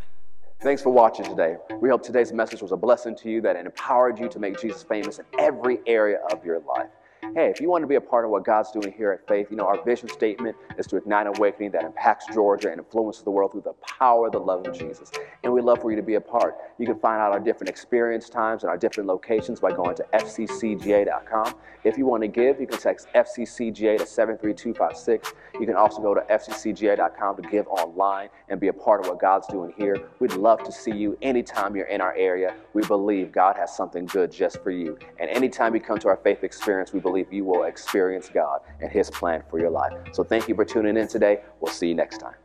Thanks 0.62 0.82
for 0.82 0.90
watching 0.90 1.24
today. 1.24 1.56
We 1.80 1.88
hope 1.88 2.02
today's 2.02 2.34
message 2.34 2.60
was 2.60 2.70
a 2.70 2.76
blessing 2.76 3.16
to 3.16 3.30
you 3.30 3.40
that 3.40 3.56
it 3.56 3.64
empowered 3.64 4.18
you 4.18 4.28
to 4.28 4.38
make 4.38 4.60
Jesus 4.60 4.82
famous 4.82 5.18
in 5.18 5.24
every 5.38 5.78
area 5.86 6.18
of 6.30 6.44
your 6.44 6.60
life. 6.60 6.90
Hey, 7.34 7.48
if 7.48 7.62
you 7.62 7.70
want 7.70 7.82
to 7.82 7.86
be 7.86 7.94
a 7.94 8.00
part 8.00 8.26
of 8.26 8.30
what 8.30 8.44
God's 8.44 8.70
doing 8.70 8.92
here 8.92 9.10
at 9.10 9.26
Faith, 9.26 9.50
you 9.50 9.56
know, 9.56 9.64
our 9.64 9.82
vision 9.82 10.10
statement 10.10 10.54
is 10.76 10.86
to 10.88 10.98
ignite 10.98 11.26
awakening 11.26 11.70
that 11.70 11.84
impacts 11.84 12.26
Georgia 12.34 12.70
and 12.70 12.78
influences 12.78 13.22
the 13.22 13.30
world 13.30 13.52
through 13.52 13.62
the 13.62 13.72
power 13.80 14.26
of 14.26 14.32
the 14.32 14.38
love 14.38 14.66
of 14.66 14.78
Jesus. 14.78 15.10
And 15.44 15.50
we'd 15.50 15.64
love 15.64 15.80
for 15.80 15.90
you 15.90 15.96
to 15.96 16.02
be 16.02 16.16
a 16.16 16.20
part. 16.20 16.56
You 16.80 16.86
can 16.86 16.98
find 16.98 17.20
out 17.20 17.30
our 17.30 17.38
different 17.38 17.68
experience 17.68 18.30
times 18.30 18.62
and 18.62 18.70
our 18.70 18.78
different 18.78 19.06
locations 19.06 19.60
by 19.60 19.70
going 19.70 19.94
to 19.96 20.02
fccga.com. 20.14 21.54
If 21.84 21.98
you 21.98 22.06
want 22.06 22.22
to 22.22 22.28
give, 22.28 22.58
you 22.58 22.66
can 22.66 22.78
text 22.78 23.08
FCCGA 23.14 23.98
to 23.98 24.06
73256. 24.06 25.34
You 25.60 25.66
can 25.66 25.76
also 25.76 26.00
go 26.00 26.14
to 26.14 26.22
fccga.com 26.22 27.36
to 27.36 27.42
give 27.50 27.68
online 27.68 28.30
and 28.48 28.58
be 28.58 28.68
a 28.68 28.72
part 28.72 29.00
of 29.00 29.08
what 29.08 29.20
God's 29.20 29.46
doing 29.48 29.74
here. 29.76 30.08
We'd 30.20 30.32
love 30.32 30.64
to 30.64 30.72
see 30.72 30.92
you 30.92 31.18
anytime 31.20 31.76
you're 31.76 31.84
in 31.84 32.00
our 32.00 32.14
area. 32.16 32.54
We 32.72 32.80
believe 32.86 33.30
God 33.30 33.56
has 33.56 33.76
something 33.76 34.06
good 34.06 34.32
just 34.32 34.62
for 34.62 34.70
you. 34.70 34.98
And 35.18 35.28
anytime 35.28 35.74
you 35.74 35.82
come 35.82 35.98
to 35.98 36.08
our 36.08 36.16
faith 36.16 36.44
experience, 36.44 36.94
we 36.94 37.00
believe 37.00 37.30
you 37.30 37.44
will 37.44 37.64
experience 37.64 38.30
God 38.32 38.60
and 38.80 38.90
His 38.90 39.10
plan 39.10 39.42
for 39.50 39.60
your 39.60 39.70
life. 39.70 39.92
So 40.12 40.24
thank 40.24 40.48
you 40.48 40.54
for 40.54 40.64
tuning 40.64 40.96
in 40.96 41.08
today. 41.08 41.42
We'll 41.60 41.74
see 41.74 41.88
you 41.88 41.94
next 41.94 42.18
time. 42.18 42.36